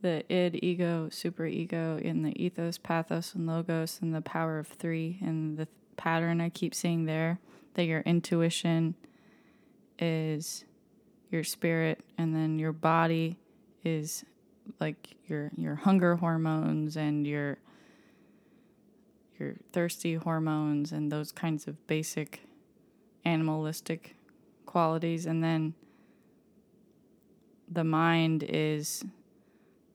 the 0.00 0.24
id, 0.32 0.58
ego, 0.62 1.08
super 1.10 1.46
ego 1.46 1.98
in 2.02 2.22
the 2.22 2.42
ethos, 2.42 2.78
pathos, 2.78 3.34
and 3.34 3.46
logos, 3.46 4.00
and 4.02 4.14
the 4.14 4.20
power 4.20 4.58
of 4.58 4.66
three, 4.66 5.18
and 5.22 5.56
the 5.56 5.68
pattern 5.96 6.40
I 6.40 6.48
keep 6.48 6.74
seeing 6.74 7.04
there 7.04 7.38
that 7.74 7.84
your 7.84 8.00
intuition 8.00 8.94
is 9.98 10.64
your 11.30 11.44
spirit, 11.44 12.00
and 12.18 12.34
then 12.34 12.58
your 12.58 12.72
body 12.72 13.38
is 13.84 14.24
like 14.80 15.16
your 15.26 15.50
your 15.56 15.76
hunger 15.76 16.16
hormones 16.16 16.96
and 16.96 17.26
your 17.26 17.58
thirsty 19.72 20.14
hormones 20.14 20.92
and 20.92 21.10
those 21.10 21.32
kinds 21.32 21.66
of 21.66 21.86
basic 21.86 22.42
animalistic 23.24 24.16
qualities 24.66 25.26
and 25.26 25.42
then 25.44 25.74
the 27.70 27.84
mind 27.84 28.44
is 28.46 29.04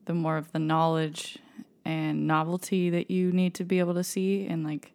the 0.06 0.14
more 0.14 0.38
of 0.38 0.52
the 0.52 0.60
knowledge 0.60 1.38
and 1.86 2.28
novelty 2.28 2.90
that 2.90 3.12
you 3.12 3.32
need 3.32 3.54
to 3.54 3.64
be 3.64 3.80
able 3.80 3.94
to 3.94 4.04
see 4.04 4.48
and 4.48 4.64
like 4.66 4.92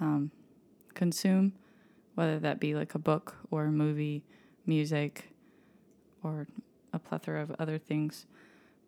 um, 0.00 0.30
consume, 0.94 1.52
whether 2.14 2.38
that 2.38 2.60
be 2.60 2.74
like 2.74 2.94
a 2.94 2.98
book 2.98 3.36
or 3.50 3.66
a 3.66 3.72
movie, 3.72 4.24
music, 4.66 5.30
or 6.22 6.46
a 6.92 6.98
plethora 6.98 7.42
of 7.42 7.52
other 7.58 7.78
things. 7.78 8.26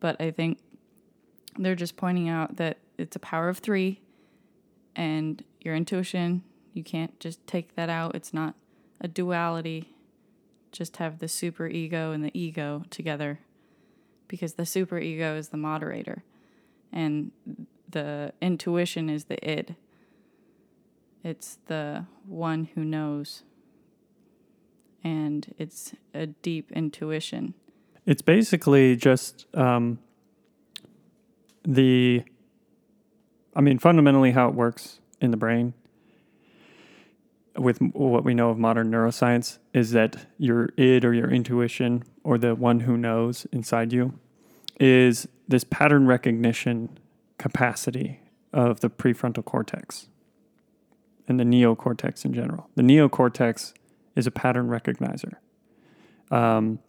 But 0.01 0.21
I 0.21 0.31
think 0.31 0.59
they're 1.59 1.75
just 1.75 1.97
pointing 1.97 2.29
out 2.29 2.57
that 2.57 2.79
it's 2.99 3.17
a 3.17 3.21
power 3.21 3.49
of 3.49 3.59
three 3.59 4.01
and 4.97 5.43
your 5.61 5.75
intuition, 5.75 6.43
you 6.73 6.83
can't 6.83 7.19
just 7.21 7.45
take 7.47 7.75
that 7.77 7.89
out. 7.89 8.15
It's 8.15 8.35
not 8.35 8.55
a 9.01 9.09
duality. 9.09 9.95
Just 10.73 10.97
have 10.97 11.19
the 11.19 11.29
super 11.29 11.67
ego 11.69 12.13
and 12.13 12.25
the 12.25 12.37
ego 12.39 12.85
together 12.91 13.41
because 14.29 14.55
the 14.55 14.67
super 14.67 14.99
ego 14.99 15.37
is 15.37 15.49
the 15.49 15.57
moderator 15.57 16.25
and 16.93 17.31
the 17.89 18.33
intuition 18.41 19.09
is 19.09 19.25
the 19.25 19.39
id. 19.49 19.77
It's 21.23 21.59
the 21.67 22.07
one 22.27 22.69
who 22.75 22.85
knows. 22.85 23.43
And 25.03 25.55
it's 25.59 25.95
a 26.13 26.27
deep 26.27 26.71
intuition. 26.73 27.55
It's 28.07 28.23
basically 28.23 28.97
just 28.97 29.47
um, 29.55 29.99
the, 31.67 32.25
I 33.55 33.61
mean, 33.61 33.79
fundamentally, 33.79 34.33
how 34.33 34.49
it 34.49 34.55
works 34.55 35.01
in 35.21 35.31
the 35.31 35.37
brain 35.37 35.75
with 37.57 37.79
what 37.79 38.25
we 38.25 38.35
know 38.35 38.51
of 38.51 38.59
modern 38.59 38.91
neuroscience 38.91 39.59
is 39.73 39.93
that 39.93 40.27
your 40.39 40.71
id 40.77 41.05
or 41.05 41.13
your 41.13 41.31
intuition 41.31 42.03
or 42.25 42.37
the 42.37 42.55
one 42.55 42.81
who 42.81 42.97
knows 42.97 43.47
inside 43.53 43.93
you 43.93 44.19
is 44.81 45.29
this 45.47 45.63
pattern 45.65 46.07
recognition 46.07 46.99
capacity 47.39 48.21
of 48.53 48.81
the 48.81 48.91
prefrontal 48.91 49.45
cortex 49.45 50.09
and 51.29 51.39
the 51.39 51.45
neocortex 51.45 52.25
in 52.25 52.33
general. 52.35 52.69
The 52.75 52.83
neocortex 52.83 53.73
is 54.17 54.27
a 54.27 54.31
pattern 54.31 54.69
recognizer. 54.69 55.35
Um, 56.31 56.81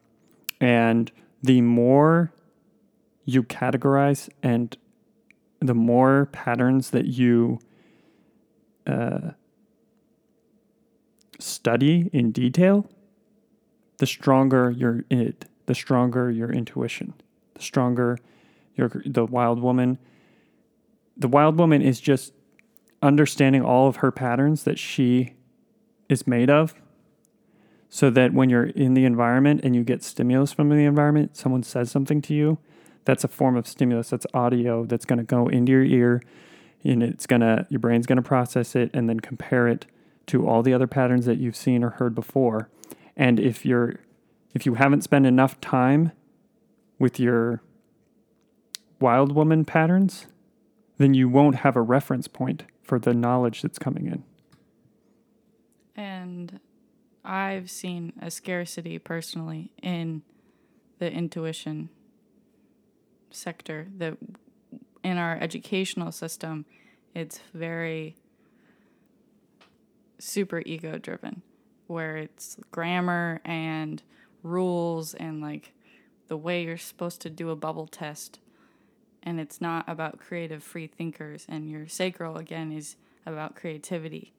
and 0.59 1.11
the 1.43 1.61
more 1.61 2.31
you 3.25 3.43
categorize 3.43 4.29
and 4.41 4.75
the 5.59 5.73
more 5.73 6.27
patterns 6.31 6.91
that 6.91 7.05
you 7.05 7.59
uh, 8.87 9.31
study 11.39 12.09
in 12.13 12.31
detail, 12.31 12.89
the 13.97 14.05
stronger 14.05 14.71
your 14.71 15.03
id, 15.09 15.45
the 15.65 15.75
stronger 15.75 16.29
your 16.29 16.51
intuition, 16.51 17.13
the 17.53 17.61
stronger 17.61 18.17
your 18.75 18.91
the 19.05 19.25
wild 19.25 19.61
woman. 19.61 19.97
The 21.17 21.27
wild 21.29 21.57
woman 21.57 21.81
is 21.81 22.01
just 22.01 22.33
understanding 23.01 23.61
all 23.61 23.87
of 23.87 23.97
her 23.97 24.11
patterns 24.11 24.63
that 24.63 24.77
she 24.77 25.35
is 26.09 26.27
made 26.27 26.49
of 26.49 26.75
so 27.89 28.09
that 28.09 28.33
when 28.33 28.49
you're 28.49 28.65
in 28.65 28.93
the 28.93 29.05
environment 29.05 29.61
and 29.63 29.75
you 29.75 29.83
get 29.83 30.03
stimulus 30.03 30.51
from 30.51 30.69
the 30.69 30.83
environment, 30.83 31.37
someone 31.37 31.63
says 31.63 31.89
something 31.89 32.21
to 32.23 32.33
you, 32.33 32.57
that's 33.05 33.23
a 33.23 33.27
form 33.27 33.55
of 33.55 33.67
stimulus. 33.67 34.09
That's 34.09 34.27
audio 34.33 34.85
that's 34.85 35.05
going 35.05 35.19
to 35.19 35.25
go 35.25 35.47
into 35.47 35.71
your 35.71 35.83
ear 35.83 36.21
and 36.83 37.01
it's 37.01 37.25
going 37.25 37.41
to 37.41 37.65
your 37.69 37.79
brain's 37.79 38.05
going 38.05 38.17
to 38.17 38.21
process 38.21 38.75
it 38.75 38.91
and 38.93 39.09
then 39.09 39.19
compare 39.19 39.67
it 39.67 39.85
to 40.27 40.47
all 40.47 40.61
the 40.61 40.73
other 40.73 40.87
patterns 40.87 41.25
that 41.25 41.37
you've 41.37 41.55
seen 41.55 41.83
or 41.83 41.91
heard 41.91 42.13
before. 42.13 42.69
And 43.15 43.39
if 43.39 43.65
you're 43.65 43.95
if 44.53 44.65
you 44.65 44.75
haven't 44.75 45.01
spent 45.01 45.25
enough 45.25 45.59
time 45.59 46.11
with 46.99 47.19
your 47.19 47.61
wild 48.99 49.35
woman 49.35 49.65
patterns, 49.65 50.27
then 50.97 51.13
you 51.13 51.27
won't 51.27 51.57
have 51.57 51.75
a 51.75 51.81
reference 51.81 52.27
point 52.27 52.63
for 52.81 52.99
the 52.99 53.13
knowledge 53.13 53.61
that's 53.61 53.79
coming 53.79 54.05
in. 54.07 54.23
And 55.95 56.59
I've 57.23 57.69
seen 57.69 58.13
a 58.21 58.29
scarcity 58.31 58.99
personally 58.99 59.71
in 59.81 60.21
the 60.99 61.11
intuition 61.11 61.89
sector 63.35 63.87
that 63.97 64.17
in 65.03 65.17
our 65.17 65.37
educational 65.37 66.11
system 66.11 66.65
it's 67.13 67.39
very 67.53 68.15
super 70.19 70.61
ego 70.65 70.97
driven 70.97 71.41
where 71.87 72.17
it's 72.17 72.57
grammar 72.71 73.41
and 73.45 74.01
rules 74.41 75.13
and 75.13 75.41
like 75.41 75.73
the 76.27 76.37
way 76.37 76.63
you're 76.63 76.77
supposed 76.77 77.21
to 77.21 77.29
do 77.29 77.49
a 77.49 77.55
bubble 77.55 77.87
test 77.87 78.39
and 79.25 79.39
it's 79.39 79.59
not 79.59 79.83
about 79.87 80.19
creative 80.19 80.63
free 80.63 80.87
thinkers 80.87 81.45
and 81.49 81.69
your 81.69 81.87
sacral 81.87 82.37
again 82.37 82.71
is 82.71 82.95
about 83.25 83.55
creativity. 83.55 84.33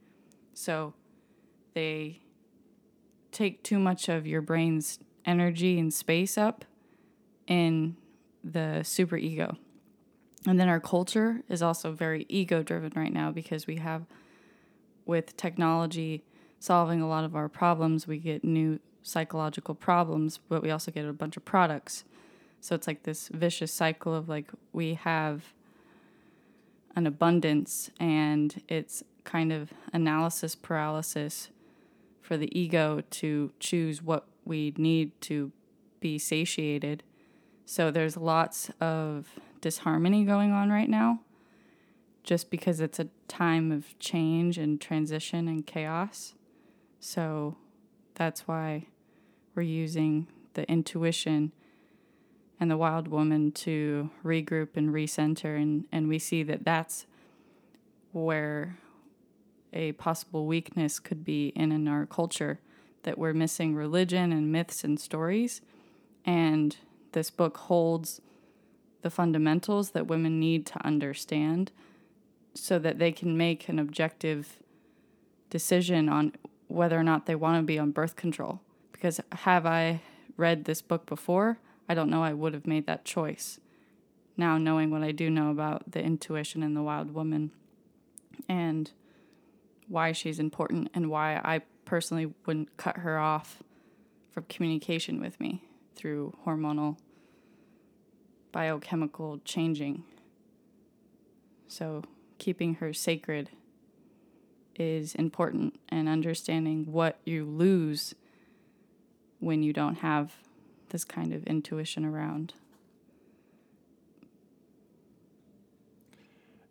So 0.55 0.95
they 1.75 2.21
take 3.33 3.63
too 3.65 3.79
much 3.79 4.09
of 4.09 4.27
your 4.27 4.41
brain's 4.41 5.01
energy 5.27 5.79
and 5.79 5.93
space 5.93 6.39
up 6.39 6.65
in 7.49 7.97
the 8.53 8.83
super 8.83 9.17
ego 9.17 9.57
and 10.47 10.61
then 10.61 10.69
our 10.69 10.81
culture 10.81 11.43
is 11.49 11.61
also 11.61 11.93
very 11.93 12.25
ego 12.29 12.63
driven 12.63 12.93
right 12.95 13.13
now 13.13 13.33
because 13.33 13.67
we 13.67 13.77
have 13.77 14.07
with 15.05 15.37
technology 15.37 16.25
solving 16.61 17.01
a 17.01 17.09
lot 17.09 17.25
of 17.25 17.35
our 17.37 17.49
problems, 17.49 18.07
we 18.07 18.19
get 18.19 18.45
new 18.45 18.79
psychological 19.03 19.75
problems, 19.75 20.39
but 20.49 20.63
we 20.63 20.71
also 20.71 20.91
get 20.91 21.05
a 21.05 21.13
bunch 21.13 21.37
of 21.37 21.45
products. 21.45 22.05
So 22.61 22.75
it's 22.75 22.87
like 22.87 23.03
this 23.03 23.29
vicious 23.29 23.73
cycle 23.73 24.15
of 24.15 24.29
like 24.29 24.51
we 24.73 24.95
have 24.95 25.53
an 26.95 27.07
abundance 27.07 27.91
and 28.01 28.63
it's 28.69 29.03
kind 29.25 29.53
of 29.53 29.73
analysis 29.93 30.55
paralysis 30.55 31.51
for 32.23 32.37
the 32.37 32.59
ego 32.59 33.03
to 33.11 33.53
choose 33.61 34.03
what 34.03 34.27
we 34.45 34.73
need 34.77 35.21
to 35.23 35.53
be 36.01 36.19
satiated. 36.19 37.03
So 37.67 37.91
there's 37.91 38.17
lots 38.17 38.71
of 38.81 39.29
disharmony 39.61 40.25
going 40.25 40.53
on 40.53 40.71
right 40.71 40.89
now 40.89 41.21
just 42.23 42.49
because 42.51 42.81
it's 42.81 43.01
a 43.01 43.09
time 43.27 43.73
of 43.73 43.99
change 43.99 44.57
and 44.57 44.81
transition 44.81 45.49
and 45.49 45.67
chaos. 45.67 46.35
So 47.01 47.57
that's 48.15 48.49
why 48.49 48.87
we're 49.55 49.63
using 49.63 50.29
the 50.55 50.69
intuition 50.71 51.53
and 52.59 52.71
the 52.71 52.77
wild 52.77 53.09
woman 53.09 53.51
to 53.53 54.11
regroup 54.25 54.77
and 54.77 54.91
recenter. 54.95 55.61
And, 55.61 55.87
and 55.91 56.09
we 56.09 56.21
see 56.21 56.45
that 56.45 56.65
that's 56.65 57.07
where 58.13 58.79
a 59.73 59.93
possible 59.93 60.47
weakness 60.47 61.01
could 61.01 61.25
be 61.25 61.49
in, 61.49 61.73
in 61.73 61.89
our 61.89 62.07
culture 62.07 62.61
that 63.03 63.19
we're 63.19 63.35
missing 63.35 63.75
religion 63.75 64.33
and 64.33 64.51
myths 64.51 64.85
and 64.85 64.99
stories. 64.99 65.61
And 66.25 66.77
this 67.17 67.31
book 67.31 67.57
holds 67.57 68.21
the 69.01 69.09
fundamentals 69.09 69.93
that 69.93 70.07
women 70.07 70.39
need 70.39 70.67
to 70.67 70.87
understand 70.87 71.73
so 72.53 72.79
that 72.79 72.99
they 72.99 73.11
can 73.11 73.39
make 73.39 73.71
an 73.71 73.79
objective 73.79 74.59
decision 75.49 76.11
on 76.11 76.35
whether 76.69 77.01
or 77.01 77.03
not 77.03 77.25
they 77.25 77.35
want 77.35 77.59
to 77.59 77.63
be 77.63 77.79
on 77.79 77.91
birth 77.91 78.17
control. 78.17 78.61
Because 78.93 79.19
have 79.33 79.65
I 79.65 80.03
read 80.37 80.67
this 80.67 80.83
book 80.83 81.07
before? 81.07 81.59
I 81.89 81.95
don't 81.95 82.11
know 82.11 82.23
I 82.23 82.35
would 82.35 82.53
have 82.53 82.67
made 82.67 82.87
that 82.87 83.07
choice. 83.07 83.61
Now, 84.37 84.59
knowing 84.59 84.91
what 84.91 85.03
I 85.03 85.13
do 85.13 85.31
know 85.31 85.51
about 85.51 85.93
the 85.93 86.03
intuition 86.03 86.63
and 86.63 86.77
the 86.77 86.83
wild 86.83 87.15
woman 87.15 87.51
and 88.47 88.91
why 89.89 90.13
she's 90.13 90.39
important 90.39 90.91
and 90.93 91.09
why 91.09 91.37
I 91.37 91.63
personally 91.87 92.35
wouldn't 92.45 92.77
cut 92.77 92.99
her 92.99 93.19
off 93.19 93.63
from 94.33 94.45
communication 94.51 95.19
with 95.19 95.41
me 95.41 95.63
through 95.95 96.37
hormonal 96.45 96.99
biochemical 98.53 99.41
changing. 99.45 100.05
So, 101.69 102.03
keeping 102.39 102.75
her 102.77 102.93
sacred 102.93 103.51
is 104.79 105.15
important 105.15 105.79
and 105.89 106.09
understanding 106.09 106.93
what 106.93 107.19
you 107.25 107.45
lose 107.45 108.15
when 109.41 109.63
you 109.63 109.73
don't 109.73 109.97
have 109.97 110.35
this 110.91 111.05
kind 111.05 111.33
of 111.33 111.45
intuition 111.47 112.05
around. 112.05 112.55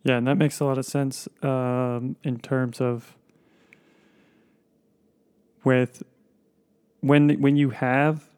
Yeah, 0.04 0.18
and 0.18 0.26
that 0.28 0.36
makes 0.36 0.60
a 0.60 0.64
lot 0.64 0.78
of 0.78 0.84
sense 0.84 1.28
um, 1.42 2.14
in 2.22 2.38
terms 2.38 2.80
of 2.80 3.16
with 5.64 6.04
when 7.00 7.40
when 7.40 7.56
you 7.56 7.70
have 7.70 8.28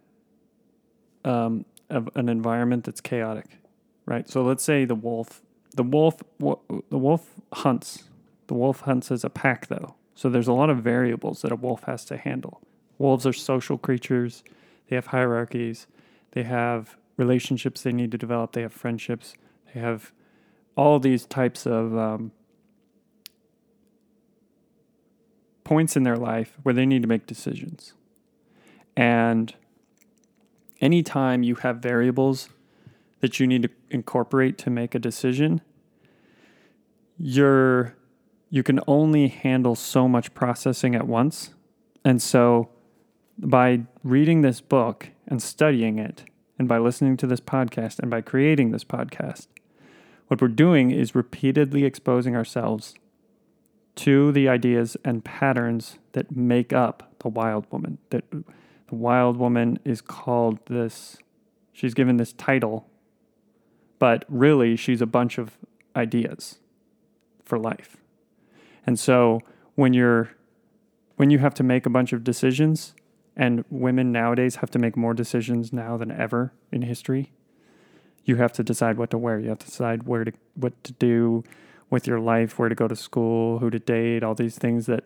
um, 1.26 1.66
an 1.91 2.28
environment 2.28 2.84
that's 2.84 3.01
chaotic, 3.01 3.59
right? 4.07 4.28
So 4.28 4.43
let's 4.43 4.62
say 4.62 4.84
the 4.84 4.95
wolf 4.95 5.43
the 5.74 5.82
wolf 5.82 6.22
the 6.39 6.99
wolf 6.99 7.34
hunts. 7.53 8.05
The 8.47 8.55
wolf 8.55 8.80
hunts 8.80 9.11
as 9.11 9.24
a 9.24 9.30
pack 9.30 9.68
though. 9.68 9.95
So 10.14 10.28
there's 10.28 10.49
a 10.49 10.53
lot 10.53 10.70
of 10.70 10.78
variables 10.78 11.43
that 11.43 11.53
a 11.53 11.57
wolf 11.57 11.84
has 11.84 12.05
to 12.07 12.16
handle. 12.16 12.61
Wolves 12.99 13.26
are 13.26 13.32
social 13.32 13.78
creatures. 13.78 14.43
They 14.89 14.97
have 14.97 15.09
hierarchies. 15.09 15.86
They 16.32 16.43
have 16.43 16.97
relationships 17.16 17.82
they 17.82 17.93
need 17.93 18.11
to 18.11 18.18
develop. 18.18 18.53
They 18.53 18.62
have 18.62 18.72
friendships. 18.72 19.34
They 19.72 19.80
have 19.80 20.12
all 20.76 20.99
these 20.99 21.26
types 21.26 21.66
of 21.66 21.97
um, 21.97 22.32
points 25.64 25.97
in 25.97 26.03
their 26.03 26.16
life 26.16 26.59
where 26.62 26.74
they 26.74 26.86
need 26.86 27.03
to 27.03 27.09
make 27.09 27.26
decisions. 27.26 27.93
And 28.97 29.55
anytime 30.80 31.42
you 31.42 31.56
have 31.56 31.78
variables 31.78 32.48
that 33.20 33.40
you 33.40 33.46
need 33.46 33.62
to 33.62 33.70
incorporate 33.90 34.58
to 34.58 34.70
make 34.70 34.94
a 34.94 34.98
decision, 34.98 35.60
you're 37.18 37.94
you 38.50 38.62
can 38.62 38.80
only 38.86 39.28
handle 39.28 39.74
so 39.74 40.08
much 40.08 40.32
processing 40.32 40.94
at 40.94 41.06
once. 41.06 41.52
And 42.04 42.22
so 42.22 42.70
by 43.36 43.82
reading 44.02 44.40
this 44.40 44.60
book 44.62 45.10
and 45.26 45.42
studying 45.42 45.98
it 45.98 46.24
and 46.58 46.66
by 46.66 46.78
listening 46.78 47.18
to 47.18 47.26
this 47.26 47.40
podcast 47.40 47.98
and 47.98 48.10
by 48.10 48.22
creating 48.22 48.70
this 48.70 48.84
podcast, 48.84 49.48
what 50.28 50.40
we're 50.40 50.48
doing 50.48 50.90
is 50.90 51.14
repeatedly 51.14 51.84
exposing 51.84 52.34
ourselves 52.34 52.94
to 53.96 54.32
the 54.32 54.48
ideas 54.48 54.96
and 55.04 55.24
patterns 55.24 55.98
that 56.12 56.34
make 56.34 56.72
up 56.72 57.12
the 57.18 57.28
wild 57.28 57.66
woman. 57.70 57.98
That 58.10 58.24
the 58.89 58.95
wild 58.95 59.36
woman 59.36 59.78
is 59.84 60.01
called 60.01 60.59
this, 60.66 61.16
she's 61.72 61.95
given 61.95 62.16
this 62.16 62.32
title, 62.32 62.89
but 63.99 64.24
really 64.28 64.76
she's 64.76 65.01
a 65.01 65.07
bunch 65.07 65.39
of 65.39 65.57
ideas 65.95 66.59
for 67.45 67.59
life. 67.59 67.97
And 68.86 68.99
so 68.99 69.41
when 69.74 69.93
you're 69.93 70.30
when 71.16 71.30
you 71.30 71.39
have 71.41 71.53
to 71.55 71.64
make 71.64 71.84
a 71.84 71.91
bunch 71.91 72.12
of 72.12 72.22
decisions, 72.22 72.95
and 73.39 73.64
women 73.70 74.11
nowadays 74.11 74.57
have 74.57 74.70
to 74.70 74.78
make 74.78 74.97
more 74.97 75.14
decisions 75.14 75.72
now 75.72 75.97
than 75.97 76.11
ever 76.11 76.53
in 76.72 76.82
history. 76.82 77.32
You 78.24 78.36
have 78.36 78.53
to 78.55 78.64
decide 78.64 78.99
what 78.99 79.11
to 79.11 79.18
wear. 79.18 79.39
You 79.39 79.49
have 79.49 79.61
to 79.61 79.66
decide 79.66 80.03
where 80.03 80.24
to 80.24 80.32
what 80.55 80.82
to 80.84 80.93
do 80.93 81.45
with 81.89 82.07
your 82.07 82.20
life, 82.20 82.59
where 82.59 82.68
to 82.68 82.74
go 82.74 82.89
to 82.89 82.97
school, 82.97 83.61
who 83.61 83.70
to 83.70 83.78
date, 83.78 84.22
all 84.22 84.34
these 84.34 84.59
things 84.59 84.86
that 84.86 85.05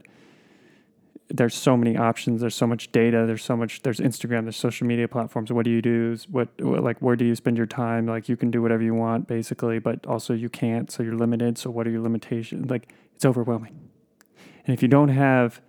there's 1.28 1.54
so 1.54 1.76
many 1.76 1.96
options. 1.96 2.40
There's 2.40 2.54
so 2.54 2.66
much 2.66 2.92
data. 2.92 3.24
There's 3.26 3.44
so 3.44 3.56
much. 3.56 3.82
There's 3.82 4.00
Instagram. 4.00 4.44
There's 4.44 4.56
social 4.56 4.86
media 4.86 5.08
platforms. 5.08 5.52
What 5.52 5.64
do 5.64 5.70
you 5.70 5.80
do? 5.80 6.16
What, 6.30 6.48
what 6.60 6.82
like 6.82 6.98
where 7.00 7.16
do 7.16 7.24
you 7.24 7.34
spend 7.34 7.56
your 7.56 7.66
time? 7.66 8.06
Like 8.06 8.28
you 8.28 8.36
can 8.36 8.50
do 8.50 8.60
whatever 8.60 8.82
you 8.82 8.94
want 8.94 9.26
basically, 9.26 9.78
but 9.78 10.04
also 10.06 10.34
you 10.34 10.48
can't. 10.48 10.90
So 10.90 11.02
you're 11.02 11.16
limited. 11.16 11.58
So 11.58 11.70
what 11.70 11.86
are 11.86 11.90
your 11.90 12.02
limitations? 12.02 12.70
Like 12.70 12.92
it's 13.14 13.24
overwhelming. 13.24 13.88
And 14.66 14.74
if 14.74 14.82
you 14.82 14.88
don't 14.88 15.08
have 15.08 15.60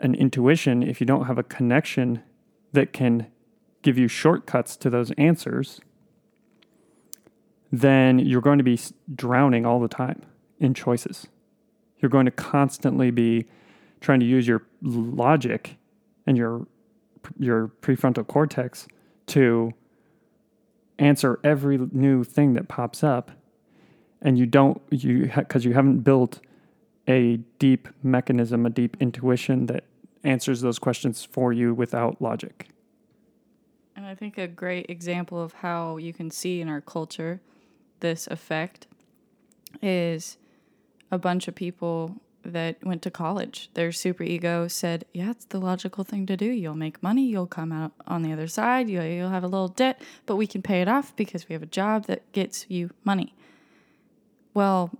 an 0.00 0.14
intuition, 0.14 0.82
if 0.82 1.00
you 1.00 1.06
don't 1.06 1.26
have 1.26 1.38
a 1.38 1.42
connection 1.42 2.22
that 2.72 2.92
can 2.92 3.26
give 3.82 3.98
you 3.98 4.08
shortcuts 4.08 4.76
to 4.76 4.90
those 4.90 5.10
answers, 5.12 5.80
then 7.72 8.18
you're 8.18 8.40
going 8.40 8.58
to 8.58 8.64
be 8.64 8.78
drowning 9.14 9.64
all 9.64 9.80
the 9.80 9.88
time 9.88 10.22
in 10.58 10.74
choices. 10.74 11.26
You're 11.98 12.10
going 12.10 12.26
to 12.26 12.32
constantly 12.32 13.10
be 13.10 13.46
trying 14.00 14.20
to 14.20 14.26
use 14.26 14.46
your 14.46 14.62
logic 14.82 15.76
and 16.26 16.36
your 16.36 16.66
your 17.38 17.68
prefrontal 17.82 18.26
cortex 18.26 18.88
to 19.26 19.72
answer 20.98 21.38
every 21.44 21.78
new 21.92 22.24
thing 22.24 22.54
that 22.54 22.68
pops 22.68 23.04
up. 23.04 23.30
And 24.22 24.38
you 24.38 24.46
don't 24.46 24.80
you 24.90 25.30
because 25.34 25.64
you 25.64 25.72
haven't 25.72 26.00
built 26.00 26.40
a 27.08 27.38
deep 27.58 27.88
mechanism 28.02 28.66
a 28.66 28.70
deep 28.70 28.96
intuition 29.00 29.66
that 29.66 29.84
answers 30.22 30.60
those 30.60 30.78
questions 30.78 31.24
for 31.24 31.52
you 31.52 31.74
without 31.74 32.20
logic. 32.20 32.68
And 33.96 34.06
i 34.06 34.14
think 34.14 34.38
a 34.38 34.46
great 34.46 34.86
example 34.88 35.42
of 35.42 35.52
how 35.54 35.96
you 35.96 36.12
can 36.12 36.30
see 36.30 36.60
in 36.60 36.68
our 36.68 36.80
culture 36.80 37.40
this 38.00 38.26
effect 38.28 38.86
is 39.82 40.36
a 41.10 41.18
bunch 41.18 41.48
of 41.48 41.54
people 41.54 42.16
that 42.50 42.84
went 42.84 43.02
to 43.02 43.10
college. 43.10 43.70
Their 43.74 43.92
super 43.92 44.22
ego 44.22 44.68
said, 44.68 45.04
"Yeah, 45.12 45.30
it's 45.30 45.46
the 45.46 45.60
logical 45.60 46.04
thing 46.04 46.26
to 46.26 46.36
do. 46.36 46.46
You'll 46.46 46.74
make 46.74 47.02
money. 47.02 47.26
You'll 47.26 47.46
come 47.46 47.72
out 47.72 47.92
on 48.06 48.22
the 48.22 48.32
other 48.32 48.46
side. 48.46 48.88
You'll, 48.88 49.30
have 49.30 49.44
a 49.44 49.48
little 49.48 49.68
debt, 49.68 50.00
but 50.26 50.36
we 50.36 50.46
can 50.46 50.62
pay 50.62 50.82
it 50.82 50.88
off 50.88 51.14
because 51.16 51.48
we 51.48 51.52
have 51.52 51.62
a 51.62 51.66
job 51.66 52.06
that 52.06 52.30
gets 52.32 52.66
you 52.68 52.90
money." 53.04 53.34
Well, 54.52 54.90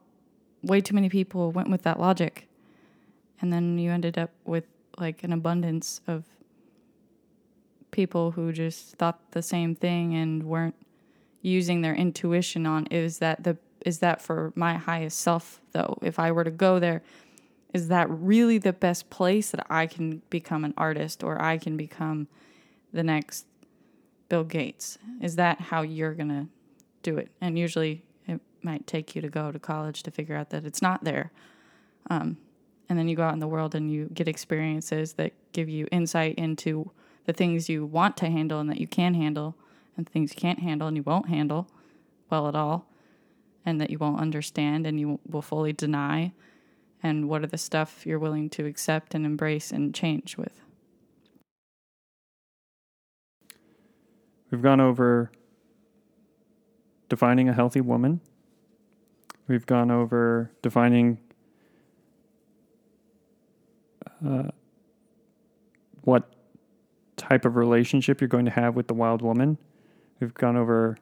way 0.62 0.80
too 0.80 0.94
many 0.94 1.08
people 1.08 1.50
went 1.52 1.70
with 1.70 1.82
that 1.82 1.98
logic, 1.98 2.46
and 3.40 3.52
then 3.52 3.78
you 3.78 3.90
ended 3.90 4.16
up 4.16 4.30
with 4.44 4.64
like 4.98 5.24
an 5.24 5.32
abundance 5.32 6.00
of 6.06 6.24
people 7.90 8.32
who 8.32 8.52
just 8.52 8.96
thought 8.96 9.18
the 9.32 9.42
same 9.42 9.74
thing 9.74 10.14
and 10.14 10.44
weren't 10.44 10.74
using 11.42 11.80
their 11.80 11.94
intuition 11.94 12.66
on 12.66 12.86
is 12.86 13.18
that 13.18 13.42
the 13.44 13.56
is 13.84 14.00
that 14.00 14.20
for 14.20 14.52
my 14.54 14.74
highest 14.74 15.18
self 15.18 15.60
though 15.72 15.96
if 16.02 16.18
i 16.18 16.30
were 16.30 16.44
to 16.44 16.50
go 16.50 16.78
there 16.78 17.02
is 17.72 17.88
that 17.88 18.08
really 18.10 18.58
the 18.58 18.72
best 18.72 19.10
place 19.10 19.50
that 19.50 19.66
I 19.70 19.86
can 19.86 20.22
become 20.30 20.64
an 20.64 20.74
artist 20.76 21.22
or 21.22 21.40
I 21.40 21.58
can 21.58 21.76
become 21.76 22.28
the 22.92 23.02
next 23.02 23.46
Bill 24.28 24.44
Gates? 24.44 24.98
Is 25.20 25.36
that 25.36 25.60
how 25.60 25.82
you're 25.82 26.14
going 26.14 26.28
to 26.28 26.46
do 27.02 27.16
it? 27.16 27.30
And 27.40 27.58
usually 27.58 28.02
it 28.26 28.40
might 28.62 28.86
take 28.86 29.14
you 29.14 29.22
to 29.22 29.28
go 29.28 29.52
to 29.52 29.58
college 29.58 30.02
to 30.02 30.10
figure 30.10 30.34
out 30.34 30.50
that 30.50 30.64
it's 30.64 30.82
not 30.82 31.04
there. 31.04 31.30
Um, 32.08 32.38
and 32.88 32.98
then 32.98 33.06
you 33.06 33.14
go 33.14 33.22
out 33.22 33.34
in 33.34 33.38
the 33.38 33.46
world 33.46 33.74
and 33.74 33.90
you 33.90 34.08
get 34.12 34.26
experiences 34.26 35.12
that 35.14 35.32
give 35.52 35.68
you 35.68 35.86
insight 35.92 36.34
into 36.34 36.90
the 37.26 37.32
things 37.32 37.68
you 37.68 37.86
want 37.86 38.16
to 38.16 38.28
handle 38.28 38.58
and 38.58 38.68
that 38.68 38.80
you 38.80 38.88
can 38.88 39.14
handle 39.14 39.54
and 39.96 40.08
things 40.08 40.34
you 40.34 40.40
can't 40.40 40.58
handle 40.58 40.88
and 40.88 40.96
you 40.96 41.04
won't 41.04 41.28
handle 41.28 41.68
well 42.30 42.48
at 42.48 42.56
all 42.56 42.86
and 43.64 43.80
that 43.80 43.90
you 43.90 43.98
won't 43.98 44.20
understand 44.20 44.86
and 44.86 44.98
you 44.98 45.20
will 45.28 45.42
fully 45.42 45.72
deny 45.72 46.32
and 47.02 47.28
what 47.28 47.42
are 47.42 47.46
the 47.46 47.58
stuff 47.58 48.04
you're 48.06 48.18
willing 48.18 48.50
to 48.50 48.66
accept 48.66 49.14
and 49.14 49.24
embrace 49.24 49.70
and 49.70 49.94
change 49.94 50.36
with. 50.36 50.60
We've 54.50 54.62
gone 54.62 54.80
over 54.80 55.30
defining 57.08 57.48
a 57.48 57.52
healthy 57.52 57.80
woman. 57.80 58.20
We've 59.46 59.66
gone 59.66 59.90
over 59.90 60.50
defining 60.62 61.18
uh, 64.26 64.48
what 66.02 66.32
type 67.16 67.44
of 67.44 67.56
relationship 67.56 68.20
you're 68.20 68.28
going 68.28 68.44
to 68.44 68.50
have 68.50 68.74
with 68.74 68.88
the 68.88 68.94
wild 68.94 69.22
woman. 69.22 69.58
We've 70.20 70.34
gone 70.34 70.56
over 70.56 70.96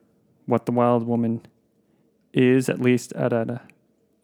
what 0.46 0.66
the 0.66 0.72
wild 0.72 1.06
woman 1.06 1.42
is, 2.32 2.68
at 2.68 2.80
least 2.80 3.12
at 3.12 3.32
a 3.32 3.60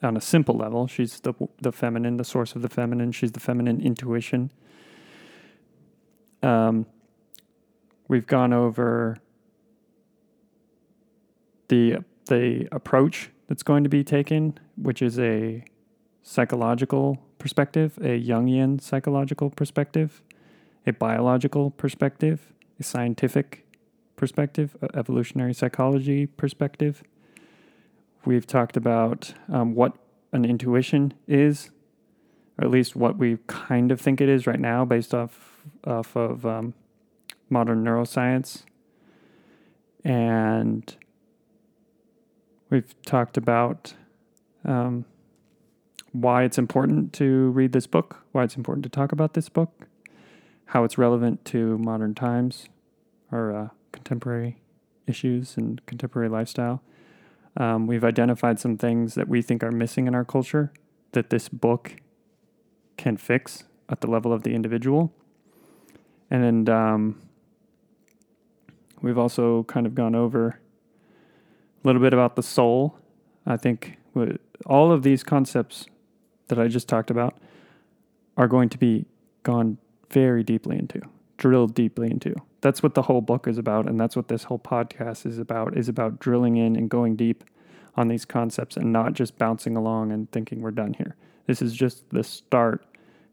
on 0.05 0.17
a 0.17 0.21
simple 0.21 0.57
level. 0.57 0.87
She's 0.87 1.21
the 1.21 1.35
the 1.61 1.73
feminine, 1.73 2.17
the 2.17 2.25
source 2.25 2.55
of 2.55 2.63
the 2.63 2.69
feminine. 2.69 3.13
She's 3.13 3.33
the 3.33 3.41
feminine 3.41 3.81
intuition. 3.81 4.53
Um, 6.43 6.87
we've 8.09 8.27
gone 8.27 8.53
over 8.53 9.17
the 11.69 11.99
the 12.27 12.69
approach 12.73 13.31
that's 13.49 13.63
going 13.63 13.85
to 13.85 13.91
be 13.91 14.05
taken, 14.05 14.59
which 14.77 15.03
is 15.03 15.19
a 15.19 15.65
psychological 16.23 17.19
perspective, 17.39 17.99
a 17.99 18.21
Jungian 18.23 18.81
psychological 18.81 19.51
perspective, 19.51 20.23
a 20.87 20.93
biological 20.93 21.71
perspective, 21.71 22.53
a 22.81 22.83
scientific 22.83 23.67
perspective, 24.17 24.77
evolutionary 24.95 25.53
psychology 25.53 26.27
perspective, 26.27 27.03
We've 28.27 28.47
talked 28.47 28.77
about 28.77 29.35
um, 29.53 29.75
what 29.75 29.97
an 30.33 30.45
intuition 30.45 31.12
is, 31.29 31.70
or 32.59 32.64
at 32.64 32.70
least 32.70 32.97
what 32.97 33.18
we 33.18 33.39
kind 33.47 33.93
of 33.93 34.01
think 34.01 34.20
it 34.20 34.29
is 34.29 34.47
right 34.47 34.61
now, 34.61 34.85
based 34.85 35.14
off 35.14 35.66
off 35.87 36.16
of 36.16 36.45
um, 36.45 36.75
modern 37.51 37.85
neuroscience. 37.85 38.64
And 40.05 40.95
we've 42.70 42.95
talked 43.03 43.37
about 43.37 43.95
um, 44.64 45.05
why 46.12 46.45
it's 46.45 46.59
important 46.59 47.12
to 47.14 47.51
read 47.51 47.72
this 47.72 47.87
book, 47.87 48.25
why 48.33 48.45
it's 48.45 48.57
important 48.57 48.85
to 48.85 48.91
talk 48.91 49.12
about 49.12 49.35
this 49.35 49.49
book, 49.49 49.89
how 50.66 50.85
it's 50.85 50.99
relevant 50.99 51.45
to 51.47 51.79
modern 51.79 52.14
times 52.14 52.68
or 53.33 53.53
uh, 53.53 53.68
contemporary 53.93 54.59
issues 55.07 55.57
and 55.57 55.85
contemporary 55.87 56.29
lifestyle. 56.29 56.83
Um, 57.57 57.87
we've 57.87 58.05
identified 58.05 58.59
some 58.59 58.77
things 58.77 59.15
that 59.15 59.29
we 59.29 59.43
think 59.43 59.63
are 59.63 59.71
missing 59.71 60.07
in 60.07 60.15
our 60.15 60.25
culture 60.25 60.73
that 61.13 61.31
this 61.31 61.49
book 61.49 61.97
can 62.97 63.17
fix 63.17 63.65
at 63.89 64.01
the 64.01 64.09
level 64.09 64.33
of 64.33 64.43
the 64.43 64.55
individual. 64.55 65.13
And 66.31 66.69
um, 66.69 67.23
we've 69.03 69.19
also 69.19 69.63
kind 69.65 69.87
of 69.87 69.95
gone 69.95 70.15
over 70.15 70.49
a 70.49 71.87
little 71.87 72.03
bit 72.03 72.13
about 72.13 72.35
the 72.35 72.43
soul. 72.43 72.99
I 73.47 73.57
think 73.57 73.99
all 74.67 74.91
of 74.91 75.03
these 75.03 75.23
concepts 75.23 75.87
that 76.49 76.59
I 76.59 76.69
just 76.69 76.89
talked 76.89 77.11
about 77.11 77.37
are 78.37 78.49
going 78.49 78.69
to 78.71 78.79
be 78.79 79.07
gone 79.43 79.79
very 80.11 80.43
deeply 80.43 80.79
into, 80.79 81.01
drilled 81.37 81.75
deeply 81.75 82.11
into 82.11 82.35
that's 82.65 82.83
what 82.83 82.95
the 82.95 83.03
whole 83.03 83.21
book 83.21 83.47
is 83.47 83.59
about 83.59 83.87
and 83.87 84.01
that's 84.01 84.17
what 84.17 84.29
this 84.29 84.45
whole 84.45 84.59
podcast 84.59 85.27
is 85.27 85.39
about 85.39 85.77
is 85.77 85.87
about 85.87 86.19
drilling 86.19 86.57
in 86.57 86.77
and 86.77 86.89
going 86.89 87.15
deep 87.15 87.45
on 87.95 88.09
these 88.09 88.25
concepts 88.25 88.75
and 88.75 88.91
not 88.91 89.12
just 89.12 89.37
bouncing 89.37 89.77
along 89.77 90.11
and 90.11 90.33
thinking 90.33 90.62
we're 90.62 90.71
done 90.71 90.95
here. 90.95 91.15
This 91.47 91.61
is 91.61 91.75
just 91.75 92.09
the 92.09 92.25
start 92.25 92.83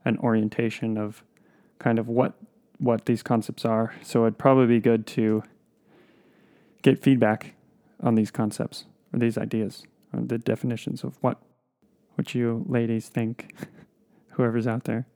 and 0.03 0.19
orientation 0.19 0.97
of 0.97 1.23
kind 1.79 1.97
of 1.97 2.09
what 2.09 2.33
what 2.77 3.05
these 3.05 3.23
concepts 3.23 3.63
are. 3.63 3.95
So 4.03 4.23
it'd 4.23 4.37
probably 4.37 4.67
be 4.67 4.81
good 4.81 5.07
to 5.07 5.43
get 6.81 7.01
feedback 7.01 7.53
on 8.03 8.15
these 8.15 8.31
concepts 8.31 8.83
or 9.13 9.19
these 9.19 9.37
ideas 9.37 9.85
or 10.11 10.19
the 10.23 10.39
definitions 10.39 11.05
of 11.05 11.15
what 11.21 11.37
what 12.15 12.35
you 12.35 12.65
ladies 12.67 13.07
think 13.07 13.55
whoever's 14.31 14.67
out 14.67 14.83
there. 14.83 15.07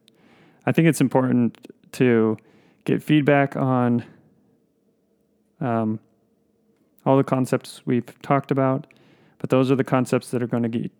I 0.66 0.72
think 0.72 0.88
it's 0.88 1.02
important 1.02 1.68
to 1.92 2.38
get 2.86 3.04
feedback 3.04 3.56
on 3.56 4.06
um, 5.60 6.00
all 7.06 7.18
the 7.18 7.24
concepts 7.24 7.82
we've 7.86 8.20
talked 8.22 8.52
about, 8.52 8.88
but 9.40 9.50
those 9.50 9.72
are 9.72 9.76
the 9.76 9.84
concepts 9.84 10.32
that 10.32 10.42
are 10.42 10.48
going 10.48 10.64
to 10.64 10.70
get 10.70 10.92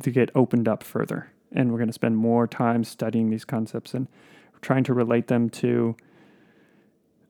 to 0.00 0.10
get 0.10 0.30
opened 0.34 0.66
up 0.66 0.82
further, 0.82 1.30
and 1.52 1.70
we're 1.70 1.78
going 1.78 1.88
to 1.88 1.92
spend 1.92 2.16
more 2.16 2.46
time 2.46 2.82
studying 2.82 3.30
these 3.30 3.44
concepts 3.44 3.92
and 3.92 4.08
trying 4.62 4.82
to 4.84 4.94
relate 4.94 5.26
them 5.28 5.50
to 5.50 5.94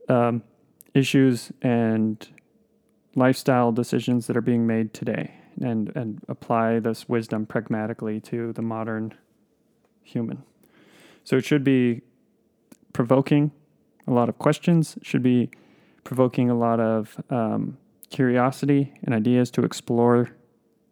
um, 0.09 0.43
issues 0.95 1.51
and 1.61 2.29
lifestyle 3.17 3.73
decisions 3.73 4.29
that 4.29 4.37
are 4.37 4.43
being 4.43 4.67
made 4.67 4.95
today, 4.95 5.35
and 5.61 5.95
and 5.97 6.23
apply 6.29 6.79
this 6.79 7.09
wisdom 7.09 7.47
pragmatically 7.47 8.21
to 8.21 8.53
the 8.53 8.63
modern 8.63 9.13
human. 10.03 10.43
So 11.25 11.37
it 11.37 11.45
should 11.45 11.65
be 11.65 12.03
provoking 12.93 13.53
a 14.07 14.13
lot 14.13 14.29
of 14.29 14.39
questions, 14.39 14.97
should 15.03 15.23
be 15.23 15.51
provoking 16.05 16.51
a 16.51 16.55
lot 16.55 16.81
of 16.81 17.21
um, 17.31 17.77
curiosity 18.11 18.93
and 19.03 19.15
ideas 19.15 19.51
to 19.53 19.65
explore 19.65 20.31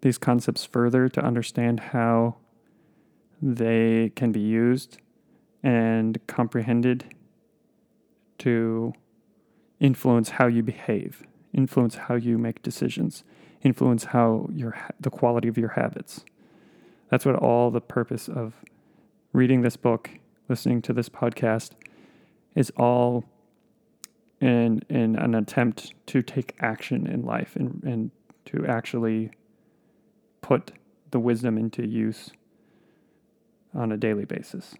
these 0.03 0.19
concepts 0.19 0.65
further 0.65 1.09
to 1.09 1.23
understand 1.23 1.81
how 1.81 2.37
they 3.43 4.13
can 4.17 4.33
be 4.33 4.41
used 4.41 4.99
and 5.63 6.19
comprehended 6.27 7.15
to 8.39 8.93
influence 9.79 10.31
how 10.31 10.47
you 10.47 10.63
behave, 10.63 11.25
influence 11.53 11.97
how 11.97 12.15
you 12.15 12.39
make 12.39 12.63
decisions, 12.63 13.25
influence 13.63 14.05
how 14.05 14.49
your 14.53 14.77
the 14.99 15.11
quality 15.11 15.49
of 15.49 15.59
your 15.59 15.71
habits. 15.71 16.25
That's 17.11 17.27
what 17.27 17.37
all 17.37 17.71
the 17.71 17.81
purpose 17.81 18.29
of 18.29 18.55
reading 19.33 19.63
this 19.63 19.77
book, 19.77 20.11
listening 20.49 20.81
to 20.83 20.93
this 20.93 21.09
podcast 21.09 21.73
is 22.55 22.71
all 22.77 23.25
in 24.41 24.83
in 24.89 25.17
an 25.17 25.35
attempt 25.35 25.93
to 26.07 26.23
take 26.23 26.55
action 26.61 27.07
in 27.07 27.23
life 27.23 27.57
and, 27.57 27.83
and 27.85 28.11
to 28.47 28.67
actually 28.67 29.31
put 30.41 30.73
the 31.11 31.21
wisdom 31.21 31.59
into 31.59 31.87
use 31.87 32.31
on 33.75 33.93
a 33.93 33.97
daily 33.97 34.25
basis. 34.25 34.75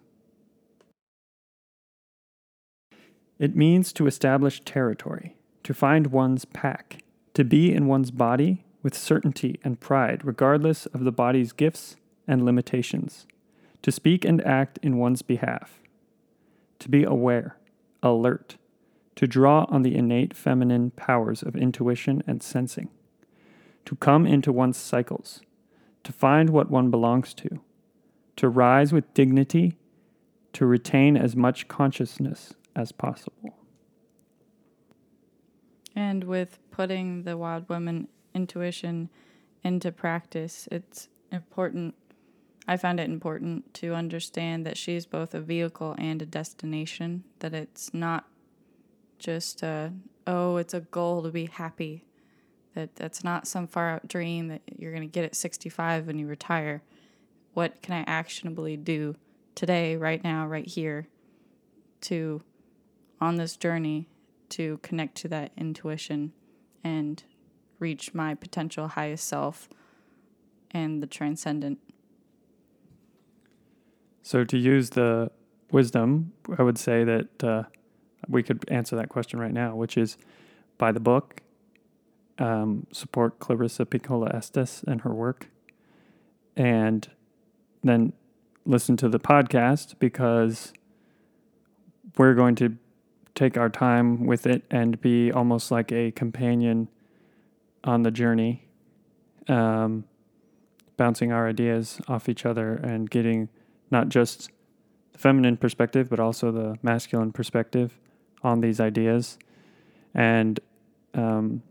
It 3.39 3.57
means 3.57 3.93
to 3.95 4.07
establish 4.07 4.61
territory, 4.61 5.37
to 5.63 5.73
find 5.73 6.09
one's 6.09 6.45
pack, 6.45 7.03
to 7.35 7.45
be 7.45 7.73
in 7.73 7.87
one's 7.87 8.11
body 8.11 8.65
with 8.83 8.97
certainty 8.97 9.59
and 9.65 9.81
pride, 9.81 10.25
regardless 10.25 10.87
of 10.87 11.05
the 11.05 11.13
body's 11.13 11.53
gifts 11.53 11.97
and 12.27 12.45
limitations, 12.45 13.27
to 13.83 13.91
speak 13.91 14.25
and 14.25 14.45
act 14.47 14.79
in 14.83 14.99
one's 14.99 15.23
behalf, 15.23 15.81
to 16.81 16.89
be 16.89 17.03
aware, 17.05 17.57
alert, 18.03 18.57
to 19.17 19.27
draw 19.27 19.67
on 19.69 19.83
the 19.83 19.95
innate 19.95 20.35
feminine 20.35 20.91
powers 20.93 21.43
of 21.43 21.57
intuition 21.57 22.23
and 22.27 22.43
sensing, 22.43 22.89
to 23.85 23.97
come 23.97 24.27
into 24.27 24.53
one's 24.53 24.77
cycles, 24.77 25.41
to 26.05 26.13
find 26.13 26.51
what 26.51 26.71
one 26.71 26.91
belongs 26.91 27.35
to, 27.35 27.61
to 28.37 28.49
rise 28.49 28.93
with 28.93 29.13
dignity, 29.15 29.77
to 30.53 30.67
retain 30.67 31.17
as 31.17 31.37
much 31.37 31.69
consciousness 31.69 32.55
as 32.75 32.93
possible. 32.93 33.55
And 35.95 36.25
with 36.25 36.59
putting 36.71 37.25
the 37.25 37.37
wild 37.37 37.69
woman 37.69 38.09
intuition 38.35 39.11
into 39.63 39.93
practice, 39.93 40.69
it's 40.71 41.09
important. 41.31 41.95
I 42.69 42.77
found 42.77 43.01
it 43.01 43.09
important 43.09 43.73
to 43.75 43.95
understand 43.95 44.67
that 44.67 44.77
she's 44.77 45.07
both 45.07 45.35
a 45.35 45.41
vehicle 45.41 45.95
and 45.99 46.21
a 46.23 46.27
destination, 46.27 47.25
that 47.41 47.55
it's 47.55 47.93
not 47.93 48.27
just 49.19 49.63
a, 49.63 49.93
oh, 50.27 50.57
it's 50.57 50.75
a 50.75 50.81
goal 50.81 51.23
to 51.23 51.31
be 51.31 51.47
happy. 51.47 52.05
That 52.75 52.95
that's 52.95 53.25
not 53.25 53.49
some 53.49 53.67
far 53.67 53.91
out 53.91 54.07
dream 54.07 54.49
that 54.49 54.63
you're 54.79 54.93
going 54.93 55.09
to 55.09 55.13
get 55.13 55.25
at 55.25 55.35
65 55.35 56.07
when 56.07 56.19
you 56.19 56.27
retire. 56.27 56.83
What 57.53 57.83
can 57.83 57.95
I 57.95 58.05
actionably 58.07 58.77
do 58.77 59.17
today, 59.57 59.97
right 59.97 60.23
now, 60.23 60.47
right 60.47 60.67
here 60.67 61.09
to 62.03 62.43
on 63.21 63.37
this 63.37 63.57
journey 63.57 64.09
to 64.51 64.79
connect 64.83 65.17
to 65.17 65.29
that 65.29 65.53
intuition 65.57 66.33
and 66.83 67.23
reach 67.79 68.15
my 68.15 68.35
potential 68.35 68.89
highest 68.89 69.27
self 69.27 69.69
and 70.71 71.03
the 71.03 71.07
transcendent. 71.07 71.79
So, 74.23 74.45
to 74.45 74.59
use 74.59 74.91
the 74.91 75.31
wisdom, 75.71 76.33
I 76.59 76.63
would 76.63 76.79
say 76.79 77.05
that 77.05 77.45
uh, 77.45 77.63
we 78.29 78.43
could 78.43 78.65
answer 78.69 78.97
that 78.97 79.09
question 79.09 79.39
right 79.41 79.53
now, 79.53 79.75
which 79.75 79.97
is 79.97 80.17
buy 80.79 80.93
the 80.93 81.01
book, 81.01 81.41
um, 82.39 82.87
support 82.93 83.39
Clarissa 83.39 83.87
Pinkola 83.87 84.35
Estes 84.35 84.85
and 84.87 85.03
her 85.03 85.15
work, 85.15 85.49
and 86.57 87.09
then 87.83 88.13
listen 88.67 88.97
to 88.99 89.09
the 89.09 89.19
podcast 89.19 89.95
because 89.99 90.73
we're 92.19 92.35
going 92.35 92.55
to 92.57 92.77
take 93.35 93.57
our 93.57 93.69
time 93.69 94.27
with 94.27 94.47
it 94.47 94.65
and 94.71 95.01
be 95.01 95.33
almost 95.33 95.71
like 95.71 95.93
a 95.93 96.11
companion 96.11 96.89
on 97.85 98.03
the 98.03 98.11
journey, 98.11 98.69
um, 99.49 100.05
bouncing 100.97 101.33
our 101.33 101.49
ideas 101.49 102.01
off 102.09 102.29
each 102.29 102.45
other 102.45 102.75
and 102.75 103.09
getting 103.09 103.49
not 103.91 104.09
just 104.09 104.51
the 105.13 105.19
feminine 105.19 105.57
perspective, 105.57 106.09
but 106.09 106.21
also 106.21 106.51
the 106.51 106.79
masculine 106.83 107.33
perspective 107.33 107.99
on 108.43 108.61
these 108.61 108.81
ideas. 108.81 109.39
And 110.15 110.61
um, 111.15 111.63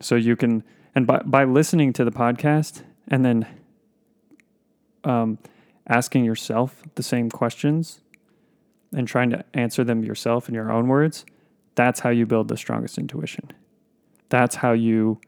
so 0.00 0.14
you 0.14 0.36
can, 0.36 0.64
and 0.94 1.06
by, 1.06 1.22
by 1.24 1.44
listening 1.44 1.92
to 1.94 2.04
the 2.04 2.10
podcast 2.10 2.82
and 3.08 3.24
then 3.24 3.46
um, 5.04 5.38
asking 5.88 6.24
yourself 6.24 6.82
the 6.94 7.02
same 7.02 7.30
questions 7.30 8.00
and 8.92 9.06
trying 9.06 9.30
to 9.30 9.44
answer 9.54 9.84
them 9.84 10.02
yourself 10.04 10.48
in 10.48 10.54
your 10.54 10.70
own 10.70 10.88
words, 10.88 11.24
that's 11.74 12.00
how 12.00 12.10
you 12.10 12.26
build 12.26 12.48
the 12.48 12.56
strongest 12.56 12.98
intuition. 12.98 13.50
That's 14.28 14.56
how 14.56 14.72
you 14.72 15.20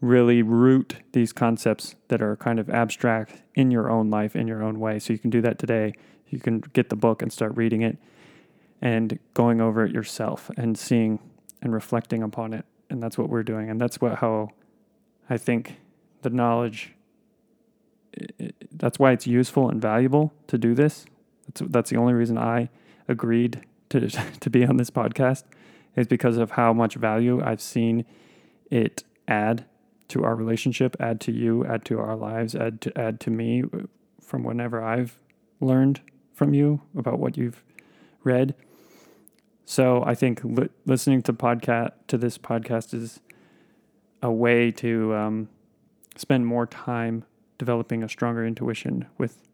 really 0.00 0.42
root 0.42 0.96
these 1.12 1.32
concepts 1.32 1.94
that 2.08 2.22
are 2.22 2.36
kind 2.36 2.58
of 2.58 2.70
abstract 2.70 3.42
in 3.54 3.70
your 3.70 3.90
own 3.90 4.10
life, 4.10 4.34
in 4.34 4.48
your 4.48 4.62
own 4.62 4.80
way. 4.80 4.98
So 4.98 5.12
you 5.12 5.18
can 5.18 5.30
do 5.30 5.40
that 5.42 5.58
today. 5.58 5.92
You 6.28 6.38
can 6.38 6.60
get 6.72 6.88
the 6.88 6.96
book 6.96 7.22
and 7.22 7.32
start 7.32 7.56
reading 7.56 7.82
it 7.82 7.98
and 8.80 9.18
going 9.34 9.60
over 9.60 9.84
it 9.84 9.92
yourself 9.92 10.50
and 10.56 10.78
seeing 10.78 11.18
and 11.60 11.72
reflecting 11.72 12.22
upon 12.22 12.54
it. 12.54 12.64
And 12.88 13.02
that's 13.02 13.18
what 13.18 13.28
we're 13.28 13.42
doing. 13.42 13.68
And 13.68 13.80
that's 13.80 14.00
what 14.00 14.18
how 14.18 14.50
I 15.28 15.36
think 15.36 15.80
the 16.22 16.30
knowledge 16.30 16.94
that's 18.72 18.98
why 18.98 19.12
it's 19.12 19.26
useful 19.26 19.70
and 19.70 19.80
valuable 19.80 20.32
to 20.48 20.58
do 20.58 20.74
this 20.74 21.06
that's 21.46 21.70
that's 21.70 21.90
the 21.90 21.96
only 21.96 22.12
reason 22.12 22.36
I 22.36 22.68
agreed 23.08 23.62
to 23.90 24.08
to 24.40 24.50
be 24.50 24.64
on 24.64 24.76
this 24.76 24.90
podcast 24.90 25.44
is 25.96 26.06
because 26.06 26.36
of 26.36 26.52
how 26.52 26.72
much 26.72 26.94
value 26.94 27.42
I've 27.42 27.60
seen 27.60 28.04
it 28.70 29.04
add 29.28 29.64
to 30.10 30.24
our 30.24 30.34
relationship, 30.34 30.96
add 31.00 31.20
to 31.22 31.32
you, 31.32 31.64
add 31.64 31.84
to 31.86 31.98
our 31.98 32.16
lives, 32.16 32.54
add 32.54 32.80
to 32.82 32.98
add 32.98 33.20
to 33.20 33.30
me 33.30 33.64
from 34.20 34.44
whenever 34.44 34.82
I've 34.82 35.18
learned 35.60 36.00
from 36.32 36.54
you 36.54 36.80
about 36.96 37.18
what 37.18 37.36
you've 37.36 37.62
read. 38.22 38.54
So 39.64 40.02
I 40.04 40.14
think 40.14 40.42
li- 40.42 40.68
listening 40.84 41.22
to 41.22 41.32
podcast 41.32 41.92
to 42.08 42.18
this 42.18 42.38
podcast 42.38 42.92
is 42.92 43.20
a 44.22 44.30
way 44.30 44.70
to 44.72 45.14
um, 45.14 45.48
spend 46.16 46.46
more 46.46 46.66
time 46.66 47.24
developing 47.58 48.02
a 48.02 48.08
stronger 48.08 48.44
intuition 48.44 49.06
with 49.18 49.46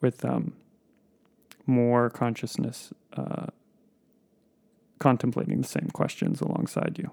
with 0.00 0.24
um, 0.24 0.52
more 1.66 2.10
consciousness 2.10 2.92
uh, 3.16 3.46
contemplating 4.98 5.60
the 5.60 5.68
same 5.68 5.88
questions 5.92 6.40
alongside 6.40 6.96
you. 6.98 7.10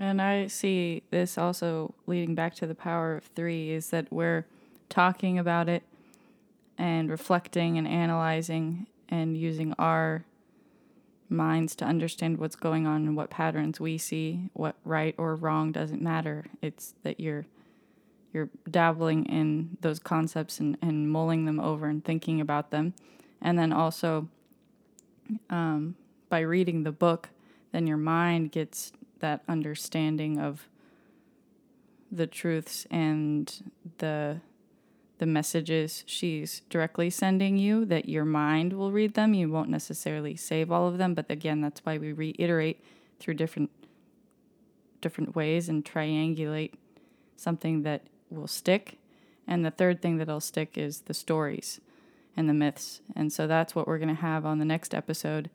And 0.00 0.22
I 0.22 0.46
see 0.46 1.02
this 1.10 1.36
also 1.36 1.94
leading 2.06 2.34
back 2.34 2.54
to 2.56 2.66
the 2.66 2.74
power 2.74 3.16
of 3.16 3.24
three 3.24 3.70
is 3.70 3.90
that 3.90 4.10
we're 4.10 4.46
talking 4.88 5.38
about 5.38 5.68
it 5.68 5.82
and 6.78 7.10
reflecting 7.10 7.76
and 7.76 7.86
analyzing 7.86 8.86
and 9.10 9.36
using 9.36 9.74
our 9.78 10.24
minds 11.28 11.76
to 11.76 11.84
understand 11.84 12.38
what's 12.38 12.56
going 12.56 12.86
on 12.86 13.06
and 13.06 13.14
what 13.14 13.28
patterns 13.28 13.78
we 13.78 13.98
see, 13.98 14.48
what 14.54 14.74
right 14.86 15.14
or 15.18 15.36
wrong 15.36 15.70
doesn't 15.70 16.00
matter. 16.00 16.46
It's 16.62 16.94
that 17.02 17.20
you're 17.20 17.44
you're 18.32 18.48
dabbling 18.70 19.26
in 19.26 19.76
those 19.80 19.98
concepts 19.98 20.60
and, 20.60 20.78
and 20.80 21.10
mulling 21.10 21.44
them 21.44 21.60
over 21.60 21.86
and 21.86 22.02
thinking 22.02 22.40
about 22.40 22.70
them. 22.70 22.94
And 23.42 23.58
then 23.58 23.72
also 23.72 24.28
um, 25.50 25.96
by 26.28 26.38
reading 26.40 26.84
the 26.84 26.92
book, 26.92 27.30
then 27.72 27.88
your 27.88 27.96
mind 27.96 28.52
gets 28.52 28.92
that 29.20 29.42
understanding 29.48 30.38
of 30.38 30.68
the 32.10 32.26
truths 32.26 32.86
and 32.90 33.72
the 33.98 34.40
the 35.18 35.26
messages 35.26 36.02
she's 36.06 36.62
directly 36.70 37.10
sending 37.10 37.58
you 37.58 37.84
that 37.84 38.08
your 38.08 38.24
mind 38.24 38.72
will 38.72 38.90
read 38.90 39.12
them 39.14 39.34
you 39.34 39.48
won't 39.50 39.68
necessarily 39.68 40.34
save 40.34 40.72
all 40.72 40.88
of 40.88 40.96
them 40.96 41.12
but 41.14 41.30
again 41.30 41.60
that's 41.60 41.84
why 41.84 41.98
we 41.98 42.10
reiterate 42.10 42.82
through 43.20 43.34
different 43.34 43.70
different 45.00 45.34
ways 45.34 45.68
and 45.68 45.84
triangulate 45.84 46.72
something 47.36 47.82
that 47.82 48.02
will 48.28 48.46
stick. 48.46 48.98
And 49.46 49.64
the 49.64 49.70
third 49.70 50.00
thing 50.00 50.18
that'll 50.18 50.40
stick 50.40 50.76
is 50.78 51.02
the 51.02 51.14
stories 51.14 51.80
and 52.36 52.48
the 52.48 52.54
myths. 52.54 53.00
And 53.16 53.32
so 53.32 53.46
that's 53.46 53.74
what 53.74 53.88
we're 53.88 53.98
going 53.98 54.14
to 54.14 54.22
have 54.22 54.46
on 54.46 54.58
the 54.58 54.64
next 54.64 54.94
episode 54.94 55.50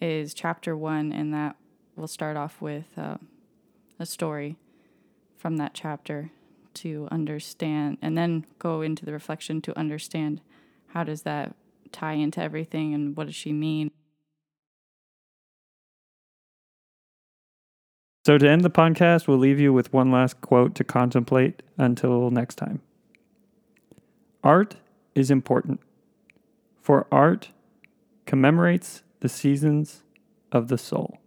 is 0.00 0.34
chapter 0.34 0.76
one, 0.76 1.12
and 1.12 1.32
that 1.32 1.56
will 1.96 2.08
start 2.08 2.36
off 2.36 2.60
with 2.60 2.86
uh, 2.96 3.16
a 3.98 4.06
story 4.06 4.56
from 5.36 5.56
that 5.56 5.74
chapter 5.74 6.30
to 6.74 7.08
understand 7.10 7.98
and 8.02 8.18
then 8.18 8.44
go 8.58 8.82
into 8.82 9.04
the 9.04 9.12
reflection 9.12 9.60
to 9.62 9.78
understand 9.78 10.40
how 10.88 11.04
does 11.04 11.22
that 11.22 11.54
tie 11.92 12.14
into 12.14 12.40
everything 12.40 12.92
and 12.92 13.16
what 13.16 13.26
does 13.26 13.34
she 13.34 13.52
mean 13.52 13.90
So, 18.26 18.38
to 18.38 18.48
end 18.48 18.62
the 18.62 18.70
podcast, 18.70 19.28
we'll 19.28 19.36
leave 19.36 19.60
you 19.60 19.70
with 19.70 19.92
one 19.92 20.10
last 20.10 20.40
quote 20.40 20.74
to 20.76 20.84
contemplate 20.84 21.62
until 21.76 22.30
next 22.30 22.54
time. 22.54 22.80
Art 24.42 24.76
is 25.14 25.30
important, 25.30 25.80
for 26.80 27.06
art 27.12 27.50
commemorates 28.24 29.02
the 29.20 29.28
seasons 29.28 30.04
of 30.50 30.68
the 30.68 30.78
soul. 30.78 31.18